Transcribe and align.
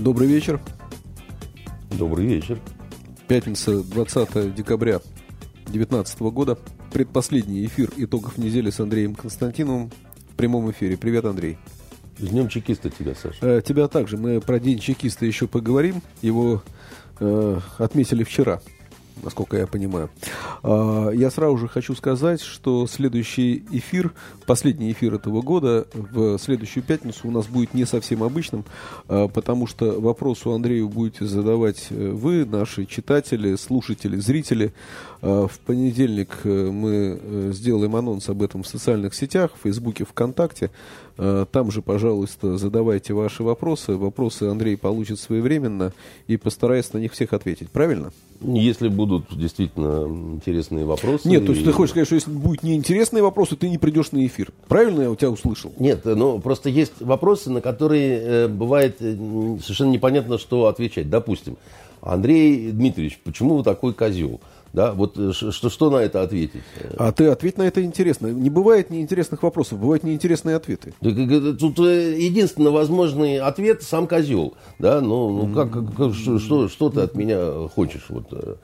Добрый 0.00 0.28
вечер. 0.28 0.58
Добрый 1.90 2.24
вечер. 2.24 2.58
Пятница, 3.28 3.82
20 3.82 4.54
декабря 4.54 5.00
2019 5.66 6.20
года. 6.20 6.58
Предпоследний 6.90 7.66
эфир 7.66 7.90
итогов 7.98 8.38
недели 8.38 8.70
с 8.70 8.80
Андреем 8.80 9.14
Константиновым 9.14 9.90
в 10.30 10.36
прямом 10.36 10.70
эфире. 10.70 10.96
Привет, 10.96 11.26
Андрей. 11.26 11.58
С 12.18 12.28
днем 12.28 12.48
чекиста 12.48 12.88
тебя, 12.88 13.14
Саша. 13.14 13.36
Э, 13.42 13.60
тебя 13.62 13.88
также. 13.88 14.16
Мы 14.16 14.40
про 14.40 14.58
день 14.58 14.78
чекиста 14.78 15.26
еще 15.26 15.46
поговорим. 15.46 16.00
Его 16.22 16.62
э, 17.18 17.58
отметили 17.76 18.24
вчера 18.24 18.62
насколько 19.22 19.56
я 19.56 19.66
понимаю. 19.66 20.10
А, 20.62 21.10
я 21.10 21.30
сразу 21.30 21.56
же 21.56 21.68
хочу 21.68 21.94
сказать, 21.94 22.40
что 22.40 22.86
следующий 22.86 23.64
эфир, 23.70 24.12
последний 24.46 24.92
эфир 24.92 25.14
этого 25.14 25.42
года, 25.42 25.86
в 25.92 26.38
следующую 26.38 26.82
пятницу 26.82 27.28
у 27.28 27.30
нас 27.30 27.46
будет 27.46 27.74
не 27.74 27.84
совсем 27.84 28.22
обычным, 28.22 28.64
а, 29.08 29.28
потому 29.28 29.66
что 29.66 30.00
вопрос 30.00 30.46
у 30.46 30.52
Андрею 30.52 30.88
будете 30.88 31.26
задавать 31.26 31.86
э, 31.90 32.10
вы, 32.10 32.44
наши 32.44 32.84
читатели, 32.86 33.56
слушатели, 33.56 34.16
зрители. 34.16 34.72
А, 35.22 35.46
в 35.46 35.58
понедельник 35.60 36.38
э, 36.44 36.70
мы 36.70 37.20
э, 37.20 37.50
сделаем 37.52 37.96
анонс 37.96 38.28
об 38.28 38.42
этом 38.42 38.62
в 38.62 38.66
социальных 38.68 39.14
сетях, 39.14 39.52
в 39.54 39.62
Фейсбуке, 39.62 40.04
ВКонтакте. 40.04 40.70
Там 41.52 41.70
же, 41.70 41.82
пожалуйста, 41.82 42.56
задавайте 42.56 43.12
ваши 43.12 43.42
вопросы. 43.42 43.96
Вопросы 43.96 44.44
Андрей 44.44 44.76
получит 44.76 45.20
своевременно 45.20 45.92
и 46.26 46.36
постарается 46.38 46.96
на 46.96 47.00
них 47.00 47.12
всех 47.12 47.34
ответить. 47.34 47.70
Правильно? 47.70 48.10
Если 48.40 48.88
будут 48.88 49.26
действительно 49.36 50.06
интересные 50.34 50.86
вопросы. 50.86 51.28
Нет, 51.28 51.44
то 51.44 51.52
есть 51.52 51.62
и... 51.62 51.64
ты 51.66 51.72
хочешь 51.72 51.90
сказать, 51.90 52.06
что 52.06 52.14
если 52.14 52.30
будут 52.30 52.62
неинтересные 52.62 53.22
вопросы, 53.22 53.54
ты 53.54 53.68
не 53.68 53.76
придешь 53.76 54.12
на 54.12 54.24
эфир. 54.24 54.50
Правильно 54.66 55.02
я 55.02 55.10
у 55.10 55.16
тебя 55.16 55.30
услышал? 55.30 55.72
Нет, 55.78 56.06
ну 56.06 56.38
просто 56.38 56.70
есть 56.70 56.94
вопросы, 57.00 57.50
на 57.50 57.60
которые 57.60 58.20
э, 58.20 58.48
бывает 58.48 58.96
э, 59.00 59.14
совершенно 59.62 59.90
непонятно, 59.90 60.38
что 60.38 60.68
отвечать. 60.68 61.10
Допустим, 61.10 61.58
Андрей 62.00 62.70
Дмитриевич, 62.70 63.20
почему 63.22 63.58
вы 63.58 63.62
такой 63.62 63.92
козел? 63.92 64.40
Да, 64.72 64.92
вот 64.92 65.18
э, 65.18 65.32
что, 65.32 65.68
что 65.68 65.90
на 65.90 65.96
это 65.96 66.22
ответить? 66.22 66.62
А 66.96 67.10
ты 67.10 67.26
ответь 67.26 67.58
на 67.58 67.62
это 67.62 67.82
интересно. 67.82 68.28
Не 68.28 68.50
бывает 68.50 68.90
неинтересных 68.90 69.42
вопросов, 69.42 69.80
бывают 69.80 70.04
неинтересные 70.04 70.56
ответы. 70.56 70.94
Тут 71.00 71.78
э, 71.80 72.16
единственный 72.18 72.70
возможный 72.70 73.38
ответ 73.38 73.82
сам 73.82 74.06
козел. 74.06 74.54
Да, 74.78 75.00
ну, 75.00 75.46
ну 75.46 75.54
как, 75.54 75.72
как 75.96 76.14
что, 76.14 76.38
что, 76.38 76.68
что 76.68 76.90
ты 76.90 77.00
от 77.00 77.14
меня 77.16 77.68
хочешь? 77.74 78.06
Вот. 78.08 78.26
Э? 78.32 78.54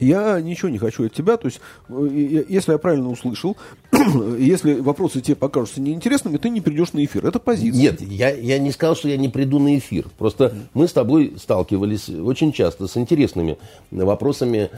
Я 0.00 0.40
ничего 0.40 0.68
не 0.70 0.78
хочу 0.78 1.06
от 1.06 1.12
тебя. 1.12 1.36
То 1.36 1.46
есть, 1.46 1.60
если 1.88 2.72
я 2.72 2.78
правильно 2.78 3.08
услышал, 3.08 3.56
если 4.38 4.80
вопросы 4.80 5.20
тебе 5.20 5.36
покажутся 5.36 5.80
неинтересными, 5.80 6.38
ты 6.38 6.48
не 6.48 6.60
придешь 6.60 6.92
на 6.92 7.04
эфир. 7.04 7.24
Это 7.24 7.38
позиция. 7.38 7.80
Нет, 7.80 8.00
я, 8.00 8.30
я 8.30 8.58
не 8.58 8.72
сказал, 8.72 8.96
что 8.96 9.08
я 9.08 9.16
не 9.16 9.28
приду 9.28 9.60
на 9.60 9.78
эфир. 9.78 10.06
Просто 10.18 10.52
мы 10.74 10.88
с 10.88 10.92
тобой 10.92 11.34
сталкивались 11.38 12.08
очень 12.08 12.52
часто 12.52 12.88
с 12.88 12.96
интересными 12.96 13.56
вопросами 13.92 14.70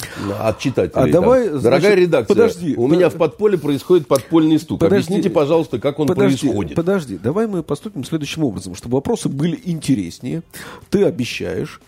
от 0.50 0.58
читателей. 0.58 1.02
А 1.02 1.12
давай, 1.12 1.48
Дорогая 1.48 1.80
значит, 1.80 1.98
редакция, 1.98 2.34
подожди, 2.34 2.74
у 2.76 2.86
меня 2.86 3.08
в 3.08 3.16
подполе 3.16 3.58
происходит 3.58 4.06
подпольный 4.06 4.58
стук. 4.58 4.80
Подожди, 4.80 5.06
Объясните, 5.06 5.30
пожалуйста, 5.30 5.78
как 5.78 5.98
он 5.98 6.08
подожди, 6.08 6.46
происходит. 6.46 6.76
Подожди, 6.76 7.18
давай 7.18 7.46
мы 7.46 7.62
поступим 7.62 8.04
следующим 8.04 8.44
образом, 8.44 8.74
чтобы 8.74 8.96
вопросы 8.96 9.28
были 9.28 9.58
интереснее. 9.64 10.42
Ты 10.90 11.04
обещаешь, 11.04 11.80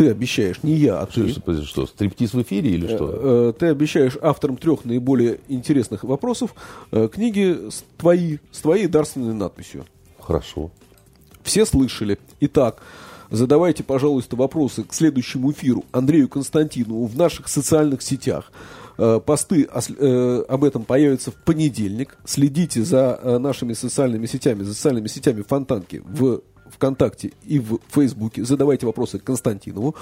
ты 0.00 0.08
обещаешь, 0.08 0.62
не 0.62 0.76
я, 0.76 1.00
а 1.00 1.06
ты. 1.06 1.28
Что, 1.28 1.62
что, 1.62 1.86
стриптиз 1.86 2.32
в 2.32 2.40
эфире 2.40 2.70
или 2.70 2.86
что? 2.86 3.10
Э, 3.10 3.50
э, 3.50 3.52
ты 3.58 3.66
обещаешь 3.66 4.16
авторам 4.22 4.56
трех 4.56 4.86
наиболее 4.86 5.40
интересных 5.48 6.04
вопросов 6.04 6.54
э, 6.90 7.08
книги 7.12 7.68
с 7.68 7.84
твоей, 7.98 8.40
с 8.50 8.60
твоей 8.60 8.86
дарственной 8.86 9.34
надписью. 9.34 9.84
Хорошо. 10.18 10.70
Все 11.42 11.66
слышали. 11.66 12.18
Итак, 12.40 12.80
Задавайте, 13.30 13.84
пожалуйста, 13.84 14.34
вопросы 14.34 14.82
к 14.82 14.92
следующему 14.92 15.52
эфиру 15.52 15.84
Андрею 15.92 16.28
Константинову 16.28 17.06
в 17.06 17.16
наших 17.16 17.48
социальных 17.48 18.02
сетях. 18.02 18.50
Э, 18.98 19.20
посты 19.24 19.68
э, 19.68 20.44
об 20.48 20.64
этом 20.64 20.84
появятся 20.84 21.30
в 21.30 21.34
понедельник. 21.34 22.18
Следите 22.24 22.82
за 22.82 23.20
э, 23.22 23.38
нашими 23.38 23.72
социальными 23.72 24.26
сетями, 24.26 24.64
социальными 24.64 25.06
сетями 25.06 25.42
Фонтанки 25.42 26.02
в 26.04 26.42
ВКонтакте 26.72 27.32
и 27.44 27.60
в 27.60 27.78
Фейсбуке. 27.88 28.44
Задавайте 28.44 28.86
вопросы 28.86 29.20
Константинову. 29.20 29.94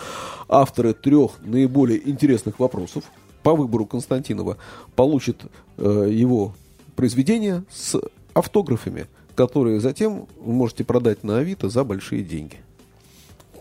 Авторы 0.48 0.94
трех 0.94 1.32
наиболее 1.42 2.08
интересных 2.08 2.58
вопросов 2.58 3.04
по 3.42 3.54
выбору 3.54 3.84
Константинова 3.84 4.56
получат 4.96 5.42
его 5.78 6.54
произведение 6.96 7.62
с 7.70 7.98
автографами, 8.34 9.06
которые 9.34 9.80
затем 9.80 10.26
вы 10.40 10.52
можете 10.52 10.84
продать 10.84 11.24
на 11.24 11.38
Авито 11.38 11.68
за 11.68 11.84
большие 11.84 12.22
деньги. 12.22 12.58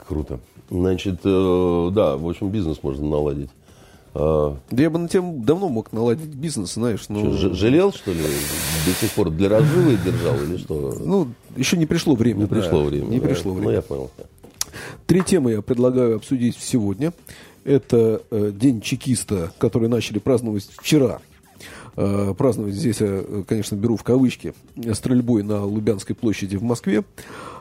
Круто. 0.08 0.40
Значит, 0.70 1.20
э, 1.24 1.90
да, 1.94 2.18
в 2.18 2.28
общем, 2.28 2.50
бизнес 2.50 2.80
можно 2.82 3.08
наладить. 3.08 3.50
А, 4.14 4.58
да 4.72 4.84
я 4.84 4.90
бы 4.90 5.00
на 5.00 5.08
тем 5.08 5.44
давно 5.44 5.70
мог 5.70 5.92
наладить 5.94 6.30
бизнес, 6.30 6.74
знаешь. 6.74 7.08
Но... 7.10 7.36
Что, 7.36 7.54
жалел, 7.54 7.94
что 7.94 8.12
ли? 8.12 8.20
До 8.20 8.92
сих 8.94 9.12
пор 9.12 9.30
для 9.30 9.50
разживы 9.50 9.98
держал 10.04 10.42
или 10.42 10.58
что? 10.58 10.98
Ну, 11.00 11.28
еще 11.56 11.78
не 11.78 11.86
пришло 11.86 12.16
время. 12.16 12.40
Не 12.40 12.46
да. 12.46 12.56
пришло 12.56 12.84
время. 12.84 13.06
Не 13.06 13.20
да. 13.20 13.28
пришло 13.28 13.54
время. 13.54 13.68
Ну, 13.68 13.76
я 13.76 13.82
понял. 13.82 14.12
Три 15.06 15.22
темы 15.22 15.52
я 15.52 15.62
предлагаю 15.62 16.16
обсудить 16.16 16.58
сегодня. 16.60 17.14
Это 17.64 18.22
э, 18.32 18.52
День 18.54 18.82
чекиста, 18.82 19.52
который 19.58 19.90
начали 19.90 20.20
праздновать 20.20 20.68
вчера. 20.72 21.20
Э, 21.96 22.34
праздновать 22.38 22.76
здесь 22.76 23.02
я, 23.02 23.24
конечно, 23.48 23.76
беру 23.76 23.98
в 23.98 24.04
кавычки, 24.04 24.54
стрельбой 24.94 25.44
на 25.44 25.64
Лубянской 25.66 26.16
площади 26.16 26.56
в 26.56 26.64
Москве. 26.64 27.04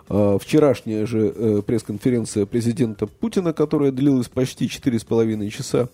Э, 0.09 0.39
вчерашняя 0.41 1.07
же 1.07 1.33
э, 1.35 1.63
пресс-конференция 1.63 2.47
президента 2.47 3.07
Путина, 3.07 3.53
которая 3.53 3.93
длилась 3.93 4.29
почти 4.29 4.67
4,5 4.67 5.49
часа. 5.51 5.89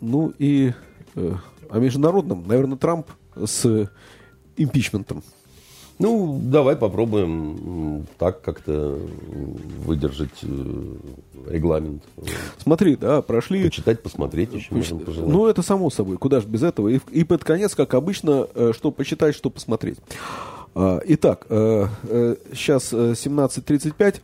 Ну 0.00 0.32
и 0.38 0.72
о 1.70 1.78
международном, 1.78 2.46
наверное, 2.46 2.76
Трамп 2.76 3.06
с 3.34 3.88
импичментом. 4.56 5.22
Ну, 5.98 6.38
давай 6.42 6.76
попробуем 6.76 8.06
так 8.18 8.42
как-то 8.42 8.98
выдержать 9.78 10.42
э, 10.42 10.94
регламент. 11.48 12.02
Смотри, 12.58 12.96
да, 12.96 13.22
прошли... 13.22 13.64
Почитать, 13.64 14.02
посмотреть 14.02 14.52
еще 14.52 14.68
Поч... 14.68 14.90
можно 14.90 14.98
пожелать. 14.98 15.30
Ну, 15.30 15.46
это 15.46 15.62
само 15.62 15.88
собой, 15.88 16.18
куда 16.18 16.40
же 16.40 16.48
без 16.48 16.62
этого. 16.62 16.88
И, 16.88 17.00
и 17.12 17.24
под 17.24 17.44
конец, 17.44 17.74
как 17.74 17.94
обычно, 17.94 18.46
э, 18.54 18.72
что 18.74 18.90
почитать, 18.90 19.34
что 19.34 19.48
посмотреть. 19.48 19.96
А, 20.78 21.00
итак, 21.06 21.46
сейчас 21.48 22.92
э, 22.92 23.12
17.35. 23.12 24.16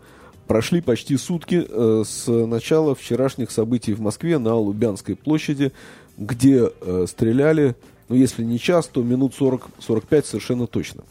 Прошли 0.47 0.83
почти 0.83 1.17
сутки 1.17 1.67
с 2.05 2.27
начала 2.27 2.95
вчерашних 2.95 3.51
событий 3.51 3.95
в 3.95 4.01
Москве 4.01 4.39
на 4.39 4.55
Лубянской 4.57 5.17
площади, 5.17 5.73
где 6.19 6.71
стреляли, 7.07 7.75
ну, 8.11 8.17
если 8.17 8.45
не 8.45 8.59
час, 8.59 8.87
то 8.89 9.03
минут 9.03 9.33
40-45 9.39 10.27
совершенно 10.27 10.67
точно. 10.67 11.05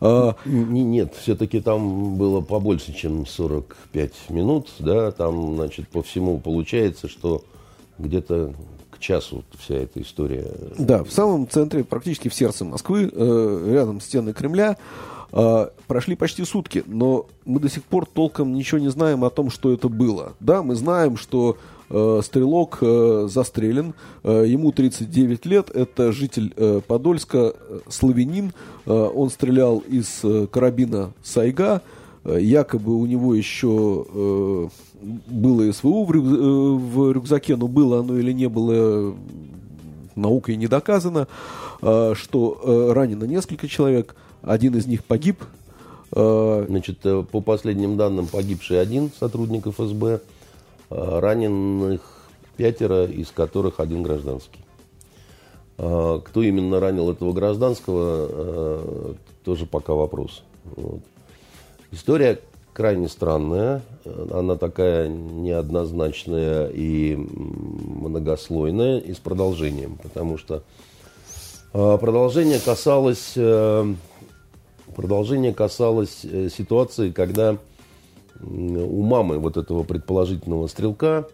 А, 0.00 0.34
нет, 0.46 1.14
все-таки 1.20 1.60
там 1.60 2.16
было 2.16 2.40
побольше, 2.40 2.94
чем 2.94 3.26
45 3.26 4.12
минут, 4.30 4.70
да, 4.78 5.10
там, 5.10 5.56
значит, 5.56 5.88
по 5.88 6.02
всему 6.02 6.38
получается, 6.38 7.08
что 7.08 7.44
где-то 7.98 8.54
к 8.98 9.00
часу 9.00 9.44
вся 9.58 9.76
эта 9.76 10.02
история. 10.02 10.50
Да, 10.78 11.04
в 11.04 11.10
самом 11.10 11.48
центре, 11.48 11.84
практически 11.84 12.28
в 12.28 12.34
сердце 12.34 12.64
Москвы, 12.64 13.10
э, 13.12 13.70
рядом 13.72 14.00
с 14.00 14.04
стеной 14.04 14.34
Кремля, 14.34 14.76
э, 15.32 15.66
прошли 15.86 16.16
почти 16.16 16.44
сутки, 16.44 16.84
но 16.86 17.26
мы 17.44 17.60
до 17.60 17.68
сих 17.68 17.84
пор 17.84 18.06
толком 18.06 18.54
ничего 18.54 18.78
не 18.78 18.88
знаем 18.88 19.24
о 19.24 19.30
том, 19.30 19.50
что 19.50 19.72
это 19.72 19.88
было. 19.88 20.34
Да, 20.40 20.62
мы 20.62 20.74
знаем, 20.74 21.16
что 21.16 21.56
Э, 21.90 22.20
стрелок 22.22 22.78
э, 22.82 23.28
застрелен, 23.30 23.94
э, 24.22 24.44
ему 24.46 24.72
39 24.72 25.46
лет, 25.46 25.70
это 25.70 26.12
житель 26.12 26.52
Подольска, 26.86 27.54
славянин, 27.88 28.52
он 28.84 29.30
стрелял 29.30 29.78
из 29.78 30.22
карабина 30.50 31.12
Сайга, 31.22 31.82
якобы 32.24 32.94
у 32.94 33.06
него 33.06 33.34
еще 33.34 34.70
было 35.00 35.70
СВУ 35.72 36.04
в 36.04 37.12
рюкзаке, 37.12 37.56
но 37.56 37.68
было 37.68 38.00
оно 38.00 38.18
или 38.18 38.32
не 38.32 38.48
было, 38.48 39.14
наукой 40.16 40.56
не 40.56 40.66
доказано, 40.66 41.28
что 41.80 42.92
ранено 42.94 43.24
несколько 43.24 43.68
человек, 43.68 44.16
один 44.42 44.76
из 44.76 44.86
них 44.86 45.04
погиб, 45.04 45.42
А, 46.12 46.64
Значит, 46.68 47.04
э, 47.04 47.22
по 47.30 47.40
последним 47.40 47.96
данным, 47.96 48.26
погибший 48.26 48.80
один 48.80 49.10
сотрудник 49.18 49.66
ФСБ, 49.66 50.20
а, 50.90 51.20
раненых 51.20 52.00
пятеро, 52.56 53.04
из 53.04 53.30
которых 53.30 53.78
один 53.78 54.02
гражданский. 54.02 54.60
А, 55.76 56.20
кто 56.20 56.42
именно 56.42 56.80
ранил 56.80 57.10
этого 57.10 57.32
гражданского, 57.32 59.14
тоже 59.44 59.66
пока 59.66 59.94
вопрос. 59.94 60.42
Вот. 60.64 61.00
История 61.90 62.40
крайне 62.72 63.08
странная, 63.08 63.82
она 64.30 64.56
такая 64.56 65.08
неоднозначная 65.08 66.68
и 66.68 67.16
многослойная 67.16 68.98
и 68.98 69.12
с 69.14 69.18
продолжением, 69.18 69.98
потому 70.02 70.38
что 70.38 70.62
продолжение 71.72 72.60
касалось 72.60 73.32
э, 73.36 73.94
Продолжение 74.98 75.54
касалось 75.54 76.24
э, 76.24 76.48
ситуации, 76.48 77.12
когда 77.12 77.56
у 78.40 79.02
мамы 79.02 79.38
вот 79.38 79.56
этого 79.56 79.84
предположительного 79.84 80.66
стрелка 80.66 81.28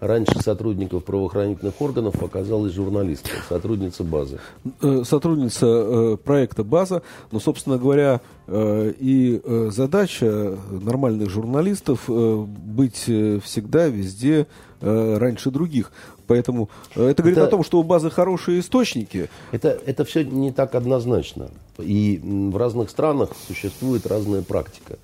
раньше 0.00 0.40
сотрудников 0.40 1.04
правоохранительных 1.04 1.80
органов 1.80 2.22
оказалась 2.22 2.72
журналистка, 2.72 3.30
сотрудница 3.48 4.04
базы. 4.04 4.38
Э, 4.82 5.02
сотрудница 5.04 5.66
э, 5.66 6.16
проекта 6.22 6.64
«База», 6.64 7.02
но, 7.30 7.40
собственно 7.40 7.78
говоря, 7.78 8.20
и 8.48 9.40
задача 9.70 10.58
нормальных 10.70 11.30
журналистов 11.30 12.08
быть 12.08 13.02
всегда, 13.02 13.86
везде, 13.86 14.48
раньше 14.80 15.52
других. 15.52 15.92
Поэтому 16.26 16.68
это 16.96 17.22
говорит 17.22 17.38
это, 17.38 17.46
о 17.46 17.50
том, 17.50 17.62
что 17.62 17.78
у 17.78 17.84
базы 17.84 18.10
хорошие 18.10 18.58
источники. 18.58 19.30
Это, 19.52 19.78
это 19.86 20.04
все 20.04 20.24
не 20.24 20.50
так 20.50 20.74
однозначно. 20.74 21.50
И 21.78 22.20
в 22.22 22.56
разных 22.56 22.90
странах 22.90 23.30
существует 23.46 24.06
разная 24.06 24.42
практика 24.42 24.98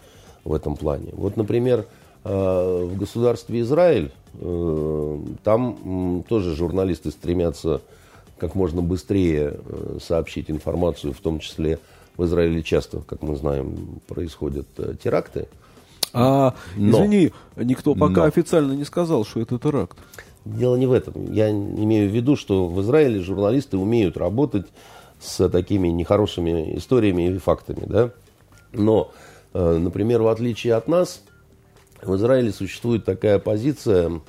в 0.46 0.52
этом 0.52 0.76
плане. 0.76 1.10
Вот, 1.12 1.37
например, 1.37 1.81
э, 1.81 1.84
в 2.28 2.96
государстве 2.96 3.61
Израиль, 3.61 4.11
э, 4.34 5.19
там 5.44 6.25
тоже 6.28 6.55
журналисты 6.55 7.11
стремятся 7.11 7.81
как 8.38 8.55
можно 8.55 8.82
быстрее 8.82 9.55
э, 9.64 9.99
сообщить 10.02 10.50
информацию, 10.50 11.12
в 11.12 11.20
том 11.20 11.38
числе 11.38 11.78
в 12.17 12.25
Израиле 12.25 12.62
часто, 12.62 13.00
как 13.00 13.23
мы 13.23 13.37
знаем, 13.37 14.00
происходят 14.06 14.67
теракты. 15.02 15.49
А, 16.12 16.55
но, 16.76 16.99
извини, 16.99 17.32
никто 17.56 17.94
пока 17.94 18.23
но, 18.23 18.25
официально 18.25 18.72
не 18.72 18.84
сказал, 18.84 19.25
что 19.25 19.40
это 19.40 19.58
теракт. 19.58 19.99
Дело 20.46 20.76
не 20.76 20.87
в 20.87 20.93
этом. 20.93 21.32
Я 21.32 21.50
имею 21.50 22.08
в 22.08 22.14
виду, 22.14 22.37
что 22.37 22.69
в 22.69 22.81
Израиле 22.81 23.20
журналисты 23.20 23.76
умеют 23.76 24.17
работать 24.17 24.67
с 25.20 25.49
такими 25.49 25.88
нехорошими 25.88 26.76
историями 26.76 27.29
и 27.29 27.38
фактами. 27.38 27.84
Да? 27.87 28.11
Но, 28.72 29.11
э, 29.52 29.79
например, 29.79 30.22
в 30.22 30.29
отличие 30.29 30.75
от 30.75 30.88
нас, 30.88 31.22
в 32.02 32.16
Израиле 32.16 32.52
существует 32.52 33.04
такая 33.04 33.38
позиция 33.38 34.20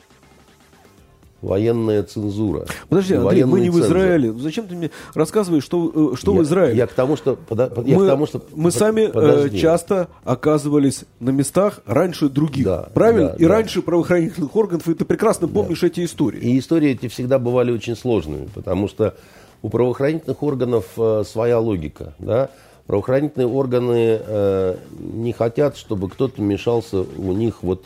военная 1.41 2.03
цензура. 2.03 2.65
Подожди, 2.89 3.15
Андрей, 3.15 3.43
мы 3.43 3.59
не 3.61 3.69
в 3.69 3.79
Израиле. 3.79 4.33
Зачем 4.33 4.67
ты 4.67 4.75
мне 4.75 4.91
рассказываешь, 5.13 5.63
что, 5.63 6.11
э, 6.13 6.15
что 6.15 6.33
я, 6.33 6.39
в 6.39 6.43
Израиле? 6.43 6.77
Я 6.77 6.87
к 6.87 6.93
тому, 6.93 7.15
что... 7.15 7.37
Я 7.49 7.97
мы, 7.97 8.05
к 8.05 8.07
тому, 8.07 8.25
что 8.25 8.43
мы 8.55 8.71
сами 8.71 9.01
э, 9.01 9.11
подожди. 9.11 9.59
часто 9.59 10.07
оказывались 10.23 11.05
на 11.19 11.29
местах 11.29 11.81
раньше 11.85 12.29
других. 12.29 12.65
Да, 12.65 12.89
правильно? 12.93 13.29
Да, 13.29 13.35
и 13.35 13.43
да. 13.43 13.49
раньше 13.49 13.81
правоохранительных 13.81 14.55
органов, 14.55 14.87
и 14.87 14.93
ты 14.93 15.05
прекрасно 15.05 15.47
помнишь 15.47 15.81
да. 15.81 15.87
эти 15.87 16.05
истории. 16.05 16.39
И 16.39 16.59
истории 16.59 16.91
эти 16.91 17.07
всегда 17.07 17.39
бывали 17.39 17.71
очень 17.71 17.95
сложными, 17.95 18.49
потому 18.53 18.87
что 18.87 19.15
у 19.61 19.69
правоохранительных 19.69 20.41
органов 20.41 20.85
э, 20.97 21.23
своя 21.25 21.59
логика. 21.59 22.13
Да? 22.19 22.49
Правоохранительные 22.87 23.47
органы 23.47 24.19
э, 24.19 24.77
не 24.97 25.33
хотят, 25.33 25.75
чтобы 25.75 26.09
кто-то 26.09 26.41
мешался 26.41 27.01
у 27.01 27.33
них 27.33 27.61
вот 27.61 27.83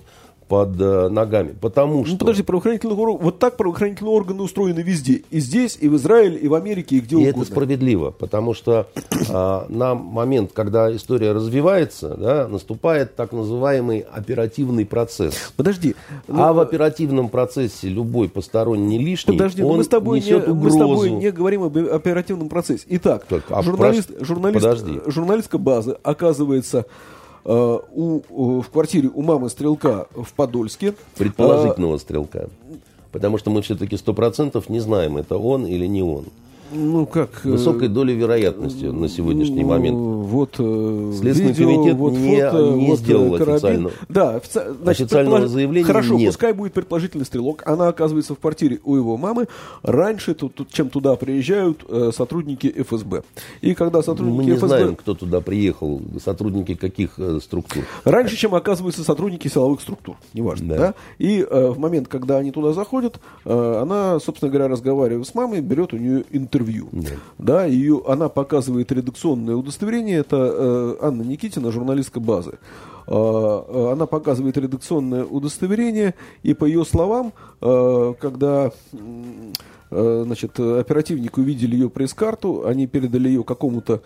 под 0.51 0.81
э, 0.81 1.07
ногами. 1.07 1.55
Потому 1.61 1.99
ну, 1.99 2.03
что... 2.03 2.11
Ну, 2.11 2.17
подожди, 2.17 2.43
правоохранительные 2.43 2.97
органы... 2.97 3.23
Вот 3.23 3.39
так 3.39 3.55
правоохранительные 3.55 4.13
органы 4.13 4.43
устроены 4.43 4.81
везде. 4.81 5.21
И 5.29 5.39
здесь, 5.39 5.77
и 5.79 5.87
в 5.87 5.95
Израиле, 5.95 6.35
и 6.35 6.49
в 6.49 6.55
Америке, 6.55 6.97
и 6.97 6.99
где 6.99 7.15
и 7.15 7.19
угодно. 7.19 7.43
Это 7.43 7.51
справедливо, 7.51 8.11
потому 8.11 8.53
что 8.53 8.87
э, 8.93 9.65
на 9.69 9.95
момент, 9.95 10.51
когда 10.53 10.93
история 10.93 11.31
развивается, 11.31 12.17
да, 12.17 12.49
наступает 12.49 13.15
так 13.15 13.31
называемый 13.31 13.99
оперативный 13.99 14.85
процесс. 14.85 15.53
Подожди. 15.55 15.95
Ну... 16.27 16.43
А 16.43 16.51
в 16.51 16.59
оперативном 16.59 17.29
процессе 17.29 17.87
любой 17.87 18.27
посторонний 18.27 18.97
лишний, 18.97 19.37
Подожди, 19.37 19.63
он 19.63 19.77
мы 19.77 19.85
с 19.85 19.87
тобой 19.87 20.19
несет 20.19 20.47
не, 20.47 20.51
угрозу. 20.51 20.77
Мы 20.79 20.83
с 20.83 20.89
тобой 20.89 21.11
не 21.11 21.31
говорим 21.31 21.63
об 21.63 21.77
оперативном 21.77 22.49
процессе. 22.49 22.83
Итак, 22.89 23.23
так, 23.29 23.43
а 23.51 23.61
журналист, 23.61 24.13
прош... 24.13 24.27
журналист, 24.27 24.65
Подожди. 24.65 24.99
журналистская 25.07 25.61
база 25.61 25.97
оказывается 26.03 26.87
Э, 27.45 27.79
у, 27.91 28.61
в 28.61 28.69
квартире 28.69 29.09
у 29.13 29.21
мамы 29.21 29.49
стрелка 29.49 30.07
в 30.15 30.33
Подольске. 30.33 30.95
Предположительного 31.17 31.95
а, 31.95 31.99
стрелка. 31.99 32.49
Потому 33.11 33.37
что 33.37 33.49
мы 33.49 33.61
все-таки 33.61 33.97
сто 33.97 34.13
процентов 34.13 34.69
не 34.69 34.79
знаем, 34.79 35.17
это 35.17 35.37
он 35.37 35.65
или 35.65 35.85
не 35.85 36.03
он 36.03 36.25
ну, 36.71 37.05
как... 37.05 37.29
Э, 37.43 37.49
Высокой 37.49 37.87
долей 37.87 38.15
вероятности 38.15 38.85
на 38.85 39.07
сегодняшний 39.09 39.63
ну, 39.63 39.69
момент. 39.69 39.97
Вот 39.97 40.55
э, 40.57 41.13
Следственный 41.19 41.51
видео, 41.51 41.73
комитет 41.73 41.95
вот 41.97 42.13
не, 42.13 42.41
фото, 42.41 42.71
не 42.75 42.87
вот 42.87 42.99
э, 42.99 43.01
сделал 43.01 43.31
карабин. 43.37 43.53
официально. 43.53 43.91
Да, 44.09 44.35
офици... 44.35 44.61
значит, 44.81 45.01
официального 45.01 45.35
предполож... 45.35 45.49
заявления 45.49 45.85
Хорошо, 45.85 46.15
нет. 46.15 46.27
пускай 46.27 46.53
будет 46.53 46.73
предположительный 46.73 47.25
стрелок. 47.25 47.63
Она 47.65 47.87
оказывается 47.87 48.35
в 48.35 48.39
квартире 48.39 48.79
у 48.83 48.95
его 48.95 49.17
мамы 49.17 49.47
раньше, 49.83 50.33
тут, 50.33 50.55
тут, 50.55 50.69
чем 50.71 50.89
туда 50.89 51.15
приезжают 51.15 51.83
э, 51.87 52.11
сотрудники 52.15 52.73
ФСБ. 52.83 53.23
И 53.61 53.73
когда 53.73 54.01
сотрудники 54.01 54.37
Мы 54.37 54.43
не 54.45 54.51
ФСБ... 54.53 54.67
знаем, 54.67 54.95
кто 54.95 55.13
туда 55.13 55.41
приехал, 55.41 56.01
сотрудники 56.23 56.75
каких 56.75 57.11
э, 57.17 57.39
структур. 57.41 57.83
Раньше, 58.05 58.35
чем 58.37 58.55
оказываются 58.55 59.03
сотрудники 59.03 59.47
силовых 59.47 59.81
структур, 59.81 60.15
неважно. 60.33 60.67
Да. 60.67 60.77
Да? 60.77 60.93
И 61.19 61.45
э, 61.47 61.67
в 61.67 61.79
момент, 61.79 62.07
когда 62.07 62.37
они 62.37 62.51
туда 62.51 62.73
заходят, 62.73 63.19
э, 63.45 63.79
она, 63.81 64.19
собственно 64.19 64.49
говоря, 64.49 64.67
разговаривает 64.67 65.27
с 65.27 65.35
мамой, 65.35 65.61
берет 65.61 65.93
у 65.93 65.97
нее 65.97 66.23
интервью. 66.31 66.60
Да 66.91 67.11
да, 67.51 67.65
ее, 67.65 68.01
она 68.07 68.29
показывает 68.29 68.91
редакционное 68.91 69.55
удостоверение, 69.55 70.19
это 70.19 70.37
э, 70.37 70.95
Анна 71.01 71.23
Никитина, 71.23 71.71
журналистка 71.71 72.21
базы. 72.21 72.59
Э, 73.07 73.13
э, 73.13 73.91
она 73.91 74.05
показывает 74.05 74.57
редакционное 74.57 75.25
удостоверение, 75.25 76.13
и 76.43 76.53
по 76.53 76.63
ее 76.63 76.85
словам, 76.85 77.33
э, 77.61 78.13
когда 78.21 78.71
э, 79.91 80.23
значит, 80.25 80.59
оперативники 80.59 81.39
увидели 81.39 81.75
ее 81.75 81.89
пресс-карту, 81.89 82.65
они 82.65 82.87
передали 82.87 83.27
ее 83.27 83.43
какому-то 83.43 84.01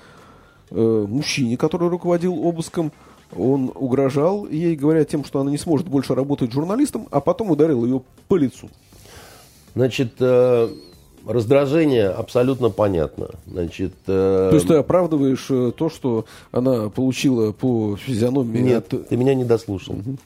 э, 0.72 1.06
мужчине, 1.08 1.56
который 1.56 1.90
руководил 1.90 2.34
обыском, 2.48 2.92
он 3.36 3.72
угрожал 3.76 4.48
ей, 4.48 4.76
говоря 4.76 5.04
тем, 5.04 5.24
что 5.24 5.42
она 5.42 5.52
не 5.52 5.58
сможет 5.58 5.88
больше 5.88 6.16
работать 6.16 6.52
журналистом, 6.52 7.08
а 7.12 7.20
потом 7.20 7.52
ударил 7.52 7.86
ее 7.86 8.02
по 8.28 8.38
лицу. 8.38 8.70
Значит, 9.76 10.14
э, 10.20 10.70
Раздражение 11.26 12.10
абсолютно 12.10 12.70
понятно. 12.70 13.30
Значит, 13.48 13.94
э... 14.06 14.48
То 14.50 14.56
есть 14.56 14.68
ты 14.68 14.76
оправдываешь 14.76 15.48
э, 15.50 15.72
то, 15.76 15.90
что 15.90 16.26
она 16.52 16.90
получила 16.90 17.52
по 17.52 17.96
физиономии? 17.98 18.60
Нет, 18.60 18.94
от... 18.94 19.10
ты 19.10 19.18
меня 19.18 19.34
не 19.34 19.44
дослушал. 19.44 19.96
Угу. 19.96 20.18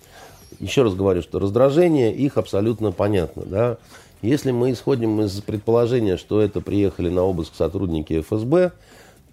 Еще 0.60 0.84
раз 0.84 0.96
говорю, 0.96 1.22
что 1.22 1.40
раздражение 1.40 2.14
их 2.14 2.38
абсолютно 2.38 2.92
понятно. 2.92 3.44
Да? 3.46 3.78
Если 4.22 4.52
мы 4.52 4.74
исходим 4.74 5.22
из 5.22 5.40
предположения, 5.42 6.18
что 6.18 6.42
это 6.42 6.60
приехали 6.60 7.10
на 7.10 7.24
обыск 7.24 7.54
сотрудники 7.56 8.20
ФСБ, 8.22 8.74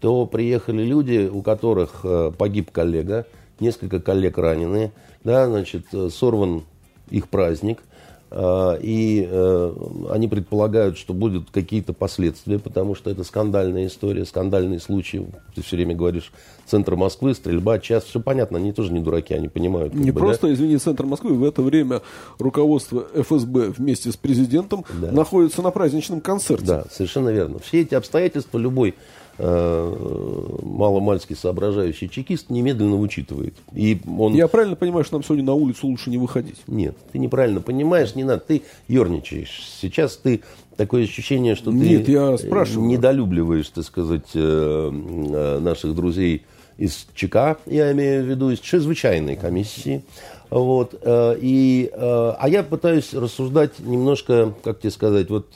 то 0.01 0.27
приехали 0.27 0.85
люди, 0.85 1.29
у 1.33 1.43
которых 1.43 2.01
э, 2.05 2.31
погиб 2.37 2.71
коллега, 2.71 3.27
несколько 3.59 3.99
коллег 3.99 4.39
ранены, 4.39 4.93
да, 5.25 5.47
значит, 5.49 5.87
э, 5.93 6.11
сорван 6.11 6.63
их 7.11 7.29
праздник– 7.29 7.81
и 8.33 9.27
э, 9.31 9.73
они 10.11 10.27
предполагают, 10.27 10.99
что 10.99 11.15
будут 11.15 11.51
какие-то 11.51 11.93
последствия, 11.93 12.59
потому 12.59 12.95
что 12.95 13.09
это 13.09 13.23
скандальная 13.23 13.87
история, 13.87 14.25
скандальный 14.25 14.81
случай. 14.81 15.25
Ты 15.55 15.63
все 15.63 15.77
время 15.77 15.95
говоришь, 15.95 16.33
центр 16.67 16.97
Москвы, 16.97 17.35
стрельба, 17.35 17.79
час, 17.79 18.05
все 18.05 18.21
понятно, 18.21 18.59
они 18.59 18.73
тоже 18.73 18.93
не 18.93 19.01
дураки, 19.01 19.33
они 19.33 19.49
понимают. 19.49 19.95
Не 19.95 20.11
бы, 20.11 20.21
просто, 20.21 20.49
да? 20.49 20.55
извини, 20.55 20.77
центр 20.79 21.07
Москвы, 21.07 21.35
в 21.35 21.45
это 21.45 21.63
время 21.63 22.03
руководство 22.39 23.07
ФСБ 23.15 23.71
вместе 23.71 24.11
с 24.11 24.17
президентом 24.17 24.85
да. 25.01 25.13
находится 25.13 25.63
на 25.63 25.71
праздничном 25.71 26.21
концерте. 26.21 26.67
Да, 26.67 26.85
совершенно 26.91 27.29
верно. 27.29 27.61
Все 27.61 27.83
эти 27.83 27.95
обстоятельства 27.95 28.59
любой 28.59 28.97
маломальски 29.39 31.35
соображающий 31.35 32.09
чекист 32.09 32.51
немедленно 32.51 32.97
учитывает. 32.97 33.55
И 33.75 34.01
он... 34.19 34.35
Я 34.35 34.49
правильно 34.49 34.77
понимаю, 34.77 35.05
что 35.05 35.17
нам 35.17 35.25
сегодня 35.25 35.45
на 35.45 35.55
улицу 35.55 35.89
лучше 35.89 36.11
не 36.11 36.19
выходить? 36.19 36.57
Нет, 36.67 36.97
ты 37.13 37.19
неправильно 37.19 37.61
понимаешь, 37.61 38.15
не 38.15 38.25
надо, 38.25 38.41
ты 38.41 38.63
ерничаешь. 38.89 39.63
Сейчас 39.81 40.17
ты 40.17 40.43
такое 40.77 41.05
ощущение, 41.05 41.55
что 41.55 41.71
ты 41.71 41.77
Нет, 41.77 42.09
я 42.09 42.37
спрашиваю. 42.39 42.89
недолюбливаешь, 42.89 43.69
так 43.69 43.85
сказать, 43.85 44.29
э, 44.35 44.91
э, 44.93 45.59
наших 45.59 45.95
друзей 45.95 46.45
из 46.79 47.07
ЧК, 47.15 47.57
я 47.67 47.93
имею 47.93 48.25
в 48.25 48.27
виду, 48.27 48.51
из 48.51 48.61
чрезвычайной 48.61 49.37
комиссии. 49.37 50.03
Вот, 50.51 50.95
э, 51.03 51.37
и, 51.41 51.91
а 51.93 52.47
я 52.49 52.63
пытаюсь 52.63 53.15
рассуждать 53.15 53.79
немножко, 53.81 54.53
как 54.63 54.81
тебе 54.81 54.91
сказать, 54.91 55.29
вот 55.31 55.49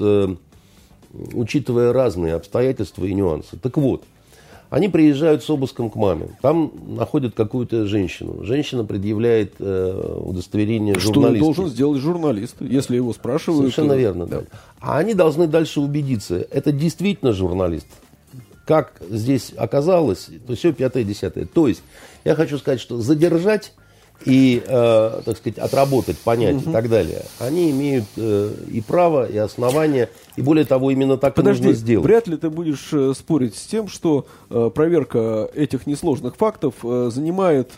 учитывая 1.33 1.93
разные 1.93 2.35
обстоятельства 2.35 3.05
и 3.05 3.15
нюансы. 3.15 3.57
Так 3.61 3.77
вот, 3.77 4.05
Они 4.71 4.89
приезжают 4.89 5.43
с 5.43 5.51
обыском 5.51 5.91
к 5.91 5.97
маме. 5.97 6.29
Там 6.43 6.71
находят 6.87 7.35
какую-то 7.35 7.87
женщину. 7.87 8.45
Женщина 8.45 8.85
предъявляет 8.85 9.55
э, 9.59 10.21
удостоверение 10.25 10.95
Что 10.95 11.13
журналиста. 11.13 11.45
должен 11.45 11.67
сделать 11.69 12.01
журналист, 12.01 12.55
если 12.61 12.95
его 12.95 13.13
спрашивают? 13.13 13.63
Совершенно 13.63 13.95
то- 13.95 13.99
верно, 13.99 14.27
да. 14.27 14.43
А 14.81 14.99
они 14.99 15.15
должны 15.15 15.49
дальше 15.49 15.81
убедиться, 15.81 16.37
это 16.53 16.71
действительно 16.71 17.33
журналист. 17.33 17.89
Как 18.65 18.93
здесь 19.11 19.53
оказалось, 19.57 20.29
то 20.47 20.55
все 20.55 20.73
пятое, 20.73 21.03
десятое. 21.03 21.47
То 21.47 21.67
есть, 21.67 21.83
я 22.25 22.37
хочу 22.37 22.57
сказать, 22.57 22.79
что 22.81 23.01
задержать 23.01 23.73
и, 24.25 24.63
э, 24.67 25.21
так 25.25 25.37
сказать, 25.37 25.59
отработать, 25.59 26.19
понять 26.19 26.63
и 26.63 26.71
так 26.71 26.89
далее, 26.89 27.23
они 27.39 27.71
имеют 27.71 28.05
э, 28.17 28.53
и 28.71 28.81
право, 28.81 29.25
и 29.27 29.37
основания, 29.37 30.11
и 30.37 30.43
более 30.43 30.65
того, 30.65 30.91
именно 30.91 31.17
так 31.17 31.35
Подожди, 31.35 31.65
нужно 31.69 31.77
сделать. 31.79 32.07
вряд 32.07 32.27
ли 32.29 32.37
ты 32.37 32.51
будешь 32.51 32.89
э, 32.93 33.13
спорить 33.17 33.57
с 33.57 33.67
тем, 33.67 33.89
что 33.89 34.27
э, 34.51 34.71
проверка 34.75 35.49
этих 35.55 35.87
несложных 35.87 36.37
фактов 36.37 36.75
э, 36.83 37.11
занимает 37.13 37.71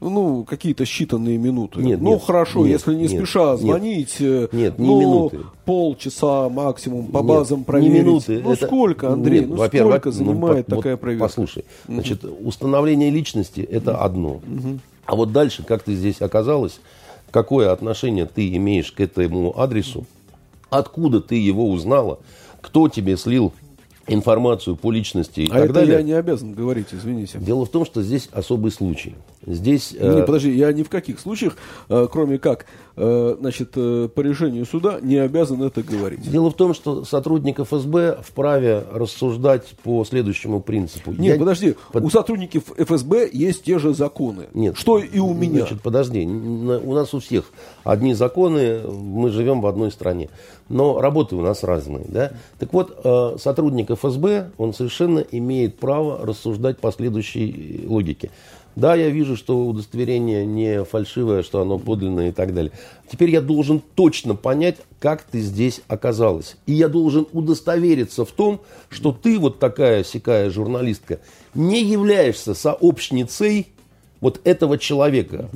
ну, 0.00 0.44
какие-то 0.44 0.84
считанные 0.84 1.38
минуты. 1.38 1.80
Нет, 1.80 2.00
ну, 2.00 2.10
нет, 2.12 2.22
хорошо, 2.22 2.60
нет, 2.60 2.72
если 2.72 2.94
не 2.94 3.02
нет, 3.02 3.10
спеша 3.12 3.52
нет. 3.52 3.60
звонить, 3.60 4.16
э, 4.20 4.48
Нет, 4.52 4.78
не 4.78 4.86
ну, 4.86 5.00
минуты. 5.00 5.38
полчаса 5.64 6.48
максимум 6.50 7.06
по 7.06 7.18
Нет, 7.18 7.26
базам 7.26 7.58
не 7.60 7.64
проверить. 7.64 7.92
минуты. 7.94 8.40
Ну, 8.44 8.52
Это- 8.52 8.66
сколько, 8.66 9.10
Андрей, 9.12 9.40
Нет, 9.40 9.48
ну, 9.50 9.56
сколько 9.56 10.06
ну, 10.06 10.12
занимает 10.12 10.66
вот 10.68 10.76
такая 10.76 10.96
проверка? 10.98 11.24
Послушай, 11.24 11.64
значит, 11.88 12.24
установление 12.24 13.10
личности– 13.10 13.60
это 13.70 13.96
одно. 13.96 14.40
А 15.06 15.14
вот 15.14 15.32
дальше, 15.32 15.62
как 15.62 15.82
ты 15.82 15.94
здесь 15.94 16.20
оказалась, 16.20 16.80
какое 17.30 17.72
отношение 17.72 18.26
ты 18.26 18.54
имеешь 18.56 18.92
к 18.92 19.00
этому 19.00 19.58
адресу, 19.58 20.04
откуда 20.68 21.20
ты 21.20 21.36
его 21.36 21.70
узнала, 21.70 22.18
кто 22.60 22.88
тебе 22.88 23.16
слил 23.16 23.52
информацию 24.08 24.76
по 24.76 24.90
личности 24.92 25.40
и 25.40 25.46
а 25.48 25.54
так 25.54 25.64
это 25.64 25.72
далее. 25.74 25.94
я 25.96 26.02
не 26.02 26.12
обязан 26.12 26.52
говорить, 26.52 26.86
извините. 26.92 27.38
Дело 27.38 27.64
в 27.66 27.68
том, 27.70 27.84
что 27.84 28.02
здесь 28.02 28.28
особый 28.32 28.70
случай. 28.70 29.14
Здесь 29.44 29.94
э, 29.98 30.16
Не, 30.16 30.22
подожди, 30.22 30.50
я 30.56 30.72
ни 30.72 30.82
в 30.82 30.88
каких 30.88 31.20
случаях, 31.20 31.56
э, 31.88 32.08
кроме 32.10 32.38
как, 32.38 32.66
э, 32.96 33.36
значит, 33.40 33.72
э, 33.76 34.08
по 34.12 34.20
решению 34.20 34.64
суда, 34.66 34.98
не 35.00 35.16
обязан 35.16 35.62
это 35.62 35.82
говорить. 35.82 36.28
Дело 36.28 36.50
в 36.50 36.54
том, 36.54 36.74
что 36.74 37.04
сотрудник 37.04 37.58
ФСБ 37.60 38.18
вправе 38.22 38.84
рассуждать 38.92 39.68
по 39.82 40.04
следующему 40.04 40.60
принципу. 40.60 41.12
Нет, 41.12 41.34
Я- 41.34 41.38
подожди, 41.38 41.74
Под- 41.92 42.04
у 42.04 42.10
сотрудников 42.10 42.64
ФСБ 42.76 43.28
есть 43.32 43.64
те 43.64 43.78
же 43.78 43.94
законы, 43.94 44.46
Нет. 44.54 44.76
что 44.76 44.98
и 44.98 45.18
у 45.18 45.32
меня. 45.32 45.60
Значит, 45.60 45.80
подожди, 45.82 46.24
у 46.26 46.94
нас 46.94 47.14
у 47.14 47.20
всех 47.20 47.50
одни 47.84 48.14
законы, 48.14 48.80
мы 48.88 49.30
живем 49.30 49.60
в 49.60 49.66
одной 49.66 49.90
стране, 49.92 50.28
но 50.68 51.00
работы 51.00 51.36
у 51.36 51.40
нас 51.40 51.62
разные, 51.62 52.04
да? 52.08 52.32
Так 52.58 52.72
вот, 52.72 52.98
э, 53.02 53.36
сотрудник 53.38 53.90
ФСБ, 53.90 54.50
он 54.58 54.74
совершенно 54.74 55.20
имеет 55.20 55.78
право 55.78 56.24
рассуждать 56.24 56.78
по 56.78 56.92
следующей 56.92 57.84
логике. 57.86 58.30
Да, 58.74 58.94
я 58.94 59.08
вижу, 59.08 59.36
что 59.36 59.66
удостоверение 59.66 60.44
не 60.44 60.84
фальшивое, 60.84 61.42
что 61.42 61.62
оно 61.62 61.78
подлинное 61.78 62.28
и 62.28 62.32
так 62.32 62.52
далее. 62.52 62.72
Теперь 63.10 63.30
я 63.30 63.40
должен 63.40 63.80
точно 63.94 64.34
понять, 64.34 64.76
как 64.98 65.22
ты 65.22 65.40
здесь 65.40 65.80
оказалась. 65.88 66.56
И 66.66 66.72
я 66.72 66.88
должен 66.88 67.26
удостовериться 67.32 68.26
в 68.26 68.32
том, 68.32 68.60
что 68.90 69.12
ты, 69.12 69.38
вот 69.38 69.58
такая 69.58 70.04
сякая 70.04 70.50
журналистка, 70.50 71.20
не 71.54 71.82
являешься 71.82 72.52
сообщницей 72.52 73.68
вот 74.20 74.42
этого 74.44 74.76
человека. 74.76 75.48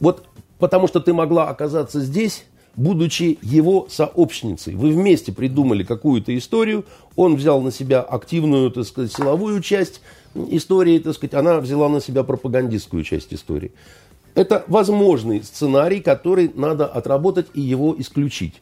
Вот 0.00 0.24
потому 0.58 0.88
что 0.88 0.98
ты 0.98 1.12
могла 1.12 1.50
оказаться 1.50 2.00
здесь, 2.00 2.44
будучи 2.76 3.38
его 3.42 3.86
сообщницей. 3.88 4.74
Вы 4.74 4.90
вместе 4.90 5.32
придумали 5.32 5.84
какую-то 5.84 6.36
историю, 6.36 6.84
он 7.16 7.36
взял 7.36 7.60
на 7.60 7.70
себя 7.70 8.00
активную, 8.00 8.70
так 8.70 8.84
сказать, 8.84 9.12
силовую 9.12 9.60
часть 9.62 10.00
истории, 10.50 10.98
так 10.98 11.14
сказать, 11.14 11.34
она 11.34 11.60
взяла 11.60 11.88
на 11.88 12.00
себя 12.00 12.24
пропагандистскую 12.24 13.04
часть 13.04 13.32
истории. 13.32 13.72
Это 14.34 14.64
возможный 14.66 15.42
сценарий, 15.44 16.00
который 16.00 16.50
надо 16.54 16.86
отработать 16.86 17.46
и 17.54 17.60
его 17.60 17.94
исключить. 17.96 18.54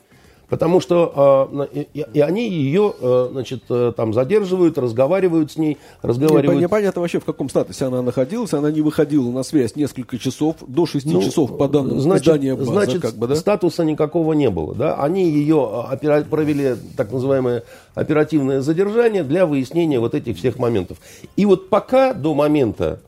Потому 0.52 0.80
что 0.82 1.48
э, 1.72 1.84
и, 1.94 2.04
и 2.12 2.20
они 2.20 2.46
ее, 2.46 2.92
э, 3.00 3.28
значит, 3.32 3.62
э, 3.70 3.94
там 3.96 4.12
задерживают, 4.12 4.76
разговаривают 4.76 5.50
с 5.52 5.56
ней, 5.56 5.78
разговаривают. 6.02 6.58
Непон- 6.58 6.60
Непонятно 6.60 7.00
вообще, 7.00 7.20
в 7.20 7.24
каком 7.24 7.48
статусе 7.48 7.86
она 7.86 8.02
находилась. 8.02 8.52
Она 8.52 8.70
не 8.70 8.82
выходила 8.82 9.30
на 9.30 9.44
связь 9.44 9.76
несколько 9.76 10.18
часов, 10.18 10.56
до 10.66 10.84
6 10.84 11.06
Ну, 11.06 11.22
часов 11.22 11.56
по 11.56 11.68
данным 11.68 12.00
значит, 12.00 12.24
издания 12.26 12.54
«База», 12.54 12.70
значит, 12.70 13.00
как 13.00 13.14
бы, 13.14 13.28
да? 13.28 13.36
статуса 13.36 13.82
никакого 13.82 14.34
не 14.34 14.50
было. 14.50 14.74
Да? 14.74 14.96
Они 14.96 15.26
ее 15.26 15.56
а, 15.72 15.94
опера- 15.94 16.22
провели 16.22 16.74
так 16.98 17.10
называемое 17.12 17.62
оперативное 17.94 18.60
задержание 18.60 19.24
для 19.24 19.46
выяснения 19.46 20.00
вот 20.00 20.14
этих 20.14 20.36
всех 20.36 20.58
моментов. 20.58 20.98
И 21.34 21.46
вот 21.46 21.70
пока 21.70 22.12
до 22.12 22.34
момента, 22.34 23.00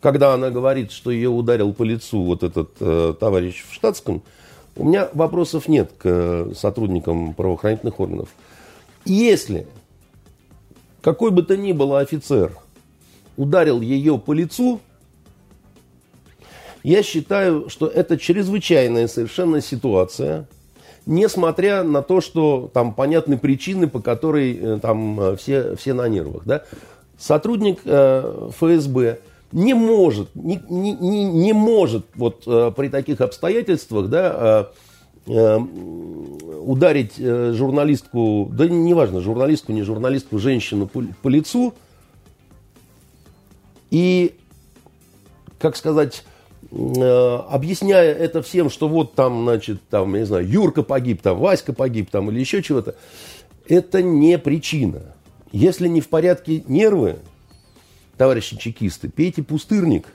когда 0.00 0.34
она 0.34 0.50
говорит, 0.50 0.92
что 0.92 1.10
ее 1.10 1.30
ударил 1.30 1.72
по 1.74 1.82
лицу 1.82 2.22
вот 2.22 2.44
этот 2.44 2.70
э, 2.78 3.14
товарищ 3.18 3.64
в 3.68 3.74
штатском, 3.74 4.22
у 4.76 4.84
меня 4.84 5.08
вопросов 5.12 5.68
нет 5.68 5.92
к 5.98 6.02
э, 6.04 6.52
сотрудникам 6.56 7.34
правоохранительных 7.34 8.00
органов. 8.00 8.28
Если 9.04 9.66
какой 11.00 11.30
бы 11.30 11.42
то 11.42 11.56
ни 11.56 11.72
было 11.72 12.00
офицер 12.00 12.52
ударил 13.36 13.80
ее 13.80 14.18
по 14.18 14.32
лицу, 14.32 14.80
я 16.82 17.02
считаю, 17.02 17.68
что 17.68 17.86
это 17.86 18.18
чрезвычайная 18.18 19.06
совершенно 19.08 19.60
ситуация, 19.60 20.46
несмотря 21.06 21.82
на 21.82 22.02
то, 22.02 22.20
что 22.20 22.70
там 22.72 22.94
понятны 22.94 23.38
причины, 23.38 23.88
по 23.88 24.00
которой 24.00 24.54
э, 24.54 24.78
там 24.80 25.20
э, 25.20 25.36
все, 25.36 25.76
все 25.76 25.94
на 25.94 26.08
нервах. 26.08 26.42
Да? 26.44 26.64
Сотрудник 27.18 27.80
э, 27.84 28.50
ФСБ 28.58 29.18
не 29.52 29.74
может, 29.74 30.34
не, 30.34 30.60
не, 30.68 30.92
не, 30.92 31.24
не 31.24 31.52
может 31.52 32.06
вот, 32.14 32.42
э, 32.46 32.72
при 32.76 32.88
таких 32.88 33.20
обстоятельствах 33.20 34.08
да, 34.08 34.70
э, 35.26 35.32
э, 35.32 35.58
ударить 35.58 37.14
э, 37.18 37.52
журналистку, 37.54 38.50
да 38.52 38.68
неважно, 38.68 39.20
журналистку, 39.20 39.72
не 39.72 39.82
журналистку, 39.82 40.38
женщину 40.38 40.86
по, 40.86 41.02
по 41.22 41.28
лицу 41.28 41.74
и, 43.90 44.34
как 45.58 45.76
сказать, 45.76 46.24
объясняя 46.72 48.12
это 48.12 48.42
всем, 48.42 48.68
что 48.68 48.88
вот 48.88 49.14
там, 49.14 49.44
значит, 49.44 49.80
там, 49.88 50.12
я 50.14 50.20
не 50.20 50.26
знаю, 50.26 50.48
Юрка 50.48 50.82
погиб, 50.82 51.22
там, 51.22 51.38
Васька 51.38 51.72
погиб, 51.72 52.10
там, 52.10 52.30
или 52.30 52.40
еще 52.40 52.62
чего-то, 52.62 52.96
это 53.68 54.02
не 54.02 54.38
причина. 54.38 55.14
Если 55.52 55.86
не 55.86 56.00
в 56.00 56.08
порядке 56.08 56.64
нервы, 56.66 57.18
товарищи 58.16 58.56
чекисты, 58.56 59.08
пейте 59.08 59.42
пустырник. 59.42 60.06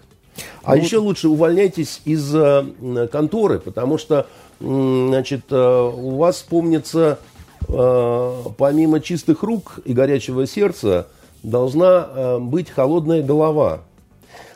А 0.63 0.77
еще 0.77 0.98
лучше 0.98 1.29
увольняйтесь 1.29 2.01
из 2.06 2.34
э, 2.34 3.08
конторы, 3.12 3.60
потому 3.60 3.98
что, 3.98 4.27
значит, 4.60 5.46
э, 5.50 5.91
у 5.94 6.18
вас, 6.18 6.41
помнится, 6.41 7.20
э, 7.68 8.34
помимо 8.58 9.00
чистых 9.00 9.44
рук 9.44 9.79
и 9.86 9.94
горячего 9.94 10.48
сердца, 10.48 11.08
должна 11.44 12.38
быть 12.39 12.70
холодная 12.70 13.24
голова. 13.24 13.82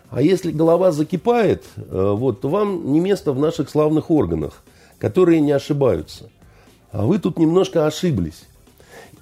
А 0.10 0.22
если 0.22 0.52
голова 0.52 0.92
закипает, 0.92 1.64
вот, 1.78 2.42
то 2.42 2.50
вам 2.50 2.92
не 2.92 3.00
место 3.00 3.32
в 3.32 3.40
наших 3.40 3.70
славных 3.70 4.12
органах, 4.12 4.64
которые 5.00 5.40
не 5.40 5.54
ошибаются. 5.54 6.30
А 6.92 7.06
вы 7.06 7.20
тут 7.20 7.40
немножко 7.40 7.88
ошиблись. 7.88 8.44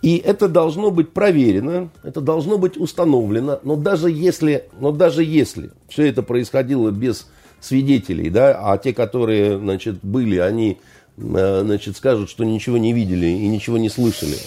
И 0.01 0.17
это 0.17 0.47
должно 0.47 0.89
быть 0.89 1.11
проверено, 1.11 1.89
это 2.01 2.21
должно 2.21 2.57
быть 2.57 2.75
установлено, 2.75 3.59
но 3.63 3.75
даже 3.75 4.09
если, 4.09 4.65
но 4.79 4.91
даже 4.91 5.23
если 5.23 5.69
все 5.87 6.07
это 6.07 6.23
происходило 6.23 6.89
без 6.89 7.27
свидетелей, 7.59 8.31
да, 8.31 8.59
а 8.59 8.77
те, 8.79 8.93
которые, 8.93 9.59
значит, 9.59 9.99
были, 10.01 10.37
они, 10.37 10.79
э, 11.17 11.61
значит, 11.63 11.97
скажут, 11.97 12.31
что 12.31 12.43
ничего 12.43 12.77
не 12.77 12.93
видели 12.93 13.27
и 13.27 13.47
ничего 13.47 13.77
не 13.77 13.89
слышали. 13.89 14.37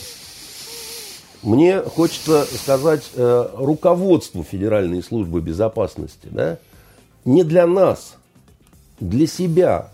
Мне 1.45 1.81
хочется 1.83 2.47
сказать 2.47 3.11
э, 3.15 3.49
руководству 3.55 4.43
Федеральной 4.43 5.05
службы 5.05 5.41
безопасности, 5.41 6.27
да, 6.33 6.59
не 7.25 7.45
для 7.45 7.69
нас, 7.69 8.17
для 8.99 9.29
себя. 9.29 9.93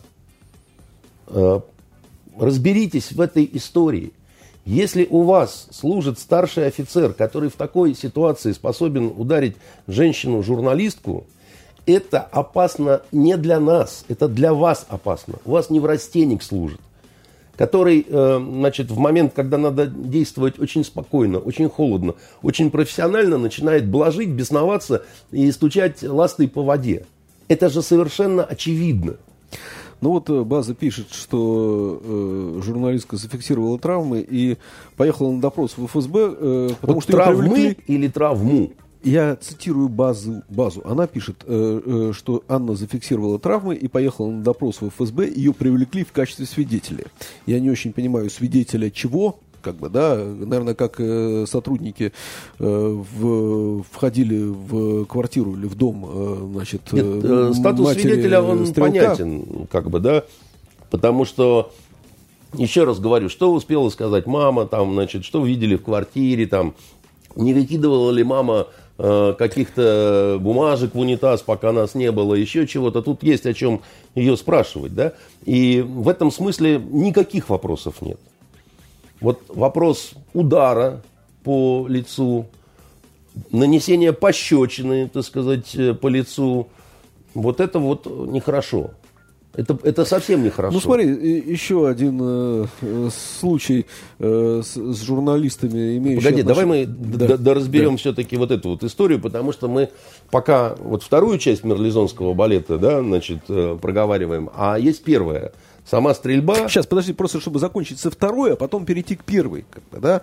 Э, 1.26 1.60
разберитесь 2.38 3.12
в 3.12 3.20
этой 3.20 3.48
истории. 3.52 4.12
Если 4.66 5.06
у 5.08 5.22
вас 5.22 5.68
служит 5.70 6.18
старший 6.18 6.66
офицер, 6.66 7.12
который 7.12 7.48
в 7.48 7.54
такой 7.54 7.94
ситуации 7.94 8.52
способен 8.52 9.12
ударить 9.16 9.56
женщину-журналистку, 9.88 11.26
это 11.86 12.20
опасно 12.20 13.02
не 13.10 13.36
для 13.36 13.58
нас, 13.58 14.04
это 14.08 14.28
для 14.28 14.52
вас 14.52 14.86
опасно. 14.88 15.34
У 15.44 15.52
вас 15.52 15.70
неврастенник 15.70 16.42
служит, 16.42 16.80
который, 17.56 18.06
э, 18.06 18.38
значит, 18.38 18.90
в 18.90 18.98
момент, 18.98 19.32
когда 19.34 19.56
надо 19.56 19.86
действовать 19.86 20.58
очень 20.58 20.84
спокойно, 20.84 21.38
очень 21.38 21.70
холодно, 21.70 22.14
очень 22.42 22.70
профессионально, 22.70 23.38
начинает 23.38 23.88
блажить, 23.88 24.28
бесноваться 24.28 25.02
и 25.30 25.50
стучать 25.52 26.02
ластой 26.02 26.48
по 26.48 26.62
воде. 26.62 27.06
Это 27.48 27.70
же 27.70 27.82
совершенно 27.82 28.44
очевидно. 28.44 29.16
Ну 30.00 30.10
вот 30.10 30.30
э, 30.30 30.42
база 30.44 30.74
пишет, 30.74 31.12
что 31.12 32.00
э, 32.02 32.60
журналистка 32.64 33.16
зафиксировала 33.16 33.78
травмы 33.78 34.20
и 34.20 34.56
поехала 34.96 35.30
на 35.30 35.40
допрос 35.40 35.74
в 35.76 35.86
ФСБ, 35.86 36.18
э, 36.18 36.68
потому 36.80 36.94
Вот 36.94 37.02
что 37.04 37.12
травмы 37.12 37.46
привлекли- 37.48 37.76
или 37.86 38.08
травму? 38.08 38.70
я 39.02 39.36
цитирую 39.36 39.88
базу, 39.88 40.42
базу. 40.48 40.82
Она 40.84 41.06
пишет, 41.06 41.44
э, 41.46 41.80
э, 41.84 42.12
что 42.14 42.42
Анна 42.48 42.74
зафиксировала 42.76 43.38
травмы 43.38 43.74
и 43.74 43.88
поехала 43.88 44.30
на 44.30 44.42
допрос 44.42 44.80
в 44.80 44.88
ФСБ. 44.90 45.28
Ее 45.28 45.52
привлекли 45.52 46.04
в 46.04 46.12
качестве 46.12 46.46
свидетеля. 46.46 47.04
Я 47.46 47.60
не 47.60 47.70
очень 47.70 47.92
понимаю, 47.92 48.30
свидетеля 48.30 48.90
чего, 48.90 49.38
как 49.60 49.76
бы, 49.76 49.88
да, 49.88 50.16
наверное, 50.16 50.74
как 50.74 50.96
э, 50.98 51.44
сотрудники 51.46 52.12
э, 52.58 52.64
в, 52.64 53.82
входили 53.90 54.42
в 54.42 55.04
квартиру 55.06 55.54
или 55.54 55.66
в 55.66 55.74
дом, 55.74 56.06
э, 56.08 56.48
значит, 56.54 56.92
Нет, 56.92 57.56
статус 57.56 57.92
свидетеля, 57.92 58.42
он 58.42 58.66
стрелка. 58.66 58.90
понятен, 58.90 59.66
как 59.70 59.90
бы, 59.90 60.00
да, 60.00 60.24
потому 60.90 61.24
что, 61.24 61.72
еще 62.54 62.84
раз 62.84 62.98
говорю, 62.98 63.28
что 63.28 63.52
успела 63.52 63.88
сказать 63.90 64.26
мама, 64.26 64.66
там, 64.66 64.94
значит, 64.94 65.24
что 65.24 65.44
видели 65.44 65.76
в 65.76 65.82
квартире, 65.82 66.46
там, 66.46 66.74
не 67.36 67.54
выкидывала 67.54 68.10
ли 68.10 68.24
мама 68.24 68.66
Э, 69.02 69.34
каких-то 69.38 70.36
бумажек 70.42 70.94
в 70.94 70.98
унитаз, 70.98 71.40
пока 71.40 71.72
нас 71.72 71.94
не 71.94 72.12
было, 72.12 72.34
еще 72.34 72.66
чего-то. 72.66 73.00
Тут 73.00 73.22
есть 73.22 73.46
о 73.46 73.54
чем 73.54 73.80
ее 74.14 74.36
спрашивать, 74.36 74.94
да? 74.94 75.14
И 75.46 75.80
в 75.80 76.06
этом 76.06 76.30
смысле 76.30 76.78
никаких 76.78 77.48
вопросов 77.48 78.02
нет. 78.02 78.20
Вот 79.20 79.42
вопрос 79.48 80.12
удара 80.32 81.02
по 81.44 81.86
лицу, 81.88 82.46
нанесения 83.50 84.12
пощечины, 84.12 85.08
так 85.08 85.24
сказать, 85.24 85.74
э, 85.74 85.94
по 85.94 86.08
лицу, 86.08 86.68
вот 87.34 87.60
это 87.60 87.78
вот 87.78 88.06
нехорошо. 88.06 88.90
Это, 89.52 89.76
это 89.82 90.04
совсем 90.04 90.44
нехорошо. 90.44 90.72
Ну 90.72 90.80
смотри, 90.80 91.06
еще 91.06 91.88
один 91.88 92.20
э, 92.22 92.66
э, 92.82 93.08
случай 93.12 93.86
э, 94.20 94.62
с, 94.64 94.76
с 94.76 95.02
журналистами, 95.02 95.98
имеющими... 95.98 96.16
Погоди, 96.16 96.42
отношение... 96.42 96.86
давай 96.86 97.18
мы 97.18 97.26
да. 97.26 97.36
доразберем 97.36 97.92
да. 97.92 97.96
все-таки 97.96 98.36
вот 98.36 98.52
эту 98.52 98.70
вот 98.70 98.84
историю, 98.84 99.20
потому 99.20 99.52
что 99.52 99.68
мы 99.68 99.90
пока 100.30 100.76
вот 100.78 101.02
вторую 101.02 101.38
часть 101.38 101.64
мерлизонского 101.64 102.32
балета, 102.32 102.78
да, 102.78 103.02
значит, 103.02 103.40
э, 103.48 103.76
проговариваем, 103.80 104.50
а 104.54 104.78
есть 104.78 105.02
первая. 105.02 105.52
Сама 105.90 106.14
стрельба... 106.14 106.68
Сейчас, 106.68 106.86
подожди, 106.86 107.12
просто 107.12 107.40
чтобы 107.40 107.58
закончить 107.58 107.98
со 107.98 108.12
второй, 108.12 108.52
а 108.52 108.56
потом 108.56 108.84
перейти 108.84 109.16
к 109.16 109.24
первой. 109.24 109.64
Да? 109.90 110.22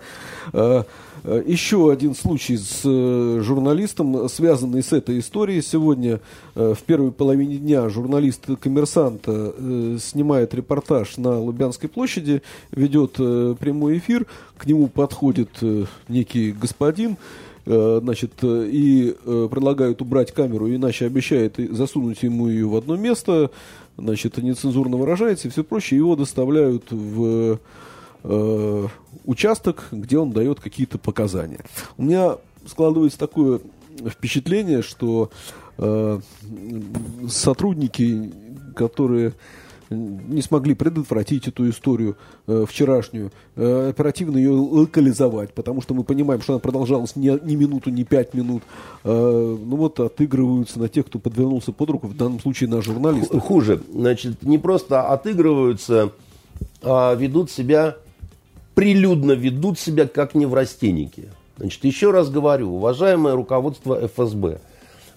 Э, 0.54 0.84
Э, 1.24 1.42
еще 1.44 1.90
один 1.90 2.14
случай 2.14 2.56
с 2.56 2.82
э, 2.84 3.40
журналистом, 3.42 4.28
связанный 4.28 4.82
с 4.82 4.92
этой 4.92 5.18
историей. 5.18 5.62
Сегодня 5.62 6.20
в 6.54 6.78
первой 6.86 7.12
половине 7.12 7.56
дня 7.56 7.88
журналист 7.88 8.46
коммерсанта 8.60 9.54
снимает 10.00 10.54
репортаж 10.54 11.16
на 11.16 11.38
Лубянской 11.38 11.88
площади, 11.88 12.42
ведет 12.70 13.14
прямой 13.14 13.98
эфир, 13.98 14.26
к 14.56 14.66
нему 14.66 14.88
подходит 14.88 15.50
некий 16.08 16.52
господин, 16.52 17.16
значит, 17.64 18.32
и 18.42 19.14
предлагают 19.24 20.02
убрать 20.02 20.32
камеру, 20.32 20.68
иначе 20.68 21.06
обещает 21.06 21.56
засунуть 21.70 22.22
ему 22.22 22.48
ее 22.48 22.66
в 22.66 22.76
одно 22.76 22.96
место, 22.96 23.50
значит, 23.98 24.38
нецензурно 24.38 24.96
выражается 24.96 25.48
и 25.48 25.50
все 25.50 25.64
прочее. 25.64 25.98
Его 25.98 26.16
доставляют 26.16 26.90
в 26.90 27.58
э, 28.24 28.86
участок, 29.24 29.88
где 29.90 30.18
он 30.18 30.30
дает 30.30 30.60
какие-то 30.60 30.98
показания. 30.98 31.60
У 31.96 32.04
меня 32.04 32.36
складывается 32.66 33.18
такое 33.18 33.60
впечатление, 34.08 34.82
что 34.82 35.30
э, 35.76 36.20
сотрудники, 37.28 38.32
которые 38.74 39.34
не 39.90 40.42
смогли 40.42 40.74
предотвратить 40.74 41.48
эту 41.48 41.68
историю 41.70 42.16
э, 42.46 42.64
вчерашнюю, 42.68 43.32
э, 43.56 43.90
оперативно 43.90 44.36
ее 44.38 44.50
локализовать, 44.50 45.52
потому 45.52 45.82
что 45.82 45.94
мы 45.94 46.04
понимаем, 46.04 46.42
что 46.42 46.54
она 46.54 46.60
продолжалась 46.60 47.16
не, 47.16 47.38
ни 47.42 47.56
минуту, 47.56 47.90
не 47.90 48.04
пять 48.04 48.34
минут. 48.34 48.62
Э, 49.04 49.10
ну 49.60 49.76
вот 49.76 50.00
отыгрываются 50.00 50.78
на 50.78 50.88
тех, 50.88 51.06
кто 51.06 51.18
подвернулся 51.18 51.72
под 51.72 51.90
руку, 51.90 52.06
в 52.06 52.16
данном 52.16 52.40
случае 52.40 52.68
на 52.70 52.82
журналистов. 52.82 53.42
Хуже. 53.42 53.80
Значит, 53.92 54.42
не 54.42 54.58
просто 54.58 55.08
отыгрываются, 55.08 56.12
а 56.82 57.14
ведут 57.14 57.50
себя 57.50 57.96
прилюдно 58.78 59.32
ведут 59.32 59.76
себя 59.76 60.06
как 60.06 60.36
неврастенники. 60.36 61.30
Значит, 61.56 61.84
еще 61.84 62.12
раз 62.12 62.30
говорю, 62.30 62.76
уважаемое 62.76 63.34
руководство 63.34 64.06
ФСБ, 64.06 64.60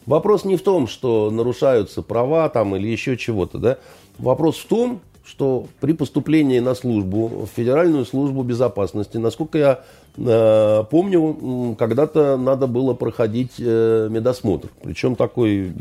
вопрос 0.07 0.45
не 0.45 0.55
в 0.55 0.63
том, 0.63 0.87
что 0.87 1.29
нарушаются 1.29 2.01
права 2.01 2.49
там 2.49 2.75
или 2.75 2.87
еще 2.87 3.17
чего-то, 3.17 3.59
да? 3.59 3.77
Вопрос 4.21 4.57
в 4.57 4.67
том, 4.67 5.01
что 5.25 5.67
при 5.79 5.93
поступлении 5.93 6.59
на 6.59 6.75
службу, 6.75 7.45
в 7.45 7.49
Федеральную 7.55 8.05
службу 8.05 8.43
безопасности, 8.43 9.17
насколько 9.17 9.57
я 9.57 9.83
э, 10.17 10.83
помню, 10.89 11.75
когда-то 11.77 12.37
надо 12.37 12.67
было 12.67 12.93
проходить 12.93 13.53
э, 13.57 14.07
медосмотр. 14.11 14.69
Причем 14.83 15.15
такой 15.15 15.69
э, 15.69 15.71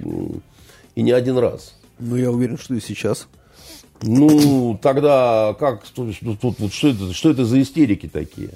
и 0.94 1.02
не 1.02 1.12
один 1.12 1.36
раз. 1.38 1.76
Ну, 1.98 2.16
я 2.16 2.30
уверен, 2.30 2.56
что 2.56 2.74
и 2.74 2.80
сейчас. 2.80 3.28
Ну, 4.02 4.78
тогда 4.80 5.54
как, 5.58 5.84
тут, 5.84 6.16
тут, 6.40 6.72
что, 6.72 6.88
это, 6.88 7.12
что 7.12 7.30
это 7.30 7.44
за 7.44 7.60
истерики 7.60 8.08
такие? 8.08 8.50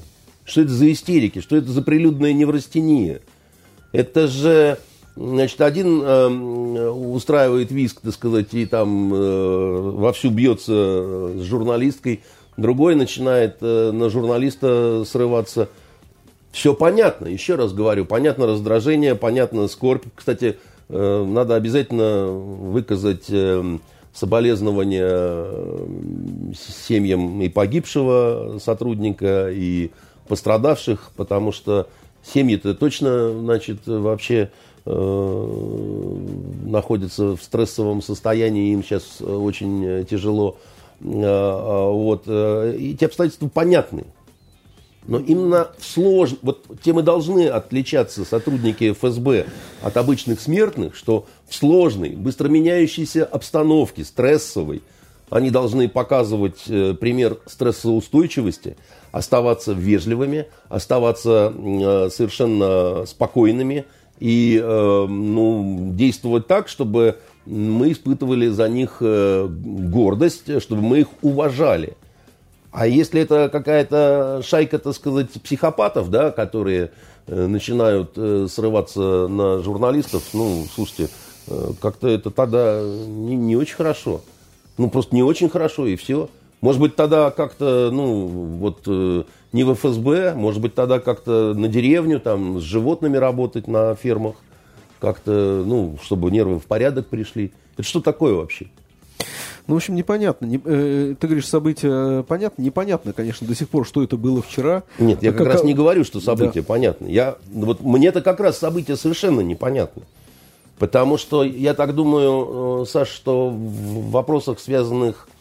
Что 0.45 0.63
это 0.63 0.73
за 0.73 0.91
истерики? 0.91 1.41
Что 1.41 1.57
это 1.57 1.71
за 1.71 1.83
прилюдная 1.83 2.33
неврастения? 2.33 3.21
Это 3.93 4.29
же, 4.29 4.79
значит, 5.17 5.61
один 5.61 6.03
э, 6.03 6.89
устраивает 6.91 7.71
виск, 7.71 8.01
так 8.01 8.15
сказать, 8.15 8.53
и 8.55 8.67
там 8.67 9.13
э, 9.13 9.77
вовсю 9.97 10.31
бьется 10.31 11.33
с 11.37 11.43
журналисткой, 11.43 12.23
другой 12.57 12.95
начинает 12.95 13.57
э, 13.61 13.91
на 13.93 14.11
журналиста 14.11 15.05
срываться. 15.07 15.69
Все 16.53 16.75
понятно, 16.75 17.27
еще 17.27 17.57
раз 17.57 17.73
говорю, 17.73 18.05
понятно 18.05 18.47
раздражение, 18.47 19.15
понятно 19.15 19.69
скорбь. 19.69 20.05
Кстати, 20.15 20.57
э, 20.89 21.25
надо 21.25 21.57
обязательно 21.57 22.27
выказать... 22.29 23.27
Э, 23.29 23.79
соболезнования 24.15 25.05
э, 25.05 25.87
семьям 26.87 27.43
и 27.43 27.49
погибшего 27.49 28.59
сотрудника, 28.61 29.51
и 29.51 29.91
пострадавших, 30.29 31.11
потому 31.17 31.53
что 31.53 31.89
семьи-то 32.23 32.75
точно, 32.75 33.33
значит, 33.41 33.81
вообще 33.87 34.51
находятся 34.87 37.37
в 37.37 37.43
стрессовом 37.43 38.03
состоянии, 38.03 38.73
им 38.73 38.83
сейчас 38.83 39.21
очень 39.21 40.05
тяжело. 40.05 40.57
Э, 41.01 41.05
а 41.05 41.91
вот. 41.91 42.25
Э, 42.27 42.77
эти 42.79 43.05
обстоятельства 43.05 43.49
понятны. 43.49 44.05
Но 45.07 45.19
именно 45.19 45.69
в 45.79 45.85
слож... 45.85 46.31
вот 46.41 46.65
тем 46.83 46.99
и 46.99 47.03
должны 47.03 47.49
отличаться 47.49 48.25
сотрудники 48.25 48.93
ФСБ 48.93 49.47
от 49.83 49.97
обычных 49.99 50.41
смертных, 50.41 50.97
что 50.97 51.27
в 51.47 51.55
сложной, 51.55 52.11
быстро 52.11 52.49
меняющейся 52.49 53.27
обстановке, 53.27 54.03
стрессовой, 54.03 54.83
они 55.29 55.51
должны 55.51 55.89
показывать 55.89 56.63
э, 56.69 56.95
пример 56.95 57.39
стрессоустойчивости, 57.47 58.77
оставаться 59.13 59.73
вежливыми, 59.73 60.47
оставаться 60.69 61.53
э, 61.55 62.09
совершенно 62.11 63.05
спокойными 63.05 63.85
и 64.19 64.61
э, 64.63 65.07
ну, 65.09 65.91
действовать 65.93 66.47
так, 66.47 66.69
чтобы 66.69 67.19
мы 67.47 67.93
испытывали 67.93 68.49
за 68.49 68.69
них 68.69 68.99
э, 69.01 69.47
гордость, 69.49 70.63
чтобы 70.63 70.83
мы 70.83 71.01
их 71.01 71.09
уважали. 71.23 71.97
А 72.71 72.87
если 72.87 73.21
это 73.21 73.49
какая-то 73.51 74.43
шайка, 74.45 74.79
так 74.79 74.95
сказать, 74.95 75.31
психопатов, 75.31 76.11
да, 76.11 76.31
которые 76.31 76.91
э, 77.27 77.47
начинают 77.47 78.15
срываться 78.51 79.29
на 79.29 79.63
журналистов, 79.63 80.23
ну, 80.33 80.65
слушайте, 80.75 81.09
как-то 81.81 82.09
это 82.09 82.31
тогда 82.31 82.83
не, 82.83 83.37
не 83.37 83.57
очень 83.57 83.77
хорошо. 83.77 84.23
Ну, 84.79 84.91
просто 84.91 85.15
не 85.15 85.23
очень 85.23 85.49
хорошо, 85.49 85.87
и 85.87 85.95
все. 85.97 86.29
Может 86.61 86.81
быть, 86.81 86.97
тогда 86.97 87.31
как-то, 87.31 87.91
ну, 87.93 88.27
вот 88.27 88.89
не 89.55 89.63
в 89.63 89.73
ФСБ, 89.73 90.35
может 90.35 90.61
быть, 90.61 90.75
тогда 90.75 90.99
как-то 90.99 91.55
на 91.55 91.69
деревню, 91.69 92.19
там, 92.19 92.61
с 92.61 92.65
животными 92.65 93.17
работать 93.17 93.69
на 93.69 93.95
фермах, 93.95 94.35
как-то, 94.99 95.63
ну, 95.65 95.97
чтобы 96.03 96.33
нервы 96.33 96.59
в 96.59 96.65
порядок 96.65 97.07
пришли. 97.07 97.53
Это 97.75 97.85
что 97.85 98.01
такое 98.01 98.35
вообще? 98.35 98.67
Ну, 99.69 99.75
в 99.75 99.77
общем, 99.77 99.95
непонятно. 99.95 100.47
Не, 100.47 100.61
э, 100.65 101.15
ты 101.19 101.27
говоришь, 101.29 101.47
события 101.47 102.25
понятно? 102.25 102.63
Непонятно, 102.63 103.13
конечно, 103.13 103.47
до 103.47 103.55
сих 103.55 103.69
пор, 103.69 103.87
что 103.87 104.03
это 104.03 104.17
было 104.17 104.43
вчера. 104.43 104.83
Нет, 104.99 105.23
я 105.23 105.31
как, 105.31 105.39
как 105.39 105.55
раз 105.55 105.65
не 105.65 105.73
говорю, 105.73 106.03
что 106.03 106.21
события 106.21 106.63
да. 106.63 106.67
понятны. 106.67 107.07
Я, 107.07 107.37
вот, 107.47 107.81
мне-то 107.81 108.23
как 108.23 108.41
раз 108.41 108.59
события 108.59 108.97
совершенно 108.97 109.41
непонятны. 109.41 110.03
Потому 110.81 111.17
что, 111.17 111.45
я 111.45 111.75
так 111.75 111.95
думаю, 111.95 112.83
э, 112.83 112.87
Саш, 112.87 113.09
что 113.09 113.51
в 113.51 114.11
вопросах, 114.11 114.59
связанных 114.59 115.29
э, 115.29 115.34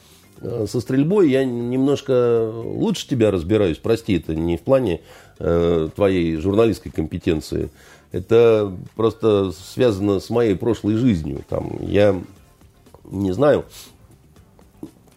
со 0.68 0.80
стрельбой, 0.82 1.30
я 1.30 1.46
немножко 1.46 2.52
лучше 2.54 3.08
тебя 3.08 3.32
разбираюсь. 3.32 3.78
Прости, 3.78 4.18
это 4.18 4.36
не 4.36 4.58
в 4.58 4.62
плане 4.62 5.02
э, 5.40 5.90
твоей 5.96 6.36
журналистской 6.38 6.92
компетенции. 6.92 7.70
Это 8.12 8.72
просто 8.96 9.52
связано 9.52 10.20
с 10.20 10.30
моей 10.30 10.56
прошлой 10.56 10.96
жизнью. 10.96 11.44
Там, 11.50 11.78
я 11.82 12.22
не 13.06 13.32
знаю, 13.32 13.66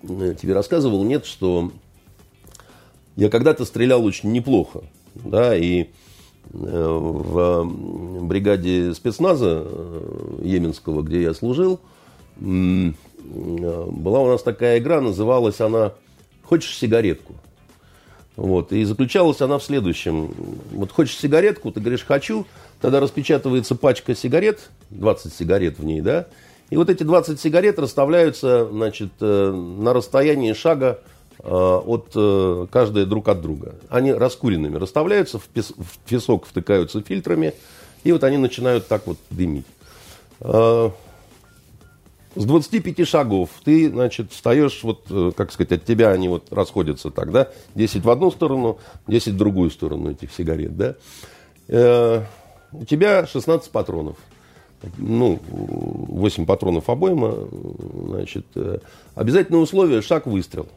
Э, 0.08 0.34
тебе 0.40 0.54
рассказывал, 0.54 1.04
нет, 1.04 1.26
что 1.26 1.70
я 3.16 3.28
когда-то 3.30 3.64
стрелял 3.64 4.04
очень 4.04 4.32
неплохо, 4.32 4.82
да, 5.14 5.56
и 5.56 5.86
в 6.48 7.68
бригаде 8.22 8.94
спецназа 8.94 9.66
Йеменского, 10.40 11.02
где 11.02 11.22
я 11.22 11.34
служил, 11.34 11.80
была 13.30 14.20
у 14.20 14.28
нас 14.28 14.42
такая 14.42 14.78
игра, 14.78 15.00
называлась 15.00 15.60
она 15.60 15.92
«Хочешь 16.42 16.76
сигаретку?». 16.76 17.34
Вот. 18.36 18.72
И 18.72 18.84
заключалась 18.84 19.40
она 19.40 19.58
в 19.58 19.64
следующем. 19.64 20.34
Вот 20.72 20.92
хочешь 20.92 21.16
сигаретку, 21.16 21.72
ты 21.72 21.80
говоришь 21.80 22.04
«хочу», 22.04 22.46
тогда 22.80 23.00
распечатывается 23.00 23.74
пачка 23.74 24.14
сигарет, 24.14 24.70
20 24.90 25.32
сигарет 25.32 25.78
в 25.78 25.84
ней, 25.84 26.02
да, 26.02 26.26
и 26.68 26.76
вот 26.76 26.90
эти 26.90 27.02
20 27.04 27.40
сигарет 27.40 27.78
расставляются, 27.78 28.66
значит, 28.66 29.12
э, 29.20 29.50
на 29.52 29.92
расстоянии 29.92 30.52
шага 30.52 31.00
э, 31.38 31.48
от 31.48 32.10
э, 32.14 32.66
каждой 32.70 33.06
друг 33.06 33.28
от 33.28 33.40
друга. 33.40 33.76
Они 33.88 34.12
раскуренными 34.12 34.76
расставляются, 34.76 35.38
в 35.38 35.48
песок 36.08 36.46
втыкаются 36.46 37.02
фильтрами, 37.02 37.54
и 38.02 38.12
вот 38.12 38.24
они 38.24 38.36
начинают 38.36 38.88
так 38.88 39.06
вот 39.06 39.18
дымить. 39.30 39.66
С 42.36 42.44
25 42.44 43.08
шагов 43.08 43.50
ты, 43.64 43.90
значит, 43.90 44.30
встаешь, 44.30 44.82
вот, 44.82 45.34
как 45.36 45.50
сказать, 45.50 45.72
от 45.72 45.84
тебя 45.84 46.10
они 46.10 46.28
вот 46.28 46.52
расходятся 46.52 47.10
так, 47.10 47.32
да, 47.32 47.48
10 47.74 48.04
в 48.04 48.10
одну 48.10 48.30
сторону, 48.30 48.78
10 49.08 49.32
в 49.32 49.36
другую 49.36 49.70
сторону 49.70 50.10
этих 50.10 50.32
сигарет, 50.32 50.76
да. 50.76 50.96
У 52.72 52.84
тебя 52.84 53.26
16 53.26 53.70
патронов 53.70 54.16
ну, 54.98 55.40
8 55.50 56.46
патронов 56.46 56.88
обойма, 56.88 57.34
значит, 58.08 58.46
э, 58.54 58.78
обязательное 59.14 59.60
условие– 59.60 60.02
шаг, 60.02 60.26
выстрел. 60.26 60.68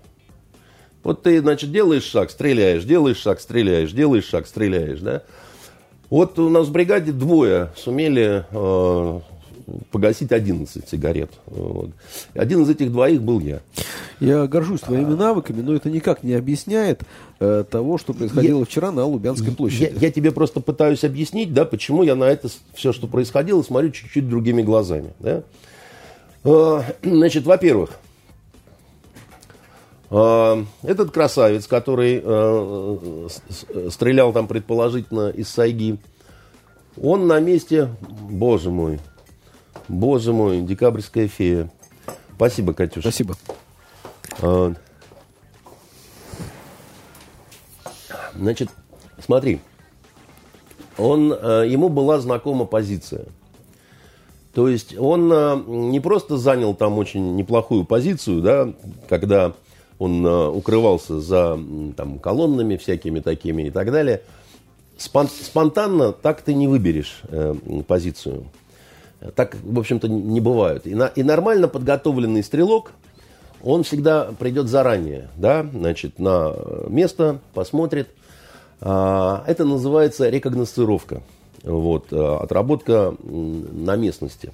Вот 1.03 1.23
ты, 1.23 1.39
значит, 1.39 1.71
делаешь 1.71 2.03
шаг, 2.03 2.29
стреляешь, 2.31 2.83
делаешь 2.83 3.17
шаг, 3.17 3.39
стреляешь, 3.39 3.91
делаешь 3.91 4.25
шаг, 4.25 4.47
стреляешь, 4.47 4.99
да. 4.99 5.23
Вот 6.09 6.39
у 6.39 6.49
нас 6.49 6.67
в 6.67 6.71
бригаде 6.71 7.11
двое 7.11 7.71
сумели 7.75 8.45
э, 8.49 9.19
погасить 9.91 10.31
11 10.31 10.87
сигарет. 10.87 11.31
Вот. 11.45 11.91
Один 12.33 12.63
из 12.63 12.69
этих 12.69 12.91
двоих 12.91 13.21
был 13.21 13.39
я. 13.39 13.61
Я 14.19 14.47
горжусь 14.47 14.81
твоими 14.81 15.13
навыками, 15.13 15.61
но 15.61 15.73
это 15.73 15.89
никак 15.89 16.23
не 16.23 16.33
объясняет 16.33 17.01
э, 17.39 17.63
того, 17.69 17.97
что 17.97 18.13
происходило 18.13 18.59
я, 18.59 18.65
вчера 18.65 18.91
на 18.91 19.05
Лубянской 19.05 19.53
площади. 19.53 19.93
Я, 19.93 20.07
я 20.07 20.11
тебе 20.11 20.31
просто 20.31 20.59
пытаюсь 20.59 21.03
объяснить, 21.03 21.53
да, 21.53 21.65
почему 21.65 22.03
я 22.03 22.15
на 22.15 22.25
это 22.25 22.49
все, 22.73 22.93
что 22.93 23.07
происходило, 23.07 23.61
смотрю 23.63 23.91
чуть-чуть 23.91 24.27
другими 24.27 24.61
глазами. 24.61 25.13
Да? 25.19 25.43
Э, 26.43 26.81
значит, 27.03 27.45
во-первых, 27.45 27.91
э, 30.11 30.63
этот 30.83 31.11
красавец, 31.11 31.67
который 31.67 32.21
э, 32.23 33.27
стрелял 33.89 34.33
там 34.33 34.47
предположительно 34.47 35.29
из 35.29 35.49
Сайги, 35.49 35.97
он 37.01 37.27
на 37.27 37.39
месте, 37.39 37.89
боже 38.01 38.71
мой, 38.71 38.99
боже 39.89 40.31
мой, 40.31 40.61
декабрьская 40.61 41.27
фея. 41.27 41.69
Спасибо, 42.35 42.73
Катюша. 42.73 43.09
Спасибо. 43.09 43.35
А, 44.41 44.73
значит, 48.35 48.69
смотри, 49.23 49.59
он, 50.97 51.33
а, 51.33 51.63
ему 51.63 51.89
была 51.89 52.19
знакома 52.19 52.65
позиция. 52.65 53.25
То 54.53 54.69
есть 54.69 54.97
он 54.97 55.29
а, 55.33 55.61
не 55.67 55.99
просто 55.99 56.37
занял 56.37 56.73
там 56.73 56.97
очень 56.97 57.35
неплохую 57.35 57.83
позицию, 57.83 58.41
да, 58.41 58.73
когда 59.09 59.53
он 59.97 60.25
укрывался 60.25 61.19
за 61.19 61.59
там, 61.97 62.19
колоннами 62.19 62.77
всякими 62.77 63.19
такими 63.19 63.63
и 63.63 63.69
так 63.69 63.91
далее. 63.91 64.21
Спонтанно 64.97 66.13
так 66.13 66.41
ты 66.41 66.53
не 66.53 66.69
выберешь 66.69 67.19
э, 67.23 67.53
позицию. 67.85 68.45
Так, 69.35 69.55
в 69.61 69.79
общем-то, 69.79 70.07
не 70.07 70.39
бывает. 70.39 70.87
И, 70.87 70.95
на, 70.95 71.07
и 71.07 71.23
нормально 71.23 71.67
подготовленный 71.67 72.43
стрелок– 72.43 72.91
он 73.63 73.83
всегда 73.83 74.31
придет 74.37 74.67
заранее, 74.67 75.29
да, 75.35 75.65
значит, 75.73 76.19
на 76.19 76.53
место, 76.87 77.39
посмотрит. 77.53 78.09
А, 78.81 79.43
это 79.47 79.65
называется 79.65 80.29
рекогносцировка, 80.29 81.21
вот, 81.63 82.07
а, 82.11 82.39
отработка 82.41 83.13
на 83.21 83.95
местности. 83.95 84.53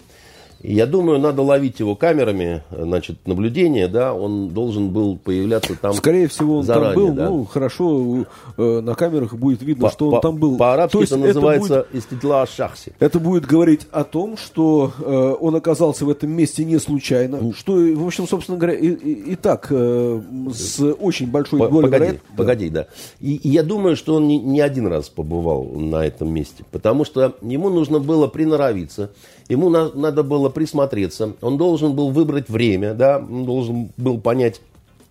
Я 0.67 0.85
думаю, 0.85 1.19
надо 1.19 1.41
ловить 1.41 1.79
его 1.79 1.95
камерами, 1.95 2.63
значит, 2.71 3.27
наблюдения, 3.27 3.87
да, 3.87 4.13
он 4.13 4.49
должен 4.49 4.89
был 4.89 5.17
появляться 5.17 5.75
там 5.75 5.93
Скорее 5.93 6.27
всего, 6.27 6.57
он 6.57 6.63
заранее, 6.63 6.93
там 6.93 7.03
был, 7.03 7.13
да. 7.13 7.29
ну, 7.29 7.45
хорошо, 7.45 8.25
э, 8.57 8.79
на 8.81 8.95
камерах 8.95 9.33
будет 9.35 9.61
видно, 9.61 9.87
по, 9.87 9.91
что 9.91 10.07
он 10.07 10.11
по, 10.15 10.19
там 10.21 10.37
был. 10.37 10.57
По-арабски 10.57 11.03
это 11.03 11.17
называется 11.17 11.87
иститла 11.93 12.45
шахси. 12.47 12.93
Это 12.99 13.19
будет 13.19 13.45
говорить 13.45 13.87
о 13.91 14.03
том, 14.03 14.37
что 14.37 14.91
э, 14.99 15.35
он 15.39 15.55
оказался 15.55 16.05
в 16.05 16.09
этом 16.09 16.31
месте 16.31 16.65
не 16.65 16.79
случайно, 16.79 17.53
что, 17.53 17.73
в 17.73 18.05
общем, 18.05 18.27
собственно 18.27 18.57
говоря, 18.57 18.77
и, 18.77 18.87
и, 18.87 19.33
и 19.33 19.35
так 19.35 19.67
э, 19.69 20.21
с 20.53 20.81
очень 20.81 21.29
большой 21.29 21.59
долей 21.59 21.83
Погоди, 21.83 22.05
вероят... 22.05 22.21
погоди, 22.35 22.69
да. 22.69 22.87
И, 23.19 23.35
и 23.35 23.49
я 23.49 23.63
думаю, 23.63 23.95
что 23.95 24.15
он 24.15 24.27
не, 24.27 24.39
не 24.39 24.61
один 24.61 24.87
раз 24.87 25.09
побывал 25.09 25.65
на 25.65 26.05
этом 26.05 26.33
месте, 26.33 26.63
потому 26.71 27.05
что 27.05 27.35
ему 27.41 27.69
нужно 27.69 27.99
было 27.99 28.27
приноровиться, 28.27 29.11
ему 29.49 29.69
на, 29.69 29.91
надо 29.93 30.23
было 30.23 30.49
присмотреться, 30.49 31.33
он 31.41 31.57
должен 31.57 31.93
был 31.93 32.11
выбрать 32.11 32.49
время, 32.49 32.93
да, 32.93 33.17
он 33.17 33.45
должен 33.45 33.89
был 33.97 34.19
понять, 34.19 34.61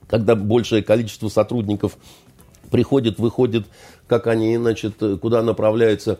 когда 0.08 0.34
большее 0.34 0.82
количество 0.82 1.28
сотрудников 1.28 1.96
приходит, 2.70 3.18
выходит, 3.18 3.66
как 4.06 4.26
они, 4.26 4.56
значит, 4.56 4.94
куда 5.20 5.42
направляются. 5.42 6.18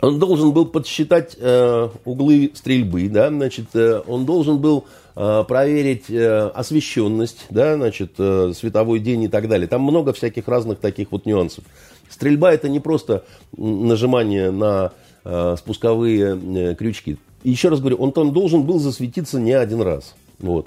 Он 0.00 0.18
должен 0.18 0.52
был 0.52 0.66
подсчитать 0.66 1.36
э, 1.38 1.88
углы 2.04 2.52
стрельбы, 2.54 3.08
да, 3.08 3.28
значит, 3.28 3.68
э, 3.74 4.02
он 4.06 4.26
должен 4.26 4.58
был 4.58 4.84
э, 5.14 5.44
проверить 5.48 6.10
э, 6.10 6.48
освещенность, 6.48 7.46
да, 7.48 7.76
значит, 7.76 8.12
э, 8.18 8.52
световой 8.54 8.98
день 8.98 9.22
и 9.22 9.28
так 9.28 9.48
далее. 9.48 9.66
Там 9.66 9.80
много 9.82 10.12
всяких 10.12 10.48
разных 10.48 10.80
таких 10.80 11.12
вот 11.12 11.24
нюансов. 11.24 11.64
Стрельба 12.10 12.52
это 12.52 12.68
не 12.68 12.78
просто 12.78 13.24
нажимание 13.56 14.50
на 14.50 14.92
э, 15.24 15.56
спусковые 15.58 16.36
э, 16.36 16.74
крючки. 16.74 17.16
Еще 17.50 17.68
раз 17.68 17.78
говорю, 17.78 17.98
он 17.98 18.10
там 18.10 18.32
должен 18.32 18.64
был 18.64 18.80
засветиться 18.80 19.38
не 19.38 19.52
один 19.52 19.80
раз. 19.80 20.16
Вот. 20.40 20.66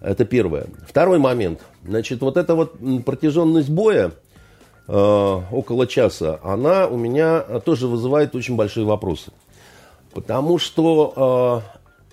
Это 0.00 0.24
первое. 0.24 0.66
Второй 0.88 1.18
момент. 1.18 1.60
Значит, 1.84 2.22
вот 2.22 2.38
эта 2.38 2.54
вот 2.54 2.78
протяженность 3.04 3.68
боя 3.68 4.12
э, 4.88 4.92
около 4.92 5.86
часа, 5.86 6.40
она 6.42 6.86
у 6.86 6.96
меня 6.96 7.40
тоже 7.60 7.86
вызывает 7.86 8.34
очень 8.34 8.56
большие 8.56 8.86
вопросы. 8.86 9.30
Потому 10.14 10.56
что 10.56 11.62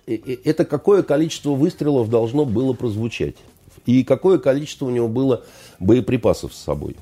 э, 0.05 0.17
это 0.43 0.65
какое 0.65 1.01
количество 1.03 1.51
выстрелов 1.51 2.09
должно 2.09 2.43
было 2.43 2.73
прозвучать. 2.73 3.37
И 3.85 4.03
какое 4.03 4.37
количество 4.37 4.85
у 4.85 4.89
него 4.89 5.07
было 5.07 5.43
боеприпасов 5.79 6.53
с 6.53 6.61
собой. 6.61 6.97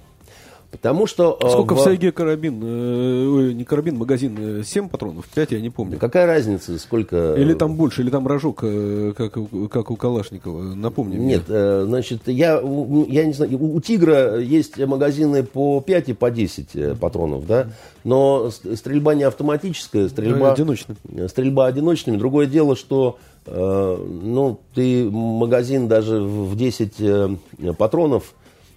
Потому 0.71 1.05
что... 1.05 1.37
Э, 1.41 1.49
Сколько 1.49 1.75
в, 1.75 1.79
в 1.79 1.81
Сайге 1.81 2.11
карабин? 2.13 2.61
Э, 2.63 3.51
не 3.51 3.65
карабин, 3.65 3.97
магазин. 3.97 4.63
7 4.63 4.85
э, 4.85 4.89
патронов? 4.89 5.27
5, 5.27 5.51
я 5.51 5.59
не 5.59 5.69
помню. 5.69 5.99
Какая 5.99 6.25
разница, 6.25 6.79
сколько... 6.79 7.35
Или 7.35 7.53
там 7.53 7.75
больше, 7.75 8.01
или 8.01 8.09
там 8.09 8.25
рожок, 8.25 8.61
э, 8.63 9.13
как, 9.15 9.33
как 9.69 9.91
у 9.91 9.95
Калашникова. 9.97 10.73
Напомни 10.73 11.17
Нет, 11.17 11.49
мне. 11.49 11.85
Значит, 11.85 12.27
я, 12.27 12.61
я 12.61 13.25
не 13.25 13.33
знаю, 13.33 13.57
у, 13.59 13.75
у 13.75 13.81
Тигра 13.81 14.39
есть 14.39 14.77
магазины 14.77 15.43
по 15.43 15.81
5 15.81 16.09
и 16.09 16.13
по 16.13 16.31
10 16.31 16.97
патронов, 16.99 17.45
да? 17.45 17.67
Но 18.05 18.49
стрельба 18.49 19.13
не 19.13 19.23
автоматическая, 19.23 20.07
стрельба... 20.07 20.53
Одиночная. 20.53 20.95
Стрельба 21.27 21.67
одиночными. 21.67 22.15
Другое 22.15 22.45
дело, 22.47 22.75
что 22.75 23.17
ну, 23.45 24.59
ты 24.73 25.09
магазин 25.09 25.87
даже 25.87 26.21
в 26.21 26.55
10 26.55 27.75
патронов 27.77 28.33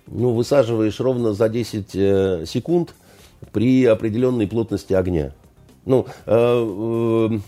ну, 0.07 0.33
высаживаешь 0.33 1.01
ровно 1.01 1.33
за 1.33 1.49
10 1.49 1.91
э, 1.95 2.45
секунд 2.47 2.95
при 3.53 3.85
определенной 3.85 4.47
плотности 4.47 4.93
огня. 4.93 5.33
Ну, 5.85 6.07
э, 6.27 7.31
э, 7.31 7.39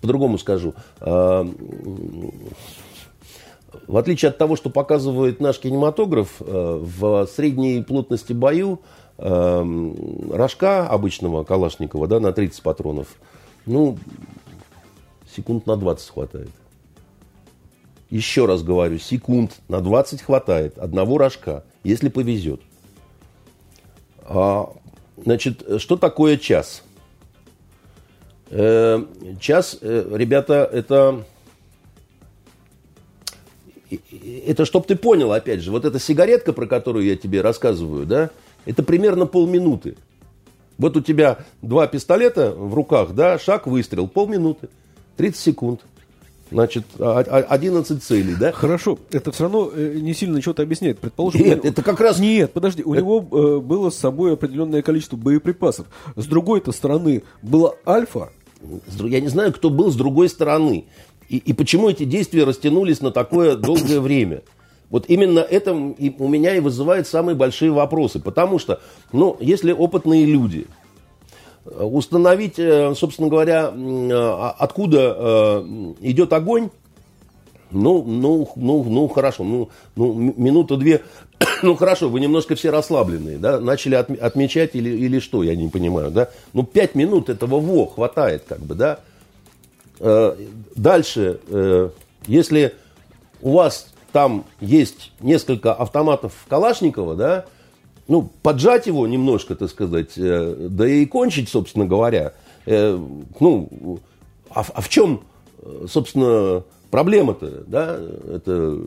по-другому 0.00 0.38
скажу. 0.38 0.74
В 1.00 1.46
отличие 3.96 4.28
от 4.28 4.38
того, 4.38 4.54
что 4.54 4.70
показывает 4.70 5.40
наш 5.40 5.58
кинематограф, 5.58 6.36
в 6.38 7.26
средней 7.26 7.82
плотности 7.82 8.32
бою 8.32 8.80
рожка 9.16 10.86
обычного 10.86 11.42
Калашникова 11.42 12.06
да, 12.06 12.20
на 12.20 12.32
30 12.32 12.62
патронов, 12.62 13.08
ну, 13.66 13.98
секунд 15.34 15.66
на 15.66 15.76
20 15.76 16.10
хватает. 16.10 16.50
Еще 18.12 18.44
раз 18.44 18.62
говорю, 18.62 18.98
секунд 18.98 19.52
на 19.68 19.80
20 19.80 20.20
хватает 20.20 20.76
одного 20.76 21.16
рожка 21.16 21.64
если 21.82 22.10
повезет. 22.10 22.60
А, 24.20 24.70
значит, 25.16 25.64
что 25.78 25.96
такое 25.96 26.36
час? 26.36 26.82
Э, 28.50 29.02
час, 29.40 29.78
э, 29.80 30.10
ребята, 30.12 30.68
это... 30.70 31.24
Это, 34.46 34.66
чтобы 34.66 34.84
ты 34.84 34.94
понял, 34.94 35.32
опять 35.32 35.60
же, 35.60 35.70
вот 35.70 35.86
эта 35.86 35.98
сигаретка, 35.98 36.52
про 36.52 36.66
которую 36.66 37.06
я 37.06 37.16
тебе 37.16 37.40
рассказываю, 37.40 38.04
да, 38.04 38.28
это 38.66 38.82
примерно 38.82 39.24
полминуты. 39.24 39.96
Вот 40.76 40.98
у 40.98 41.00
тебя 41.00 41.38
два 41.62 41.86
пистолета 41.86 42.52
в 42.52 42.74
руках, 42.74 43.14
да, 43.14 43.38
шаг, 43.38 43.66
выстрел, 43.66 44.06
полминуты, 44.06 44.68
30 45.16 45.40
секунд. 45.40 45.80
Значит, 46.52 46.84
11 46.98 48.02
целей, 48.02 48.34
да? 48.38 48.52
Хорошо, 48.52 48.98
это 49.10 49.32
все 49.32 49.44
равно 49.44 49.70
э, 49.74 49.98
не 50.00 50.14
сильно 50.14 50.40
что-то 50.40 50.62
объясняет. 50.62 50.98
Предположим, 50.98 51.40
Нет, 51.40 51.64
это 51.64 51.82
как 51.82 52.00
раз... 52.00 52.18
Нет, 52.18 52.52
подожди, 52.52 52.82
у 52.82 52.92
это... 52.92 53.02
него 53.02 53.26
э, 53.30 53.60
было 53.60 53.90
с 53.90 53.96
собой 53.96 54.34
определенное 54.34 54.82
количество 54.82 55.16
боеприпасов. 55.16 55.86
С 56.16 56.26
другой-то 56.26 56.72
стороны 56.72 57.22
была 57.42 57.74
Альфа. 57.86 58.30
Я 58.98 59.20
не 59.20 59.28
знаю, 59.28 59.52
кто 59.52 59.70
был 59.70 59.90
с 59.90 59.96
другой 59.96 60.28
стороны. 60.28 60.84
И, 61.28 61.38
и 61.38 61.52
почему 61.52 61.88
эти 61.88 62.04
действия 62.04 62.44
растянулись 62.44 63.00
на 63.00 63.10
такое 63.10 63.56
долгое 63.56 64.00
время. 64.00 64.42
Вот 64.90 65.06
именно 65.08 65.38
это 65.38 65.72
у 65.72 66.28
меня 66.28 66.54
и 66.54 66.60
вызывает 66.60 67.06
самые 67.06 67.34
большие 67.34 67.72
вопросы. 67.72 68.20
Потому 68.20 68.58
что, 68.58 68.80
ну, 69.10 69.36
если 69.40 69.72
опытные 69.72 70.26
люди, 70.26 70.66
установить, 71.64 72.58
э, 72.58 72.94
собственно 72.94 73.28
говоря, 73.28 73.72
а, 73.72 74.54
откуда 74.58 75.16
э, 75.16 75.92
идет 76.00 76.32
огонь, 76.32 76.70
ну, 77.70 78.02
ну, 78.02 78.50
ну, 78.56 78.84
ну, 78.84 79.08
хорошо, 79.08 79.44
ну, 79.44 79.70
ну 79.94 80.12
минуту-две, 80.12 81.02
ну, 81.62 81.74
хорошо, 81.76 82.08
вы 82.08 82.20
немножко 82.20 82.54
все 82.54 82.70
расслабленные, 82.70 83.38
да, 83.38 83.60
начали 83.60 83.94
от, 83.94 84.10
отмечать 84.10 84.74
или, 84.74 84.90
или 84.90 85.20
что, 85.20 85.42
я 85.42 85.54
не 85.54 85.68
понимаю, 85.68 86.10
да, 86.10 86.30
ну, 86.52 86.64
пять 86.64 86.94
минут 86.94 87.28
этого 87.28 87.60
во 87.60 87.86
хватает, 87.86 88.44
как 88.48 88.60
бы, 88.60 88.74
да. 88.74 89.00
Дальше, 90.74 91.38
если 92.26 92.74
у 93.40 93.52
вас 93.52 93.92
там 94.10 94.44
есть 94.60 95.12
несколько 95.20 95.72
автоматов 95.72 96.32
Калашникова, 96.48 97.14
да, 97.14 97.44
ну, 98.08 98.30
поджать 98.42 98.86
его 98.86 99.06
немножко, 99.06 99.54
так 99.54 99.70
сказать, 99.70 100.12
э, 100.16 100.68
да 100.70 100.86
и 100.88 101.06
кончить, 101.06 101.48
собственно 101.48 101.86
говоря. 101.86 102.32
Э, 102.66 102.98
ну, 103.40 104.00
а, 104.50 104.64
а 104.74 104.80
в 104.80 104.88
чем, 104.88 105.22
собственно, 105.88 106.64
проблема-то, 106.90 107.64
да? 107.66 107.98
Это, 108.30 108.78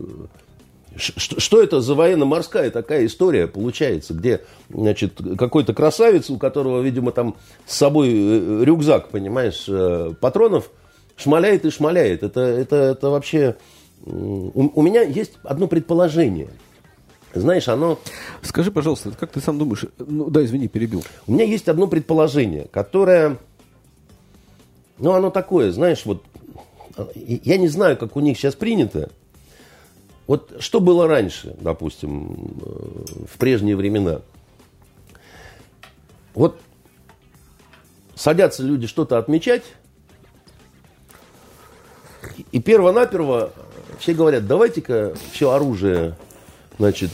что, 0.98 1.62
это 1.62 1.82
за 1.82 1.96
военно-морская 1.96 2.72
такая 2.72 3.06
история 3.06 3.48
получается, 3.48 4.14
где, 4.14 4.42
значит, 4.70 5.20
какой-то 5.38 5.74
красавец, 5.74 6.30
у 6.30 6.38
которого, 6.38 6.82
видимо, 6.82 7.12
там 7.12 7.36
с 7.66 7.76
собой 7.76 8.10
э, 8.14 8.64
рюкзак, 8.64 9.10
понимаешь, 9.10 9.68
патронов, 10.20 10.70
шмаляет 11.16 11.66
и 11.66 11.70
шмаляет. 11.70 12.24
Это, 12.24 12.42
это, 12.42 12.76
это 12.76 13.10
вообще 13.10 13.56
у, 14.06 14.80
у 14.80 14.82
меня 14.82 15.02
есть 15.02 15.34
одно 15.44 15.68
предположение. 15.68 16.50
Знаешь, 17.36 17.68
оно... 17.68 18.00
Скажи, 18.42 18.72
пожалуйста, 18.72 19.12
как 19.12 19.32
ты 19.32 19.42
сам 19.42 19.60
думаешь? 19.60 19.86
Ну, 19.98 20.30
да, 20.30 20.44
извини, 20.44 20.70
перебил. 20.70 21.04
У 21.28 21.34
меня 21.34 21.44
есть 21.44 21.68
одно 21.68 21.88
предположение, 21.88 22.68
которое... 22.72 23.38
Ну, 24.98 25.12
оно 25.12 25.30
такое, 25.30 25.72
знаешь, 25.72 26.06
вот... 26.06 26.24
Я 27.14 27.58
не 27.58 27.68
знаю, 27.68 27.98
как 27.98 28.16
у 28.16 28.22
них 28.22 28.38
сейчас 28.38 28.56
принято. 28.56 29.12
Вот 30.28 30.56
что 30.60 30.80
было 30.80 31.08
раньше, 31.08 31.56
допустим, 31.60 32.56
в 33.30 33.38
прежние 33.38 33.76
времена? 33.76 34.22
Вот 36.34 36.60
садятся 38.16 38.64
люди 38.64 38.88
что-то 38.88 39.18
отмечать, 39.18 39.64
и 42.52 42.62
перво-наперво 42.62 43.52
все 44.00 44.14
говорят, 44.14 44.48
давайте-ка 44.48 45.16
все 45.32 45.52
оружие, 45.52 46.16
значит, 46.78 47.12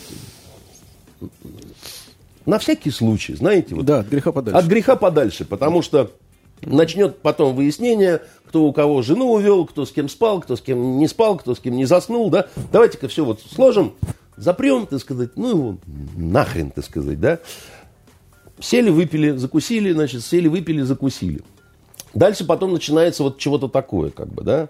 на 2.46 2.60
всякий 2.60 2.92
случай, 2.92 3.36
знаете. 3.36 3.76
Вот, 3.76 3.86
да, 3.86 4.00
от 4.00 4.08
греха 4.08 4.32
подальше. 4.32 4.58
От 4.58 4.66
греха 4.66 4.96
подальше, 4.96 5.46
потому 5.46 5.82
что 5.82 6.12
начнет 6.62 7.20
потом 7.20 7.56
выяснение, 7.56 8.22
кто 8.46 8.64
у 8.66 8.74
кого 8.74 9.02
жену 9.02 9.32
увел, 9.32 9.66
кто 9.66 9.86
с 9.86 9.92
кем 9.92 10.10
спал, 10.10 10.42
кто 10.42 10.56
с 10.56 10.62
кем 10.62 10.98
не 10.98 11.08
спал, 11.08 11.38
кто 11.38 11.56
с 11.56 11.60
кем 11.60 11.76
не 11.76 11.86
заснул, 11.86 12.30
да. 12.30 12.48
Давайте-ка 12.72 13.08
все 13.08 13.24
вот 13.26 13.42
сложим, 13.42 13.94
запрем, 14.38 14.88
так 14.88 15.00
сказать, 15.00 15.32
ну 15.36 15.50
его 15.50 15.78
нахрен, 16.16 16.72
так 16.72 16.86
сказать, 16.86 17.20
да. 17.20 17.40
Сели, 18.60 18.90
выпили, 18.90 19.32
закусили, 19.32 19.92
значит, 19.92 20.24
сели, 20.24 20.48
выпили, 20.48 20.82
закусили. 20.82 21.42
Дальше 22.14 22.46
потом 22.46 22.74
начинается 22.74 23.24
вот 23.24 23.38
чего-то 23.38 23.68
такое, 23.68 24.12
как 24.12 24.28
бы, 24.28 24.44
да. 24.44 24.70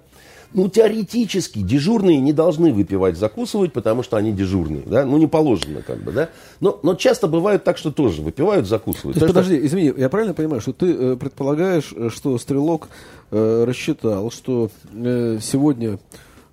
Ну, 0.54 0.68
теоретически 0.68 1.60
дежурные 1.60 2.20
не 2.20 2.34
должны 2.34 2.74
выпивать, 2.74 3.18
закусывать, 3.18 3.72
потому 3.72 4.04
что 4.04 4.18
они 4.18 4.34
дежурные, 4.34 4.84
да, 4.86 5.06
ну, 5.06 5.18
не 5.18 5.28
положено 5.28 5.82
как 5.82 6.04
бы, 6.04 6.12
да. 6.12 6.30
Но, 6.60 6.78
но 6.84 6.96
часто 6.96 7.28
бывает 7.28 7.64
так, 7.64 7.78
что 7.78 7.92
тоже 7.92 8.22
выпивают, 8.22 8.68
закусывают. 8.68 9.18
То 9.18 9.26
есть, 9.26 9.34
подожди, 9.34 9.58
что... 9.58 9.66
извини, 9.66 9.94
я 9.96 10.10
правильно 10.10 10.34
понимаю, 10.34 10.60
что 10.60 10.74
ты 10.74 10.92
э, 10.92 11.16
предполагаешь, 11.16 11.94
э, 11.96 12.10
что 12.10 12.38
стрелок 12.38 12.90
э, 13.32 13.64
рассчитал, 13.66 14.30
что 14.30 14.70
э, 14.94 15.40
сегодня 15.42 16.00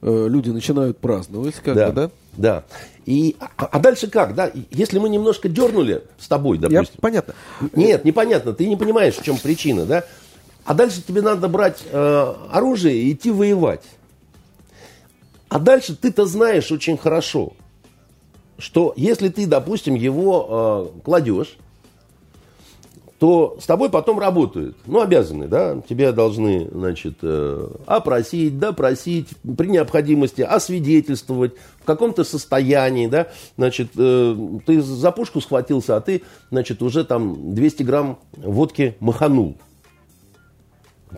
э, 0.02 0.26
люди 0.28 0.50
начинают 0.50 0.98
праздновать, 0.98 1.56
как 1.56 1.74
да, 1.74 1.88
бы, 1.88 1.94
да? 1.94 2.10
Да. 2.36 2.64
И, 3.04 3.36
а, 3.40 3.64
а 3.64 3.78
дальше 3.80 4.08
как, 4.08 4.34
да? 4.34 4.52
Если 4.70 4.98
мы 4.98 5.08
немножко 5.08 5.48
дернули 5.48 6.02
с 6.18 6.28
тобой, 6.28 6.58
допустим. 6.58 6.94
Я, 6.94 7.00
понятно. 7.00 7.34
Нет, 7.74 8.04
непонятно, 8.04 8.52
ты 8.52 8.68
не 8.68 8.76
понимаешь, 8.76 9.14
в 9.14 9.24
чем 9.24 9.38
причина, 9.38 9.86
да? 9.86 10.04
А 10.68 10.74
дальше 10.74 11.00
тебе 11.00 11.22
надо 11.22 11.48
брать 11.48 11.82
э, 11.90 12.34
оружие 12.50 12.94
и 12.94 13.12
идти 13.14 13.30
воевать. 13.30 13.84
А 15.48 15.58
дальше 15.58 15.96
ты-то 15.96 16.26
знаешь 16.26 16.70
очень 16.70 16.98
хорошо, 16.98 17.54
что 18.58 18.92
если 18.94 19.30
ты, 19.30 19.46
допустим, 19.46 19.94
его 19.94 20.92
э, 20.94 21.00
кладешь, 21.04 21.56
то 23.18 23.56
с 23.58 23.64
тобой 23.64 23.88
потом 23.88 24.18
работают. 24.18 24.76
Ну, 24.84 25.00
обязаны, 25.00 25.48
да, 25.48 25.80
тебя 25.88 26.12
должны, 26.12 26.68
значит, 26.70 27.14
э, 27.22 27.68
опросить, 27.86 28.58
допросить, 28.58 29.28
при 29.56 29.68
необходимости 29.68 30.42
освидетельствовать 30.42 31.54
в 31.80 31.86
каком-то 31.86 32.24
состоянии, 32.24 33.06
да, 33.06 33.28
значит, 33.56 33.92
э, 33.96 34.36
ты 34.66 34.82
за 34.82 35.12
пушку 35.12 35.40
схватился, 35.40 35.96
а 35.96 36.02
ты, 36.02 36.24
значит, 36.50 36.82
уже 36.82 37.04
там 37.04 37.54
200 37.54 37.82
грамм 37.84 38.18
водки 38.36 38.96
маханул. 39.00 39.56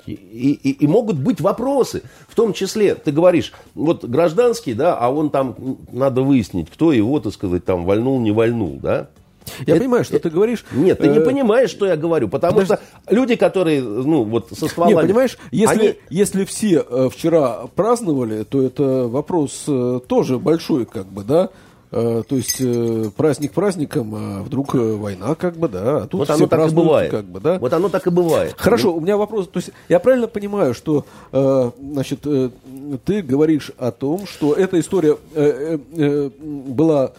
И, 0.07 0.13
и, 0.13 0.71
и 0.71 0.87
могут 0.87 1.19
быть 1.19 1.41
вопросы, 1.41 2.03
в 2.29 2.35
том 2.35 2.53
числе, 2.53 2.95
ты 2.95 3.13
говоришь, 3.13 3.53
вот 3.75 4.05
гражданский, 4.05 4.75
да, 4.75 4.97
а 4.97 5.11
он 5.11 5.31
там, 5.31 5.57
надо 5.93 6.23
выяснить, 6.23 6.71
кто 6.71 6.93
его, 6.93 7.21
так 7.21 7.33
сказать, 7.33 7.65
там 7.65 7.85
вальнул, 7.85 8.21
не 8.21 8.33
вальнул, 8.33 8.79
да. 8.81 9.09
Я 9.67 9.75
это, 9.75 9.83
понимаю, 9.83 10.05
что 10.05 10.17
это, 10.17 10.29
ты 10.29 10.35
говоришь. 10.35 10.65
Нет, 10.73 10.99
ты 10.99 11.07
э, 11.07 11.13
не 11.13 11.21
понимаешь, 11.21 11.71
что 11.71 11.87
я 11.87 11.97
говорю, 11.97 12.29
потому 12.29 12.61
Подожди. 12.61 12.75
что 12.75 13.15
люди, 13.15 13.37
которые, 13.37 13.83
ну, 13.83 14.25
вот 14.25 14.51
со 14.57 14.69
стволами... 14.69 14.95
Нет, 14.95 15.03
понимаешь, 15.03 15.39
если, 15.51 15.81
они... 15.81 15.95
если 16.11 16.45
все 16.45 16.85
э, 16.89 17.09
вчера 17.13 17.67
праздновали, 17.75 18.45
то 18.45 18.63
это 18.63 19.09
вопрос 19.09 19.65
э, 19.67 20.01
тоже 20.07 20.39
большой, 20.39 20.87
как 20.87 21.07
бы, 21.07 21.25
да, 21.25 21.51
то 21.91 22.25
есть 22.31 22.61
э, 22.61 23.11
праздник 23.17 23.51
праздником, 23.53 24.15
а 24.15 24.43
вдруг 24.43 24.77
э, 24.77 24.79
война, 24.79 25.35
как 25.35 25.57
бы, 25.57 25.69
да. 25.69 26.05
А 26.05 26.07
тут 26.07 26.21
вот 26.21 26.31
оно 26.31 26.47
так 26.47 26.71
и 26.71 26.75
бывает. 26.75 27.11
Как 27.11 27.25
бы, 27.25 27.41
да. 27.41 27.59
Вот 27.59 27.73
оно 27.73 27.89
так 27.89 28.07
и 28.07 28.11
бывает. 28.11 28.55
Хорошо, 28.57 28.95
у 28.95 29.01
меня 29.01 29.17
вопрос. 29.17 29.49
То 29.49 29.59
есть 29.59 29.71
я 29.89 29.99
правильно 29.99 30.29
понимаю, 30.29 30.73
что 30.73 31.05
значит, 31.33 32.27
ты 33.05 33.23
говоришь 33.23 33.73
о 33.77 33.91
том, 33.91 34.27
что 34.27 34.55
эта 34.55 34.79
история 34.79 35.19
была 36.39 37.13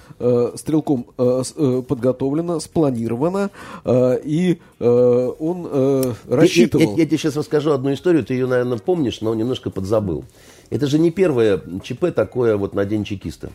стрелком 0.56 1.04
подготовлена, 1.18 2.62
спланирована, 2.62 3.50
и 3.90 4.58
он 4.80 6.16
рассчитывал. 6.30 6.84
Я, 6.84 6.92
я, 6.92 6.98
я 6.98 7.06
тебе 7.06 7.18
сейчас 7.18 7.36
расскажу 7.36 7.72
одну 7.72 7.92
историю, 7.94 8.24
ты 8.24 8.36
ее, 8.36 8.48
наверное, 8.48 8.78
помнишь, 8.78 9.20
но 9.20 9.34
немножко 9.36 9.70
подзабыл. 9.70 10.24
Это 10.70 10.88
же 10.88 10.98
не 10.98 11.12
первое 11.12 11.62
ЧП 11.84 12.16
такое 12.16 12.56
вот 12.56 12.74
на 12.74 12.86
День 12.86 13.04
чекиста. 13.04 13.52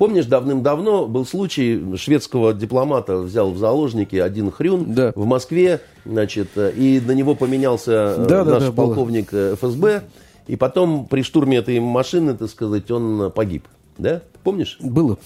Помнишь, 0.00 0.24
давным-давно 0.24 1.06
был 1.06 1.26
случай, 1.26 1.78
шведского 1.98 2.54
дипломата 2.54 3.18
взял 3.18 3.50
в 3.50 3.58
заложники 3.58 4.16
один 4.16 4.50
хрюн 4.50 4.94
да. 4.94 5.12
в 5.14 5.26
Москве, 5.26 5.82
значит, 6.06 6.48
и 6.56 7.02
на 7.04 7.10
него 7.10 7.34
поменялся 7.34 8.14
э, 8.16 8.26
да, 8.26 8.44
наш 8.46 8.62
да, 8.62 8.66
да, 8.68 8.72
полковник 8.72 9.30
было. 9.30 9.38
Э, 9.52 9.56
ФСБ, 9.56 10.04
и 10.46 10.56
потом 10.56 11.06
при 11.06 11.20
штурме 11.20 11.58
этой 11.58 11.78
машины, 11.80 12.34
так 12.34 12.48
сказать, 12.48 12.90
он 12.90 13.30
погиб. 13.30 13.68
Да? 13.98 14.22
Помнишь? 14.42 14.78
Было. 14.80 15.18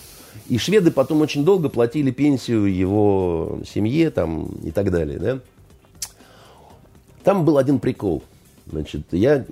И 0.48 0.58
шведы 0.58 0.90
потом 0.90 1.20
очень 1.20 1.44
долго 1.44 1.68
платили 1.68 2.10
пенсию 2.10 2.64
его 2.64 3.60
семье 3.64 4.10
там, 4.10 4.46
и 4.64 4.72
так 4.72 4.90
далее. 4.90 5.20
Да? 5.20 5.38
Там 7.22 7.44
был 7.44 7.58
один 7.58 7.78
прикол– 7.78 8.24
Значит, 8.66 9.02
я 9.12 9.44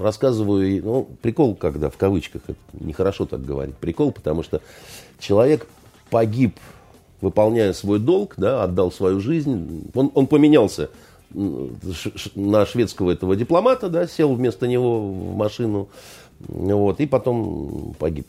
рассказываю, 0.00 0.84
ну, 0.84 1.08
прикол, 1.22 1.56
когда 1.56 1.90
в 1.90 1.96
кавычках, 1.96 2.42
это 2.46 2.58
нехорошо 2.72 3.26
так 3.26 3.44
говорить, 3.44 3.76
прикол, 3.76 4.12
потому 4.12 4.44
что 4.44 4.60
человек 5.18 5.66
погиб, 6.08 6.56
выполняя 7.20 7.72
свой 7.72 7.98
долг, 7.98 8.34
да, 8.36 8.62
отдал 8.62 8.92
свою 8.92 9.20
жизнь, 9.20 9.90
он, 9.92 10.12
он 10.14 10.28
поменялся 10.28 10.88
на 11.34 12.64
шведского 12.64 13.10
этого 13.10 13.34
дипломата, 13.34 13.88
да, 13.88 14.06
сел 14.06 14.32
вместо 14.34 14.68
него 14.68 15.00
в 15.00 15.36
машину, 15.36 15.88
вот, 16.38 17.00
и 17.00 17.06
потом 17.06 17.94
погиб. 17.98 18.28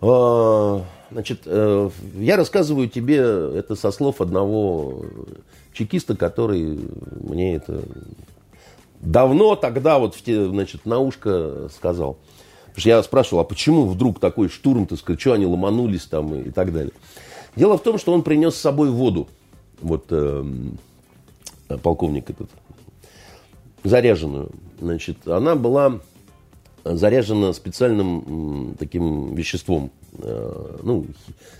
А, 0.00 0.84
значит, 1.10 1.42
э, 1.46 1.90
я 2.14 2.36
рассказываю 2.36 2.88
тебе 2.88 3.16
это 3.16 3.74
со 3.74 3.90
слов 3.90 4.20
одного 4.20 5.04
чекиста, 5.72 6.16
который 6.16 6.78
мне 7.20 7.56
это 7.56 7.82
давно 9.00 9.56
тогда 9.56 9.98
вот 9.98 10.14
в 10.14 10.22
те, 10.22 10.46
значит, 10.46 10.86
на 10.86 10.98
ушко 10.98 11.68
сказал. 11.74 12.18
Потому 12.66 12.80
что 12.80 12.88
я 12.88 13.02
спрашивал, 13.02 13.42
а 13.42 13.44
почему 13.44 13.86
вдруг 13.86 14.18
такой 14.18 14.48
штурм, 14.48 14.86
так 14.86 14.98
сказать, 14.98 15.20
что 15.20 15.32
они 15.34 15.44
ломанулись 15.44 16.06
там 16.06 16.34
и, 16.34 16.48
и 16.48 16.50
так 16.50 16.72
далее. 16.72 16.92
Дело 17.54 17.76
в 17.76 17.82
том, 17.82 17.98
что 17.98 18.12
он 18.12 18.22
принес 18.22 18.54
с 18.54 18.60
собой 18.60 18.90
воду, 18.90 19.28
вот 19.82 20.06
э, 20.10 20.44
полковник 21.82 22.30
этот, 22.30 22.48
заряженную. 23.84 24.50
Значит, 24.80 25.28
она 25.28 25.54
была 25.54 26.00
заряжена 26.84 27.52
специальным 27.52 28.74
таким 28.78 29.34
веществом, 29.34 29.90
э, 30.18 30.76
ну, 30.82 31.06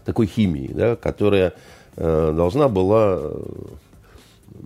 такой 0.05 0.27
химией, 0.27 0.73
да, 0.73 0.97
которая 0.97 1.53
э, 1.97 2.33
должна 2.35 2.69
была 2.69 3.19
э, 3.21 3.45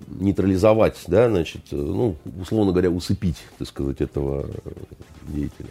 нейтрализовать, 0.09 0.97
да, 1.07 1.29
значит, 1.29 1.63
ну, 1.71 2.17
условно 2.41 2.73
говоря, 2.73 2.91
усыпить, 2.91 3.39
так 3.59 3.69
сказать, 3.69 4.01
этого 4.01 4.49
деятеля. 5.29 5.71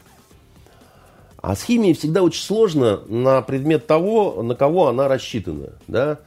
А 1.37 1.55
с 1.55 1.63
химией 1.63 1.93
всегда 1.93 2.23
очень 2.23 2.41
сложно 2.41 3.01
на 3.07 3.41
предмет 3.41 3.85
того, 3.85 4.41
на 4.41 4.55
кого 4.55 4.87
она 4.87 5.07
рассчитана, 5.07 5.69
да. 5.87 6.19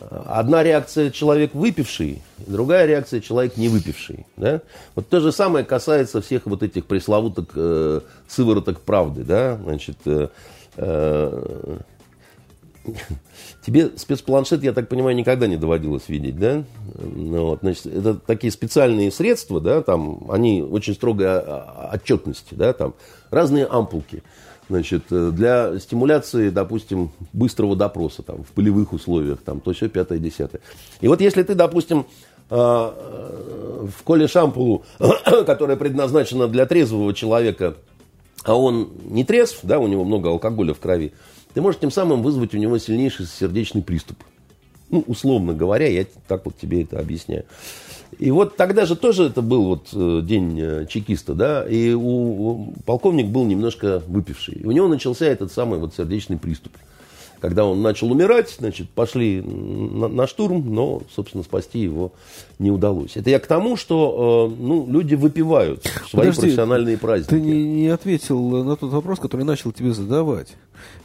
Одна 0.00 0.62
реакция 0.62 1.10
человек 1.10 1.54
выпивший, 1.54 2.22
другая 2.38 2.86
реакция 2.86 3.20
человек 3.20 3.56
не 3.56 3.68
выпивший. 3.68 4.26
Да? 4.36 4.60
Вот 4.94 5.08
то 5.08 5.20
же 5.20 5.32
самое 5.32 5.64
касается 5.64 6.20
всех 6.20 6.46
вот 6.46 6.62
этих 6.62 6.86
пресловутых 6.86 7.46
э, 7.54 8.00
сывороток 8.28 8.80
правды. 8.80 9.22
Да? 9.22 9.56
Значит, 9.62 9.96
э, 10.04 10.28
э, 10.76 11.78
тебе 13.64 13.90
спецпланшет, 13.96 14.62
я 14.62 14.72
так 14.72 14.88
понимаю, 14.88 15.16
никогда 15.16 15.46
не 15.46 15.56
доводилось 15.56 16.08
видеть, 16.08 16.38
да? 16.38 16.64
Ну, 16.98 17.46
вот, 17.46 17.60
значит, 17.62 17.86
это 17.86 18.14
такие 18.14 18.52
специальные 18.52 19.10
средства, 19.10 19.60
да, 19.60 19.82
там, 19.82 20.30
они 20.30 20.62
очень 20.62 20.94
строгой 20.94 21.38
отчетности, 21.92 22.54
да, 22.54 22.72
там, 22.72 22.94
разные 23.30 23.66
ампулки 23.66 24.22
значит, 24.68 25.04
э, 25.10 25.30
для 25.30 25.78
стимуляции, 25.78 26.50
допустим, 26.50 27.10
быстрого 27.32 27.76
допроса 27.76 28.22
там, 28.22 28.44
в 28.44 28.52
полевых 28.52 28.92
условиях, 28.92 29.40
там, 29.44 29.60
то 29.60 29.72
все 29.72 29.88
пятое, 29.88 30.18
десятое. 30.18 30.60
И 31.00 31.08
вот 31.08 31.20
если 31.20 31.42
ты, 31.42 31.54
допустим, 31.54 32.06
э, 32.50 32.54
э, 32.56 33.86
в 33.96 34.02
коле 34.02 34.28
шампулу, 34.28 34.84
которая 35.46 35.76
предназначена 35.76 36.48
для 36.48 36.66
трезвого 36.66 37.14
человека, 37.14 37.76
а 38.44 38.54
он 38.54 38.90
не 39.04 39.24
трезв, 39.24 39.60
да, 39.62 39.78
у 39.78 39.86
него 39.86 40.04
много 40.04 40.28
алкоголя 40.28 40.74
в 40.74 40.80
крови, 40.80 41.12
ты 41.54 41.62
можешь 41.62 41.80
тем 41.80 41.90
самым 41.90 42.22
вызвать 42.22 42.54
у 42.54 42.58
него 42.58 42.78
сильнейший 42.78 43.26
сердечный 43.26 43.82
приступ. 43.82 44.18
Ну, 44.90 45.02
условно 45.06 45.54
говоря, 45.54 45.88
я 45.88 46.04
так 46.28 46.44
вот 46.44 46.58
тебе 46.58 46.82
это 46.82 46.98
объясняю. 46.98 47.44
И 48.18 48.30
вот 48.30 48.56
тогда 48.56 48.86
же 48.86 48.96
тоже 48.96 49.24
это 49.24 49.40
был 49.42 49.64
вот 49.64 49.88
э, 49.92 50.20
день 50.22 50.58
э, 50.60 50.86
чекиста, 50.88 51.34
да, 51.34 51.66
и 51.66 51.92
у, 51.92 52.00
у, 52.00 52.74
полковник 52.84 53.26
был 53.26 53.44
немножко 53.44 54.02
выпивший. 54.06 54.54
И 54.54 54.66
у 54.66 54.70
него 54.70 54.86
начался 54.88 55.26
этот 55.26 55.50
самый 55.50 55.78
вот 55.78 55.94
сердечный 55.94 56.36
приступ. 56.36 56.72
Когда 57.44 57.66
он 57.66 57.82
начал 57.82 58.10
умирать, 58.10 58.56
значит, 58.58 58.88
пошли 58.88 59.42
на, 59.42 60.08
на 60.08 60.26
штурм, 60.26 60.74
но, 60.74 61.02
собственно, 61.14 61.44
спасти 61.44 61.78
его 61.78 62.12
не 62.58 62.70
удалось. 62.70 63.18
Это 63.18 63.28
я 63.28 63.38
к 63.38 63.46
тому, 63.46 63.76
что 63.76 64.50
э, 64.50 64.62
ну, 64.62 64.86
люди 64.88 65.14
выпивают 65.14 65.84
свои 66.08 66.22
Подожди, 66.22 66.40
профессиональные 66.40 66.96
праздники. 66.96 67.28
Ты 67.28 67.40
не, 67.42 67.82
не 67.82 67.88
ответил 67.88 68.40
на 68.64 68.76
тот 68.76 68.90
вопрос, 68.92 69.18
который 69.18 69.44
начал 69.44 69.72
тебе 69.72 69.92
задавать. 69.92 70.54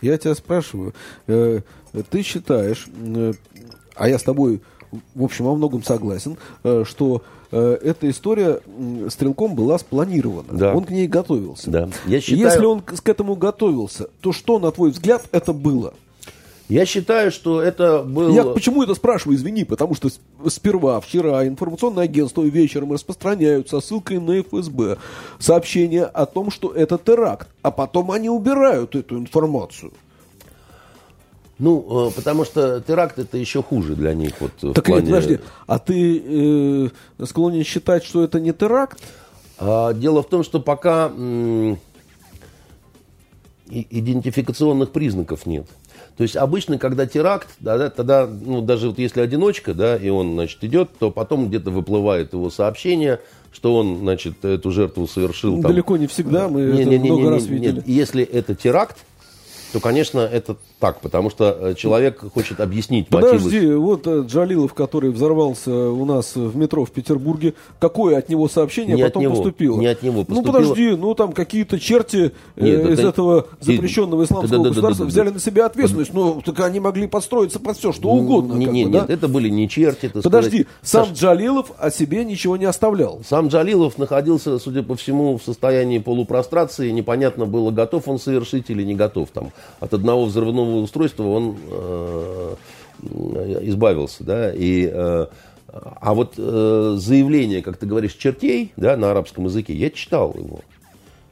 Я 0.02 0.18
тебя 0.18 0.34
спрашиваю, 0.34 0.94
э, 1.28 1.60
ты 2.10 2.22
считаешь, 2.24 2.88
э, 2.88 3.34
а 3.96 4.08
я 4.08 4.18
с 4.18 4.24
тобой 4.24 4.62
в 5.16 5.24
общем, 5.26 5.44
во 5.44 5.56
многом 5.56 5.84
согласен, 5.84 6.38
э, 6.64 6.86
что 6.88 7.22
э, 7.52 7.78
эта 7.84 8.10
история 8.10 8.62
стрелком 9.10 9.56
была 9.56 9.78
спланирована. 9.78 10.58
Да. 10.58 10.74
Он 10.74 10.86
к 10.86 10.90
ней 10.90 11.08
готовился. 11.08 11.70
Да. 11.70 11.90
Я 12.08 12.22
считаю... 12.22 12.46
Если 12.46 12.66
он 12.66 12.80
к 12.80 13.10
этому 13.10 13.36
готовился, 13.36 14.08
то 14.22 14.32
что, 14.32 14.58
на 14.58 14.72
твой 14.72 14.92
взгляд, 14.92 15.26
это 15.34 15.52
было? 15.52 15.94
Я 16.70 16.86
считаю, 16.86 17.32
что 17.32 17.64
это 17.64 18.04
было... 18.04 18.32
Я 18.32 18.44
почему 18.44 18.84
это 18.84 18.94
спрашиваю, 18.94 19.36
извини, 19.36 19.64
потому 19.64 19.96
что 19.96 20.10
сперва, 20.48 21.02
вчера, 21.02 21.48
информационное 21.48 22.04
агентство 22.04 22.44
вечером 22.44 22.94
распространяют 22.94 23.70
со 23.70 23.82
ссылкой 23.82 24.20
на 24.20 24.40
ФСБ 24.44 24.98
сообщение 25.40 26.06
о 26.06 26.28
том, 26.28 26.52
что 26.52 26.72
это 26.72 27.00
теракт, 27.00 27.50
а 27.64 27.72
потом 27.72 28.12
они 28.12 28.30
убирают 28.30 28.96
эту 28.96 29.18
информацию. 29.18 29.94
Ну, 31.58 32.08
э, 32.10 32.12
потому 32.12 32.46
что 32.46 32.80
теракт 32.82 33.18
это 33.18 33.38
еще 33.38 33.64
хуже 33.64 33.96
для 33.96 34.14
них. 34.14 34.34
Вот, 34.40 34.74
так 34.76 34.86
плане... 34.86 35.02
нет, 35.02 35.10
подожди, 35.10 35.40
а 35.66 35.80
ты 35.80 36.24
э, 37.20 37.26
склонен 37.26 37.64
считать, 37.64 38.06
что 38.06 38.24
это 38.24 38.40
не 38.40 38.54
теракт? 38.54 39.02
А, 39.58 39.92
дело 39.94 40.22
в 40.22 40.30
том, 40.30 40.44
что 40.44 40.60
пока 40.60 41.08
м- 41.08 41.80
идентификационных 43.68 44.92
признаков 44.92 45.46
нет. 45.48 45.66
То 46.20 46.24
есть 46.24 46.36
обычно, 46.36 46.78
когда 46.78 47.06
теракт, 47.06 47.48
да, 47.62 47.90
тогда, 47.90 48.28
ну, 48.28 48.60
даже 48.60 48.90
вот 48.90 49.00
если 49.00 49.22
одиночка, 49.22 49.74
да, 49.74 49.96
и 49.96 50.10
он, 50.10 50.34
значит, 50.34 50.62
идет, 50.66 50.90
то 51.00 51.12
потом 51.12 51.48
где-то 51.48 51.72
выплывает 51.72 52.34
его 52.34 52.50
сообщение, 52.50 53.22
что 53.54 53.74
он, 53.74 54.00
значит, 54.00 54.44
эту 54.44 54.70
жертву 54.70 55.08
совершил. 55.08 55.62
Там... 55.62 55.72
Далеко 55.72 55.96
не 55.96 56.08
всегда, 56.08 56.50
мы 56.50 56.64
не, 56.64 56.82
это 56.82 56.90
не, 56.90 57.00
не, 57.00 57.10
много 57.10 57.22
не, 57.22 57.30
раз 57.30 57.46
видели. 57.46 57.76
Нет, 57.76 57.88
если 57.88 58.26
это 58.26 58.54
теракт, 58.54 58.98
то, 59.72 59.80
конечно, 59.80 60.20
это 60.20 60.58
так, 60.80 61.00
потому 61.02 61.30
что 61.30 61.58
э, 61.60 61.74
человек 61.76 62.24
хочет 62.34 62.60
объяснить 62.60 63.08
Подожди, 63.08 63.46
мотивы. 63.46 63.78
вот 63.78 64.08
э, 64.08 64.24
Джалилов, 64.26 64.74
который 64.74 65.12
взорвался 65.12 65.72
у 65.72 66.06
нас 66.06 66.36
в 66.36 66.56
метро 66.56 66.86
в 66.86 66.92
Петербурге, 66.92 67.54
какое 67.80 68.18
от 68.18 68.30
него 68.30 68.48
сообщение 68.48 68.96
не 68.96 69.04
потом 69.04 69.24
него, 69.24 69.36
поступило? 69.36 69.78
Не 69.78 69.88
от 69.88 70.02
него 70.02 70.24
поступило. 70.24 70.42
Ну, 70.42 70.52
подожди, 70.52 70.90
ну 70.96 71.14
там 71.14 71.34
какие-то 71.34 71.80
черти 71.80 72.32
э, 72.56 72.66
Нет, 72.66 72.86
э, 72.86 72.94
из 72.94 73.00
это... 73.00 73.08
этого 73.10 73.48
запрещенного 73.60 74.24
исламского 74.24 74.64
да, 74.64 74.70
государства 74.70 75.06
да, 75.06 75.10
да, 75.10 75.14
взяли 75.14 75.30
на 75.30 75.40
себя 75.40 75.66
ответственность, 75.68 76.14
но 76.14 76.42
так 76.44 76.60
они 76.62 76.80
могли 76.80 77.08
подстроиться 77.08 77.60
под 77.60 77.78
все, 77.78 77.92
что 77.92 78.10
угодно. 78.10 78.54
Не, 78.54 78.66
не, 78.66 78.86
бы, 78.86 78.92
нет, 78.92 79.10
это 79.10 79.28
были 79.28 79.50
не 79.50 79.70
черти. 79.70 80.10
Подожди, 80.10 80.62
сказать. 80.62 80.68
сам 80.82 81.06
Саш... 81.08 81.18
Джалилов 81.18 81.72
о 81.78 81.92
себе 81.92 82.26
ничего 82.26 82.58
не 82.58 82.66
оставлял. 82.66 83.22
Сам 83.28 83.50
Джалилов 83.50 83.98
находился, 83.98 84.58
судя 84.58 84.82
по 84.82 84.96
всему, 84.96 85.38
в 85.38 85.44
состоянии 85.44 86.00
полупрострации, 86.00 86.90
непонятно 86.90 87.46
было, 87.46 87.72
готов 87.72 88.08
он 88.08 88.20
совершить 88.20 88.70
или 88.70 88.84
не 88.84 88.96
готов. 88.96 89.30
Там, 89.30 89.52
от 89.80 89.94
одного 89.94 90.26
взрывного 90.26 90.78
устройства 90.78 91.24
он 91.24 91.58
Э, 93.02 93.60
избавился, 93.62 94.24
да, 94.24 94.52
и 94.54 94.90
э, 94.92 95.26
а 95.68 96.14
вот 96.14 96.34
э, 96.38 96.96
заявление, 96.98 97.62
как 97.62 97.78
ты 97.78 97.86
говоришь, 97.86 98.14
чертей, 98.14 98.74
да, 98.76 98.98
на 98.98 99.12
арабском 99.12 99.46
языке, 99.46 99.74
я 99.74 99.90
читал 99.90 100.34
его. 100.38 100.60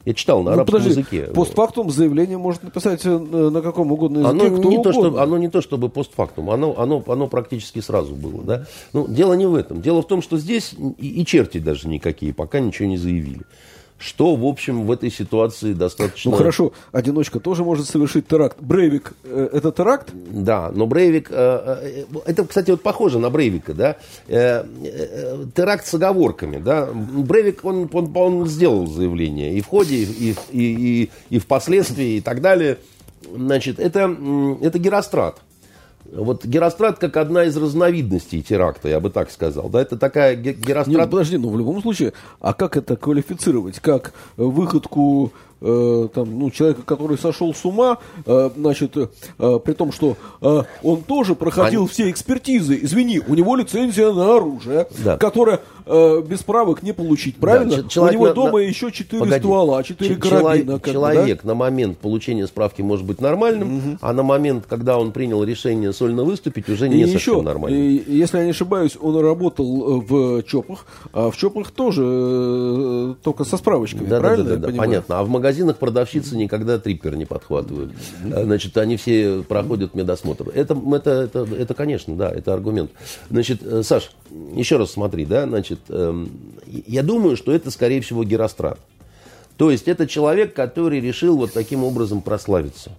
Я 0.04 0.14
читал 0.14 0.42
на 0.42 0.52
ну, 0.52 0.56
арабском 0.56 0.80
подожди, 0.80 1.00
языке. 1.00 1.22
Постфактум 1.34 1.90
заявление 1.90 2.38
может 2.38 2.62
написать 2.62 3.04
на 3.04 3.60
каком 3.60 3.92
угодно 3.92 4.20
языке, 4.20 4.46
оно 4.46 4.56
кто 4.56 4.68
не 4.70 4.78
угодно. 4.78 4.82
То, 4.84 4.92
что, 4.92 5.22
оно 5.22 5.38
не 5.38 5.48
то, 5.50 5.60
чтобы 5.60 5.90
постфактум, 5.90 6.48
оно, 6.50 6.74
оно, 6.78 7.04
оно 7.06 7.26
практически 7.26 7.80
сразу 7.80 8.14
было. 8.14 8.42
Да? 8.42 8.66
Ну, 8.94 9.06
дело 9.06 9.34
не 9.34 9.44
в 9.44 9.54
этом. 9.54 9.82
Дело 9.82 10.00
в 10.00 10.06
том, 10.06 10.22
что 10.22 10.38
здесь 10.38 10.74
и, 10.96 11.20
и 11.20 11.26
черти 11.26 11.58
даже 11.58 11.88
никакие 11.88 12.32
пока 12.32 12.60
ничего 12.60 12.88
не 12.88 12.96
заявили 12.96 13.42
что, 13.98 14.36
в 14.36 14.46
общем, 14.46 14.86
в 14.86 14.92
этой 14.92 15.10
ситуации 15.10 15.72
достаточно... 15.72 16.30
Ну 16.30 16.36
хорошо, 16.36 16.72
одиночка 16.92 17.40
тоже 17.40 17.64
может 17.64 17.86
совершить 17.88 18.28
теракт. 18.28 18.56
Брейвик 18.60 19.12
э, 19.24 19.48
это 19.52 19.72
теракт? 19.72 20.10
Да, 20.14 20.70
но 20.72 20.86
Брейвик... 20.86 21.28
Э, 21.30 22.04
э, 22.12 22.20
это, 22.24 22.46
кстати, 22.46 22.70
вот 22.70 22.82
похоже 22.82 23.18
на 23.18 23.28
Брейвика, 23.28 23.74
да? 23.74 23.96
Э, 24.28 24.64
теракт 25.54 25.86
с 25.86 25.94
оговорками, 25.94 26.58
да? 26.58 26.88
Брейвик, 26.92 27.64
он, 27.64 27.90
он, 27.92 28.16
он 28.16 28.46
сделал 28.46 28.86
заявление 28.86 29.54
и 29.54 29.60
в 29.60 29.66
ходе, 29.66 29.96
и, 29.96 30.30
и, 30.30 30.36
и, 30.52 31.10
и 31.30 31.38
впоследствии, 31.40 32.16
и 32.16 32.20
так 32.20 32.40
далее. 32.40 32.78
Значит, 33.34 33.80
это, 33.80 34.16
это 34.62 34.78
Герострат. 34.78 35.40
Вот 36.12 36.44
Герострат 36.44 36.98
как 36.98 37.16
одна 37.16 37.44
из 37.44 37.56
разновидностей 37.56 38.42
теракта, 38.42 38.88
я 38.88 39.00
бы 39.00 39.10
так 39.10 39.30
сказал. 39.30 39.68
Да, 39.68 39.82
это 39.82 39.98
такая 39.98 40.34
Герострат... 40.36 40.86
Нет, 40.86 41.10
подожди, 41.10 41.36
ну 41.36 41.50
в 41.50 41.58
любом 41.58 41.82
случае, 41.82 42.12
а 42.40 42.54
как 42.54 42.76
это 42.76 42.96
квалифицировать? 42.96 43.78
Как 43.80 44.14
выходку 44.36 45.32
э, 45.60 46.08
там, 46.14 46.38
ну, 46.38 46.50
человека, 46.50 46.82
который 46.82 47.18
сошел 47.18 47.54
с 47.54 47.64
ума, 47.64 47.98
э, 48.24 48.50
значит, 48.56 48.96
э, 48.96 49.58
при 49.64 49.72
том, 49.72 49.92
что 49.92 50.16
э, 50.40 50.62
он 50.82 51.02
тоже 51.02 51.34
проходил 51.34 51.82
Они... 51.82 51.88
все 51.88 52.10
экспертизы. 52.10 52.78
Извини, 52.80 53.20
у 53.26 53.34
него 53.34 53.56
лицензия 53.56 54.12
на 54.12 54.36
оружие, 54.36 54.86
да. 55.04 55.18
которая 55.18 55.60
э, 55.88 56.22
без 56.22 56.42
правок 56.42 56.82
не 56.82 56.92
получить, 56.92 57.36
правильно? 57.36 57.82
Да, 57.82 57.88
человек 57.88 58.20
у 58.20 58.24
него 58.24 58.28
на, 58.28 58.34
дома 58.34 58.58
на... 58.58 58.62
еще 58.62 58.92
четыре 58.92 59.20
Погоди. 59.20 59.40
ствола, 59.40 59.82
четыре 59.82 60.16
карабина. 60.16 60.80
Человек 60.80 61.40
да? 61.42 61.48
на 61.48 61.54
момент 61.54 61.98
получения 61.98 62.46
справки 62.46 62.82
может 62.82 63.06
быть 63.06 63.20
нормальным, 63.20 63.78
угу. 63.78 63.98
а 64.00 64.12
на 64.12 64.22
момент, 64.22 64.64
когда 64.68 64.98
он 64.98 65.12
принял 65.12 65.42
решение 65.44 65.92
сольно 65.92 66.24
выступить, 66.24 66.68
уже 66.68 66.88
не 66.88 67.02
и 67.02 67.06
совсем 67.06 67.34
еще, 67.34 67.42
нормальным. 67.42 67.80
И, 67.80 68.02
если 68.12 68.38
я 68.38 68.44
не 68.44 68.50
ошибаюсь, 68.50 68.96
он 69.00 69.18
работал 69.20 70.00
э, 70.00 70.04
в 70.06 70.42
ЧОПах, 70.42 70.86
а 71.12 71.30
в 71.30 71.36
ЧОПах 71.36 71.70
тоже 71.70 72.02
э, 72.04 73.14
только 73.22 73.44
со 73.44 73.56
справочками, 73.56 74.06
да, 74.06 74.20
правильно? 74.20 74.44
Да, 74.44 74.56
да, 74.56 74.68
да, 74.68 74.76
понятно. 74.76 75.18
А 75.18 75.24
в 75.24 75.28
магазинах 75.28 75.76
продавщицы 75.76 76.36
никогда 76.36 76.78
триппер 76.78 77.16
не 77.16 77.24
подхватывают. 77.24 77.92
А, 78.32 78.44
значит, 78.44 78.76
они 78.76 78.96
все 78.96 79.42
проходят 79.42 79.94
медосмотр. 79.94 80.48
Это, 80.54 80.76
это, 80.94 81.10
это, 81.10 81.48
это, 81.54 81.74
конечно, 81.74 82.16
да, 82.16 82.30
это 82.30 82.54
аргумент. 82.54 82.90
Значит, 83.30 83.60
э, 83.62 83.82
Саш, 83.82 84.10
еще 84.54 84.76
раз 84.76 84.92
смотри, 84.92 85.24
да, 85.24 85.46
значит, 85.46 85.77
эм, 85.88 86.30
я 86.66 87.02
думаю, 87.02 87.36
что 87.36 87.52
это, 87.52 87.70
скорее 87.70 88.00
всего, 88.00 88.24
Герострат. 88.24 88.78
То 89.56 89.70
есть 89.70 89.88
это 89.88 90.06
человек, 90.06 90.54
который 90.54 91.00
решил 91.00 91.36
вот 91.36 91.52
таким 91.52 91.82
образом 91.82 92.20
прославиться. 92.20 92.92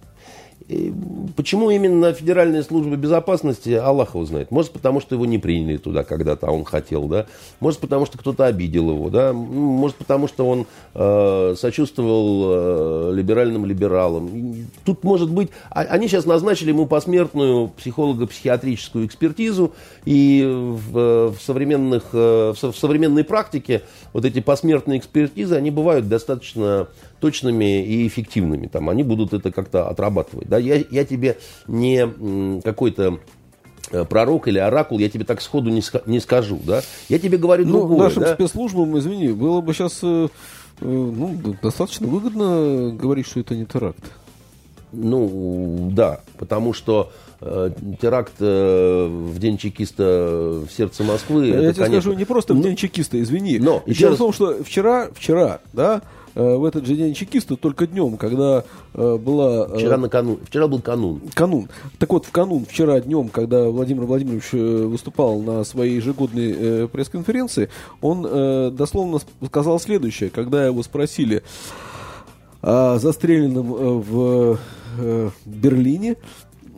Почему 1.36 1.70
именно 1.70 2.12
Федеральная 2.12 2.62
служба 2.62 2.96
безопасности, 2.96 3.70
Аллах 3.70 4.14
его 4.14 4.24
знает. 4.24 4.50
Может, 4.50 4.72
потому 4.72 5.00
что 5.00 5.14
его 5.14 5.26
не 5.26 5.38
приняли 5.38 5.76
туда 5.76 6.04
когда-то, 6.04 6.48
а 6.48 6.50
он 6.50 6.64
хотел, 6.64 7.04
да. 7.04 7.26
Может, 7.60 7.80
потому 7.80 8.06
что 8.06 8.18
кто-то 8.18 8.46
обидел 8.46 8.90
его, 8.90 9.10
да. 9.10 9.32
Может, 9.32 9.96
потому 9.96 10.28
что 10.28 10.46
он 10.46 10.66
э, 10.94 11.54
сочувствовал 11.58 13.10
э, 13.10 13.12
либеральным 13.14 13.64
либералам. 13.66 14.68
Тут 14.84 15.02
может 15.02 15.30
быть... 15.30 15.50
А, 15.70 15.80
они 15.82 16.08
сейчас 16.08 16.26
назначили 16.26 16.68
ему 16.68 16.86
посмертную 16.86 17.68
психолого-психиатрическую 17.68 19.06
экспертизу, 19.06 19.72
и 20.04 20.44
в, 20.46 21.30
в, 21.30 21.36
современных, 21.40 22.04
э, 22.12 22.52
в 22.54 22.72
современной 22.76 23.24
практике 23.24 23.82
вот 24.12 24.24
эти 24.24 24.40
посмертные 24.40 24.98
экспертизы, 24.98 25.54
они 25.54 25.70
бывают 25.70 26.08
достаточно 26.08 26.88
точными 27.20 27.84
и 27.84 28.06
эффективными. 28.06 28.66
Там, 28.66 28.88
они 28.88 29.02
будут 29.02 29.32
это 29.32 29.52
как-то 29.52 29.88
отрабатывать. 29.88 30.48
Да? 30.48 30.58
Я, 30.60 30.84
я 30.90 31.04
тебе 31.04 31.38
не 31.66 32.60
какой-то 32.62 33.20
э, 33.90 34.04
пророк 34.04 34.48
или 34.48 34.58
оракул, 34.58 34.98
я 34.98 35.08
тебе 35.08 35.24
так 35.24 35.40
сходу 35.40 35.70
не, 35.70 35.82
не 36.06 36.20
скажу. 36.20 36.60
Да? 36.64 36.82
Я 37.08 37.18
тебе 37.18 37.38
говорю 37.38 37.66
ну, 37.66 37.72
другое. 37.72 38.08
Нашим 38.08 38.22
да? 38.22 38.34
спецслужбам, 38.34 38.98
извини, 38.98 39.28
было 39.28 39.60
бы 39.60 39.72
сейчас 39.74 40.00
э, 40.02 40.28
э, 40.80 40.84
ну, 40.84 41.36
достаточно 41.62 42.06
выгодно 42.06 42.90
говорить, 42.94 43.26
что 43.26 43.40
это 43.40 43.54
не 43.54 43.66
теракт. 43.66 44.04
Ну, 44.92 45.90
да, 45.92 46.20
потому 46.36 46.72
что 46.72 47.12
э, 47.40 47.70
теракт 48.02 48.32
э, 48.40 49.06
в 49.08 49.38
день 49.38 49.56
чекиста 49.56 50.64
в 50.66 50.68
сердце 50.76 51.04
Москвы... 51.04 51.46
Я 51.46 51.54
это, 51.54 51.74
тебе 51.74 51.84
конечно... 51.84 52.00
скажу, 52.00 52.18
не 52.18 52.24
просто 52.24 52.54
в 52.54 52.56
ну, 52.56 52.62
день 52.64 52.74
чекиста, 52.74 53.20
извини. 53.20 53.58
Но, 53.60 53.84
Дело 53.86 54.10
раз... 54.10 54.16
в 54.16 54.18
том, 54.18 54.32
что 54.32 54.64
вчера, 54.64 55.08
вчера, 55.14 55.60
да, 55.72 56.02
Э, 56.02 56.19
в 56.40 56.64
этот 56.64 56.86
же 56.86 56.94
день 56.94 57.14
чекисты, 57.14 57.56
только 57.56 57.86
днем, 57.86 58.16
когда 58.16 58.64
э, 58.94 59.16
была... 59.16 59.66
Э, 59.66 59.76
вчера, 59.76 59.96
накануне, 59.96 60.38
вчера 60.44 60.68
был 60.68 60.80
канун. 60.80 61.20
Канун. 61.34 61.68
Так 61.98 62.10
вот, 62.12 62.26
в 62.26 62.30
канун, 62.30 62.64
вчера 62.64 63.00
днем, 63.00 63.28
когда 63.28 63.68
Владимир 63.68 64.04
Владимирович 64.04 64.52
выступал 64.52 65.40
на 65.40 65.64
своей 65.64 65.96
ежегодной 65.96 66.88
пресс-конференции, 66.88 67.68
он 68.00 68.74
дословно 68.74 69.18
сказал 69.46 69.78
следующее, 69.80 70.30
когда 70.30 70.66
его 70.66 70.82
спросили 70.82 71.42
о 72.62 72.98
застреленном 72.98 74.00
в 74.02 74.58
Берлине, 75.44 76.16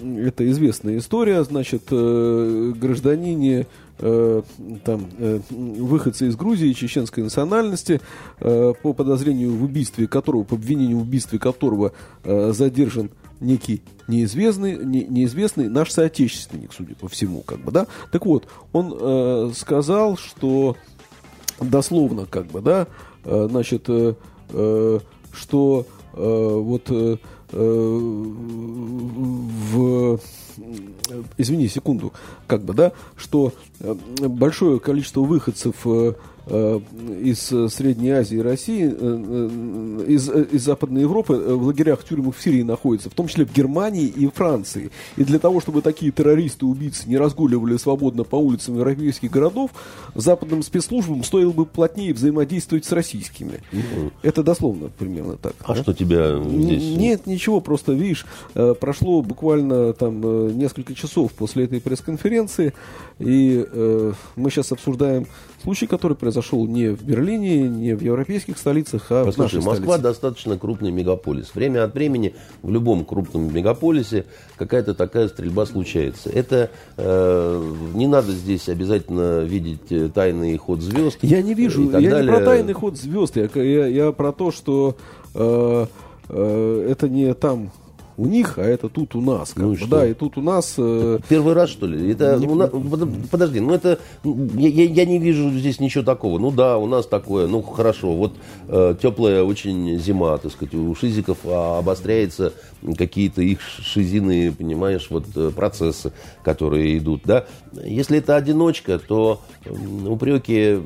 это 0.01 0.51
известная 0.51 0.99
история, 0.99 1.45
значит, 1.45 1.85
гражданине 1.89 3.67
э, 3.99 4.43
там, 4.85 5.07
э, 5.19 5.41
выходцы 5.51 6.29
из 6.29 6.37
Грузии 6.37 6.73
чеченской 6.73 7.23
национальности, 7.23 8.01
э, 8.41 8.73
по 8.83 8.93
подозрению 8.93 9.55
в 9.55 9.65
убийстве 9.65 10.07
которого, 10.07 10.45
по 10.45 10.55
обвинению 10.57 10.99
в 10.99 11.03
убийстве 11.03 11.39
которого 11.39 11.93
задержан 12.25 13.11
некий 13.41 13.83
неизвестный, 14.09 14.77
не, 14.85 15.05
неизвестный 15.05 15.69
наш 15.69 15.91
соотечественник, 15.91 16.73
судя 16.73 16.95
по 16.95 17.09
всему, 17.09 17.43
как 17.43 17.61
бы, 17.61 17.73
да. 17.73 17.87
Так 18.11 18.27
вот, 18.27 18.47
он 18.73 19.53
сказал, 19.55 20.17
что 20.17 20.77
дословно, 21.61 22.27
как 22.27 22.47
бы, 22.47 22.61
да, 22.61 22.87
значит, 23.25 23.89
что 25.33 25.87
вот 26.13 26.91
в 29.63 30.19
извини 31.39 31.69
секунду, 31.69 32.13
как 32.47 32.63
бы, 32.63 32.75
да, 32.75 32.93
что 33.17 33.53
э, 33.81 33.95
большое 34.29 34.81
количество 34.81 35.21
выходцев 35.21 35.75
э, 35.85 36.13
Э, 36.13 36.15
из 36.47 37.53
Средней 37.73 38.11
Азии 38.11 38.39
и 38.39 38.43
России, 38.43 38.85
э, 38.85 38.91
э, 38.91 40.05
из, 40.09 40.29
из 40.29 40.65
Западной 40.65 41.03
Европы 41.03 41.35
в 41.35 41.67
лагерях, 41.67 42.05
тюрьмах 42.05 42.37
в 42.37 42.43
Сирии 42.43 42.63
находятся, 42.63 43.11
в 43.11 43.15
том 43.15 43.29
числе 43.29 43.45
в 43.45 43.53
Германии 43.53 44.07
и 44.07 44.27
Франции. 44.29 44.91
И 45.17 45.25
для 45.25 45.39
того, 45.39 45.61
чтобы 45.61 45.83
такие 45.83 46.11
террористы, 46.11 46.67
убийцы 46.67 47.09
не 47.09 47.17
разгуливали 47.17 47.77
свободно 47.77 48.25
по 48.25 48.37
улицам 48.37 48.77
европейских 48.77 49.31
городов, 49.31 49.71
западным 50.15 50.63
спецслужбам 50.63 51.23
стоило 51.25 51.53
бы 51.53 51.65
плотнее 51.65 52.13
взаимодействовать 52.13 52.85
с 52.85 52.93
российскими. 52.93 53.61
Угу. 53.73 54.11
Это 54.23 54.43
дословно 54.43 54.91
примерно 54.99 55.37
так. 55.37 55.55
А 55.63 55.75
да? 55.75 55.83
что 55.83 55.95
тебя 55.95 56.43
здесь... 56.43 56.97
Нет, 56.97 57.27
ничего, 57.27 57.61
просто, 57.61 57.93
видишь, 57.93 58.27
прошло 58.81 59.23
буквально 59.23 59.93
там 59.93 60.57
несколько 60.59 60.95
часов 60.95 61.33
после 61.33 61.65
этой 61.65 61.81
пресс-конференции, 61.81 62.75
и 63.19 63.65
э, 63.71 64.13
мы 64.37 64.51
сейчас 64.51 64.73
обсуждаем 64.73 65.27
случай, 65.63 65.87
который 65.87 66.17
произошел 66.17 66.67
не 66.67 66.89
в 66.89 67.03
Берлине, 67.03 67.69
не 67.69 67.95
в 67.95 68.03
европейских 68.03 68.59
столицах, 68.59 69.07
а 69.11 69.25
Послушай, 69.25 69.35
в 69.35 69.39
нашей 69.39 69.67
Москва 69.67 69.95
столице. 69.95 70.03
достаточно 70.03 70.59
крупный 70.59 70.91
мегаполис. 70.91 71.55
Время 71.55 71.85
от 71.85 71.95
времени 71.95 72.35
в 72.63 72.71
любом 72.71 73.05
крупном 73.05 73.53
мегаполисе 73.55 74.27
какая-то 74.57 74.95
такая 74.95 75.29
стрельба 75.29 75.67
случается. 75.67 76.31
Это 76.31 76.71
э, 76.97 77.75
не 77.95 78.07
надо 78.07 78.33
здесь 78.33 78.69
обязательно 78.69 79.43
видеть 79.45 79.91
э, 79.91 80.09
тайный 80.13 80.57
ход 80.57 80.81
звезд. 80.81 81.19
Я 81.23 81.43
не 81.43 81.55
вижу, 81.55 81.85
я 81.85 81.91
далее. 82.11 82.23
не 82.23 82.29
про 82.29 82.45
тайный 82.45 82.73
ход 82.73 82.99
звезд, 82.99 83.37
я, 83.37 83.49
я, 83.55 83.87
я 83.87 84.13
про 84.13 84.33
то, 84.33 84.51
что 84.51 84.97
э, 85.35 85.87
э, 86.29 86.87
это 86.91 87.09
не 87.09 87.33
там 87.35 87.71
у 88.17 88.27
них, 88.27 88.59
а 88.59 88.63
это 88.63 88.89
тут 88.89 89.15
у 89.15 89.21
нас. 89.21 89.55
Ну, 89.57 89.73
и 89.73 89.87
да, 89.87 90.07
и 90.07 90.15
тут 90.15 90.37
у 90.37 90.43
нас... 90.43 90.75
Э... 90.77 91.19
Первый 91.29 91.55
раз, 91.55 91.71
что 91.71 91.87
ли? 91.87 92.13
Это, 92.13 92.37
не... 92.37 92.47
нас, 92.47 92.71
подожди, 93.31 93.61
ну 93.61 93.75
это... 93.75 93.99
Я, 94.25 94.85
я 94.85 95.05
не 95.05 95.19
вижу 95.19 95.51
здесь 95.51 95.81
ничего 95.81 96.05
такого. 96.05 96.39
Ну 96.39 96.51
да, 96.51 96.79
у 96.79 96.87
нас 96.87 97.07
такое, 97.07 97.47
ну 97.47 97.63
хорошо. 97.63 98.13
Вот 98.13 98.35
э, 98.69 98.95
теплая 99.01 99.43
очень 99.43 99.99
зима, 99.99 100.37
так 100.39 100.53
сказать, 100.53 100.75
у 100.75 100.95
шизиков 100.95 101.39
обостряется 101.47 102.53
какие-то 102.97 103.43
их 103.43 103.61
шизины, 103.61 104.53
понимаешь, 104.53 105.07
вот 105.11 105.25
э, 105.35 105.51
процессы, 105.55 106.13
которые 106.45 106.99
идут, 106.99 107.23
да. 107.25 107.47
Если 107.85 108.19
это 108.19 108.37
одиночка, 108.37 108.99
то 108.99 109.41
упреки, 110.07 110.79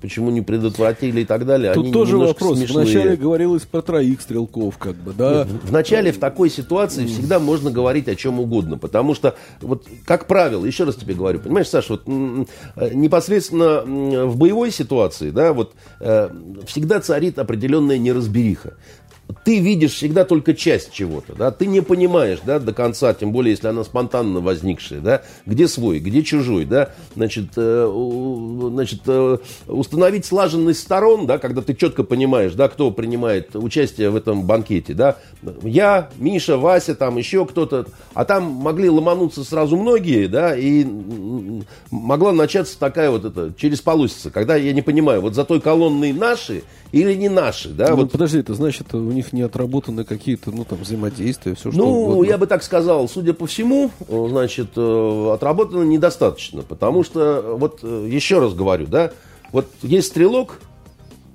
почему 0.00 0.30
не 0.30 0.42
предотвратили 0.42 1.20
и 1.20 1.24
так 1.24 1.46
далее, 1.46 1.72
Тут 1.72 1.84
они 1.84 1.92
тоже 1.92 2.18
вопрос. 2.18 2.58
Смешные. 2.58 2.84
Вначале 2.84 3.16
говорилось 3.16 3.62
про 3.62 3.82
троих 3.82 4.20
стрелков, 4.20 4.78
как 4.78 4.96
бы, 4.96 5.12
да. 5.12 5.44
Нет, 5.44 5.48
вначале 5.64 6.12
в 6.12 6.18
такой 6.18 6.50
ситуации 6.50 6.63
всегда 7.06 7.38
можно 7.38 7.70
говорить 7.70 8.08
о 8.08 8.16
чем 8.16 8.40
угодно, 8.40 8.78
потому 8.78 9.14
что, 9.14 9.36
вот, 9.60 9.86
как 10.04 10.26
правило, 10.26 10.64
еще 10.64 10.84
раз 10.84 10.96
тебе 10.96 11.14
говорю, 11.14 11.40
понимаешь, 11.40 11.68
Саша, 11.68 11.94
вот 11.94 12.02
э, 12.06 12.90
непосредственно 12.92 13.82
в 14.26 14.36
боевой 14.36 14.70
ситуации, 14.70 15.30
да, 15.30 15.52
вот 15.52 15.74
э, 16.00 16.30
всегда 16.66 17.00
царит 17.00 17.38
определенная 17.38 17.98
неразбериха 17.98 18.74
ты 19.44 19.58
видишь 19.58 19.92
всегда 19.92 20.24
только 20.24 20.54
часть 20.54 20.92
чего-то, 20.92 21.34
да, 21.34 21.50
ты 21.50 21.66
не 21.66 21.82
понимаешь, 21.82 22.38
да, 22.44 22.58
до 22.58 22.72
конца, 22.72 23.12
тем 23.12 23.30
более, 23.30 23.52
если 23.52 23.68
она 23.68 23.84
спонтанно 23.84 24.40
возникшая, 24.40 25.00
да, 25.00 25.22
где 25.44 25.68
свой, 25.68 25.98
где 25.98 26.22
чужой, 26.22 26.64
да, 26.64 26.90
значит, 27.14 27.50
э, 27.56 28.68
значит, 28.70 29.00
э, 29.06 29.38
установить 29.66 30.24
слаженность 30.24 30.80
сторон, 30.80 31.26
да, 31.26 31.38
когда 31.38 31.60
ты 31.60 31.74
четко 31.74 32.04
понимаешь, 32.04 32.54
да, 32.54 32.68
кто 32.68 32.90
принимает 32.90 33.54
участие 33.54 34.08
в 34.10 34.16
этом 34.16 34.44
банкете, 34.44 34.94
да, 34.94 35.18
я, 35.62 36.08
Миша, 36.16 36.56
Вася, 36.56 36.94
там 36.94 37.18
еще 37.18 37.44
кто-то, 37.44 37.86
а 38.14 38.24
там 38.24 38.44
могли 38.44 38.88
ломануться 38.88 39.44
сразу 39.44 39.76
многие, 39.76 40.26
да, 40.26 40.56
и 40.56 40.86
могла 41.90 42.32
начаться 42.32 42.78
такая 42.78 43.10
вот 43.10 43.26
это, 43.26 43.52
через 43.58 43.82
полосица, 43.82 44.30
когда 44.30 44.56
я 44.56 44.72
не 44.72 44.82
понимаю, 44.82 45.20
вот 45.20 45.34
за 45.34 45.44
той 45.44 45.60
колонной 45.60 46.12
наши 46.12 46.62
или 46.92 47.12
не 47.14 47.28
наши, 47.28 47.68
да, 47.68 47.90
ну, 47.90 47.96
вот. 47.96 48.12
Подожди, 48.12 48.38
это 48.38 48.54
значит, 48.54 48.94
у 48.94 49.00
них 49.00 49.33
не 49.34 49.42
отработаны 49.42 50.04
какие-то, 50.04 50.50
ну, 50.50 50.64
там, 50.64 50.78
взаимодействия, 50.78 51.54
все 51.54 51.70
что 51.70 51.78
Ну, 51.78 52.04
угодно. 52.04 52.30
я 52.30 52.38
бы 52.38 52.46
так 52.46 52.62
сказал, 52.62 53.08
судя 53.08 53.34
по 53.34 53.46
всему, 53.46 53.90
значит, 54.08 54.70
э, 54.76 55.30
отработано 55.34 55.82
недостаточно, 55.82 56.62
потому 56.62 57.04
что, 57.04 57.56
вот, 57.58 57.80
э, 57.82 58.08
еще 58.10 58.38
раз 58.38 58.54
говорю, 58.54 58.86
да, 58.86 59.12
вот 59.52 59.66
есть 59.82 60.08
стрелок, 60.08 60.60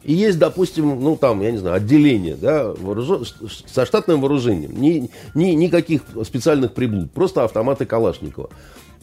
и 0.04 0.14
есть, 0.14 0.39
допустим, 0.39 1.02
ну 1.02 1.18
там, 1.18 1.41
я 1.41 1.52
не 1.52 1.58
знаю, 1.58 1.76
отделение, 1.76 2.36
да, 2.36 2.72
вооружен, 2.72 3.26
со 3.68 3.86
штатным 3.86 4.22
вооружением, 4.22 4.82
ни, 4.82 5.12
ни, 5.36 5.52
никаких 5.52 6.02
специальных 6.24 6.74
приблуд, 6.74 7.12
просто 7.12 7.43
автоматы 7.43 7.86
Калашникова. 7.86 8.50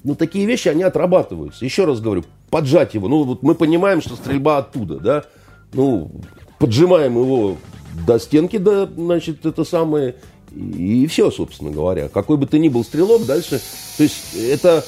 Ну, 0.05 0.14
такие 0.14 0.47
вещи, 0.47 0.68
они 0.68 0.84
отрабатываются. 0.84 1.64
Еще 1.64 1.84
раз 1.84 2.01
говорю, 2.01 2.24
поджать 2.49 2.94
его. 2.94 3.09
Ну, 3.09 3.24
вот 3.24 3.42
мы 3.42 3.55
понимаем, 3.57 4.01
что 4.01 4.14
стрельба 4.14 4.59
оттуда, 4.59 4.99
да. 5.01 5.24
Ну, 5.72 6.12
поджимаем 6.61 7.18
его 7.18 7.57
до 8.05 8.18
стенки, 8.18 8.59
да, 8.59 8.86
значит, 8.86 9.47
это 9.47 9.64
самое, 9.64 10.16
и 10.55 11.07
все, 11.07 11.30
собственно 11.30 11.70
говоря. 11.70 12.09
Какой 12.09 12.36
бы 12.36 12.47
ты 12.47 12.59
ни 12.59 12.68
был 12.68 12.84
стрелок, 12.84 13.26
дальше, 13.26 13.61
то 13.97 14.03
есть 14.03 14.34
это, 14.34 14.84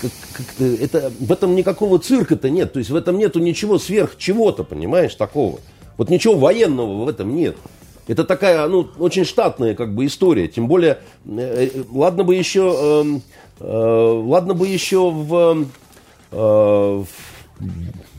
как, 0.00 0.10
как 0.32 0.46
это 0.60 1.12
в 1.18 1.32
этом 1.32 1.54
никакого 1.54 1.98
цирка-то 1.98 2.50
нет, 2.50 2.72
то 2.72 2.78
есть 2.78 2.90
в 2.90 2.96
этом 2.96 3.18
нету 3.18 3.40
ничего 3.40 3.78
сверх 3.78 4.16
чего-то, 4.16 4.64
понимаешь, 4.64 5.14
такого. 5.14 5.60
Вот 5.96 6.08
ничего 6.08 6.36
военного 6.36 7.04
в 7.04 7.08
этом 7.08 7.34
нет. 7.34 7.56
Это 8.08 8.24
такая, 8.24 8.66
ну, 8.66 8.88
очень 8.98 9.24
штатная 9.24 9.74
как 9.74 9.94
бы 9.94 10.06
история. 10.06 10.48
Тем 10.48 10.66
более, 10.66 10.98
э, 11.26 11.68
ладно 11.92 12.24
бы 12.24 12.34
еще, 12.34 12.74
э, 12.74 13.20
э, 13.60 14.22
ладно 14.24 14.54
бы 14.54 14.66
еще 14.66 15.12
э, 16.32 16.34
в, 16.34 17.06